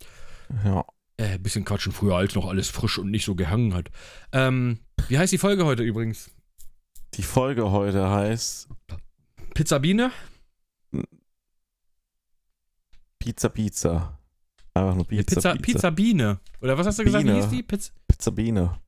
[0.64, 0.84] Ja.
[1.18, 3.90] äh, bisschen quatschen, früher als noch alles frisch und nicht so gehangen hat.
[4.32, 6.30] Ähm, wie heißt die Folge heute übrigens?
[7.14, 8.68] Die Folge heute heißt
[9.54, 10.10] Pizza Biene?
[13.18, 14.18] Pizza Pizza.
[14.74, 16.40] Einfach nur Pizza Pizza, Pizza, Biene.
[16.60, 17.24] Oder was hast du gesagt?
[17.24, 17.40] Wie Biene.
[17.42, 17.62] hieß die?
[17.62, 18.80] Pizza Pizza Biene.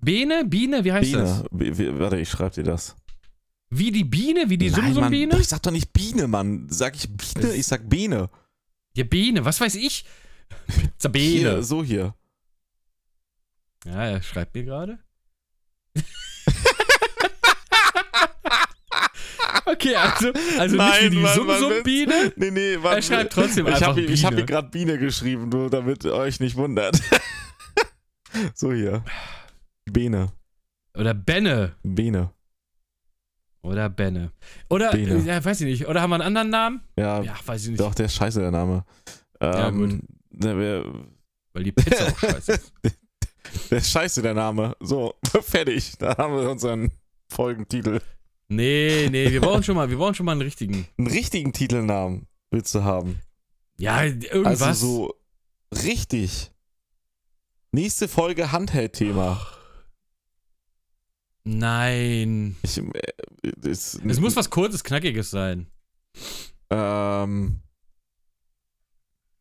[0.00, 0.44] Biene?
[0.44, 0.84] Biene?
[0.84, 1.44] Wie heißt das?
[1.50, 1.76] Biene.
[1.76, 2.96] Wie- wie- Warte, ich schreib dir das.
[3.74, 4.50] Wie die Biene?
[4.50, 5.38] Wie die Nein, Sumsum-Biene?
[5.38, 6.66] Ich sag doch nicht Biene, Mann.
[6.68, 7.54] Sag ich Biene?
[7.54, 8.28] Ich sag Biene.
[8.94, 10.04] Ja, Biene, was weiß ich?
[10.66, 11.62] Pizza Hier, Biene.
[11.62, 12.14] so hier.
[13.86, 14.98] Ja, er schreibt mir gerade.
[19.64, 22.32] okay, also, also nicht wie Nein, die Sumsum-Biene.
[22.36, 22.96] Nee, nee, warte.
[22.98, 24.46] Er schreibt trotzdem ich einfach hab, ihm- Ich habe Biene.
[24.46, 27.00] hier gerade Biene geschrieben, nur damit ihr euch nicht wundert.
[28.54, 29.02] so hier.
[29.86, 30.30] Bene.
[30.94, 31.74] Oder Benne.
[31.82, 32.32] Bene.
[33.62, 34.32] Oder Benne.
[34.68, 35.14] Oder, Bene.
[35.14, 35.86] äh, ja, weiß ich nicht.
[35.88, 36.80] Oder haben wir einen anderen Namen?
[36.98, 37.80] Ja, Ja, weiß ich nicht.
[37.80, 38.84] doch, der ist scheiße, der Name.
[39.40, 40.00] Ähm, Ja, gut.
[40.30, 40.84] Wär-
[41.52, 42.72] Weil die Pizza auch scheiße ist.
[43.70, 44.74] der ist scheiße, der Name.
[44.80, 45.92] So, fertig.
[45.98, 46.90] Da haben wir unseren
[47.30, 48.00] Folgentitel.
[48.48, 50.86] Nee, nee, wir brauchen schon mal, wir brauchen schon mal einen richtigen.
[50.98, 53.20] Einen richtigen Titelnamen willst du haben.
[53.78, 54.60] Ja, irgendwas.
[54.62, 55.14] Also so
[55.84, 56.50] richtig.
[57.70, 59.40] Nächste Folge Handheld-Thema.
[61.44, 62.56] Nein.
[62.62, 65.66] Ich, äh, es, Es muss was kurzes, knackiges sein.
[66.70, 67.60] Ähm,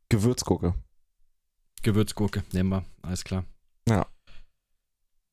[0.09, 0.73] Gewürzgurke.
[1.83, 2.85] Gewürzgurke, nehmen wir.
[3.01, 3.45] Alles klar.
[3.87, 4.05] Ja.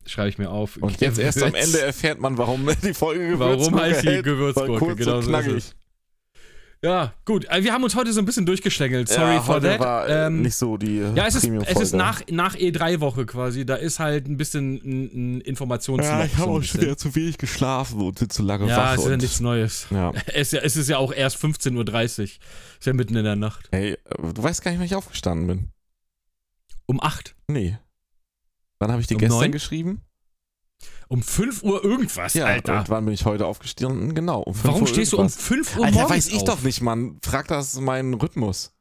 [0.06, 0.76] Schreibe ich mir auf.
[0.76, 4.97] Und jetzt erst am Ende erfährt man, warum die Folge Gewürzgurke Warum heißt die Gewürzgurke?
[4.97, 5.76] Genau so ist es.
[6.80, 7.44] Ja, gut.
[7.50, 9.09] Äh, Wir haben uns heute so ein bisschen durchgeschlängelt.
[9.09, 9.80] Sorry ja, for that.
[9.80, 13.66] war äh, ähm, nicht so die ja, es ist, es ist nach, nach E3-Woche quasi.
[13.66, 16.09] Da ist halt ein bisschen ein, ein Informationsloch.
[16.09, 18.94] Ja, ich habe so auch schon wieder zu wenig geschlafen und zu lange Ja, wach.
[18.94, 19.86] es ist ja nichts Neues.
[19.90, 20.12] ja.
[20.28, 21.74] Es, ist ja- es ist ja auch erst 15.30
[22.20, 22.24] Uhr.
[22.24, 22.38] Ist
[22.84, 23.68] ja mitten in der Nacht.
[23.72, 23.98] Ey, äh,
[24.32, 25.68] du weißt gar nicht, wann ich aufgestanden bin.
[26.86, 27.34] Um 8.
[27.48, 27.76] Nee.
[28.78, 29.52] Wann habe ich dir Um gestern neun?
[29.52, 30.02] geschrieben?
[31.09, 32.80] Um 5 Uhr irgendwas, Ja, Alter.
[32.80, 34.14] und wann bin ich heute aufgestanden?
[34.14, 34.40] Genau.
[34.43, 35.43] Um 5 Warum Uhr stehst du um irgendwas.
[35.43, 36.44] 5 Uhr Alter, morgens weiß ich auf?
[36.44, 37.18] doch nicht, Mann.
[37.22, 38.74] Frag das meinen Rhythmus.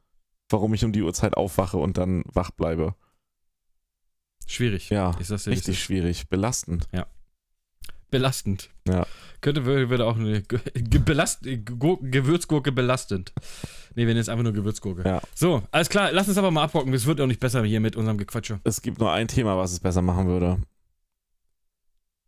[0.49, 2.95] Warum ich um die Uhrzeit aufwache und dann wach bleibe.
[4.45, 4.89] Schwierig.
[4.89, 6.29] Ja, wie es richtig schwierig.
[6.29, 6.87] Belastend.
[8.09, 8.69] Belastend.
[8.87, 9.05] Ja.
[9.41, 11.41] Könnte würde auch eine Ge Ge belast
[11.77, 13.33] Gur- Gewürzgurke belastend.
[13.95, 15.03] Nee, wir nennen es einfach nur Gewürzgurke.
[15.05, 15.21] Ja.
[15.35, 16.93] So, alles klar, lass uns aber mal abrocken.
[16.93, 18.61] Es wird auch nicht besser hier mit unserem Gequatsche.
[18.63, 20.57] Es gibt nur ein Thema, was es besser machen würde.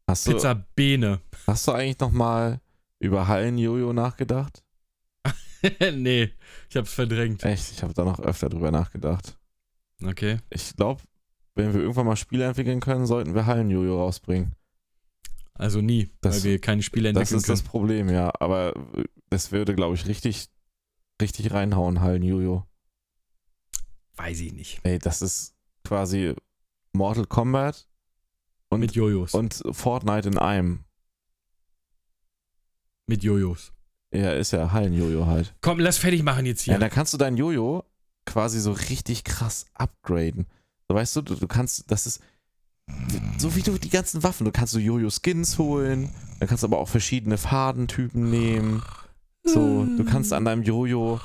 [0.10, 1.22] Hast du, Pizza Bene.
[1.46, 2.60] hast du eigentlich nochmal
[3.00, 4.64] über Hallen-Jojo nachgedacht?
[5.94, 6.34] nee,
[6.70, 7.44] ich hab's verdrängt.
[7.44, 9.38] Echt, ich habe da noch öfter drüber nachgedacht.
[10.04, 10.40] Okay.
[10.50, 11.04] Ich glaube,
[11.56, 14.56] wenn wir irgendwann mal Spiele entwickeln können, sollten wir Hallenjojo rausbringen.
[15.54, 17.58] Also nie, Das- weil wir keine Spiele Das entwickeln ist können.
[17.60, 18.32] das Problem, ja.
[18.40, 18.74] Aber
[19.30, 20.48] das würde, glaube ich, richtig,
[21.22, 22.66] richtig reinhauen, Hallenjojo.
[24.16, 24.80] Weiß ich nicht.
[24.84, 25.54] Ey, das ist
[25.84, 26.34] quasi
[26.94, 27.89] Mortal Kombat
[28.70, 29.34] und, Mit Jojos.
[29.34, 30.84] und Fortnite in einem.
[33.08, 33.74] Mit Jojos.
[34.12, 35.54] Ja, ist ja Hallenjojo halt.
[35.62, 36.80] Komm, lass fertig machen jetzt Ja, hier.
[36.80, 37.84] dann kannst du dein Jojo
[38.26, 40.48] quasi so richtig krass upgraden.
[40.88, 42.22] So weißt du, du, du kannst, das ist
[43.38, 46.10] so wie du die ganzen Waffen, du kannst so Jojo-Skins holen,
[46.40, 48.82] dann kannst du aber auch verschiedene Fadentypen nehmen.
[49.44, 51.20] So, du kannst an deinem Jojo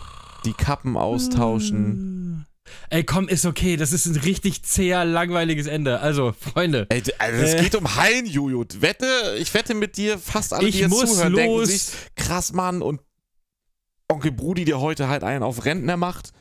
[0.44, 2.46] die Kappen austauschen.
[2.90, 3.76] Ey, komm, ist okay.
[3.76, 6.00] Das ist ein richtig zäher, langweiliges Ende.
[6.00, 7.62] Also, Freunde, Ey, also es Äh.
[7.62, 8.64] geht um Hallen-Jojo.
[8.80, 9.06] Wette,
[9.38, 11.68] ich wette mit dir, fast alle, ich die jetzt muss zuhören, denken los.
[11.68, 13.00] sich, krass, Mann, und
[14.08, 16.32] Onkel Brudi, der heute halt einen auf Rentner macht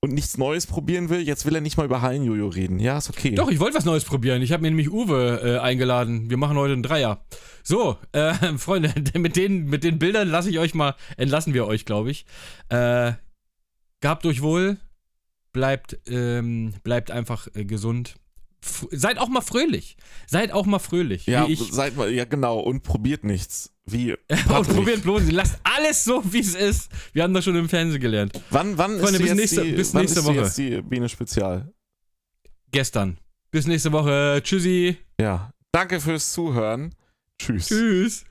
[0.00, 2.78] und nichts Neues probieren will, jetzt will er nicht mal über Hallen-Jojo reden.
[2.78, 3.32] Ja, ist okay.
[3.34, 4.42] Doch, ich wollte was Neues probieren.
[4.42, 6.30] Ich habe mir nämlich Uwe äh, eingeladen.
[6.30, 7.24] Wir machen heute einen Dreier.
[7.64, 11.84] So, äh, Freunde, mit den, mit den Bildern lasse ich euch mal, entlassen wir euch,
[11.84, 12.26] glaube ich.
[12.68, 13.12] Äh,
[14.00, 14.76] gehabt euch wohl.
[15.58, 18.14] Bleibt, ähm, bleibt einfach äh, gesund.
[18.62, 19.96] F seid auch mal fröhlich.
[20.28, 21.26] Seid auch mal fröhlich.
[21.26, 23.72] Ja, seid mal, ja genau, und probiert nichts.
[23.84, 24.12] Wie
[24.48, 25.32] Und probiert bloß nicht.
[25.32, 26.92] Lasst alles so, wie es ist.
[27.12, 28.40] Wir haben das schon im Fernsehen gelernt.
[28.50, 30.36] Wann, wann Freunde, ist bis nächste- die, bis wann nächste ist Woche.
[30.36, 31.72] jetzt die Biene Spezial?
[32.70, 33.18] Gestern.
[33.50, 34.40] Bis nächste Woche.
[34.44, 34.96] Tschüssi.
[35.20, 35.50] Ja.
[35.72, 36.94] Danke fürs Zuhören.
[37.40, 37.66] Tschüss.
[37.66, 38.24] Tschüss.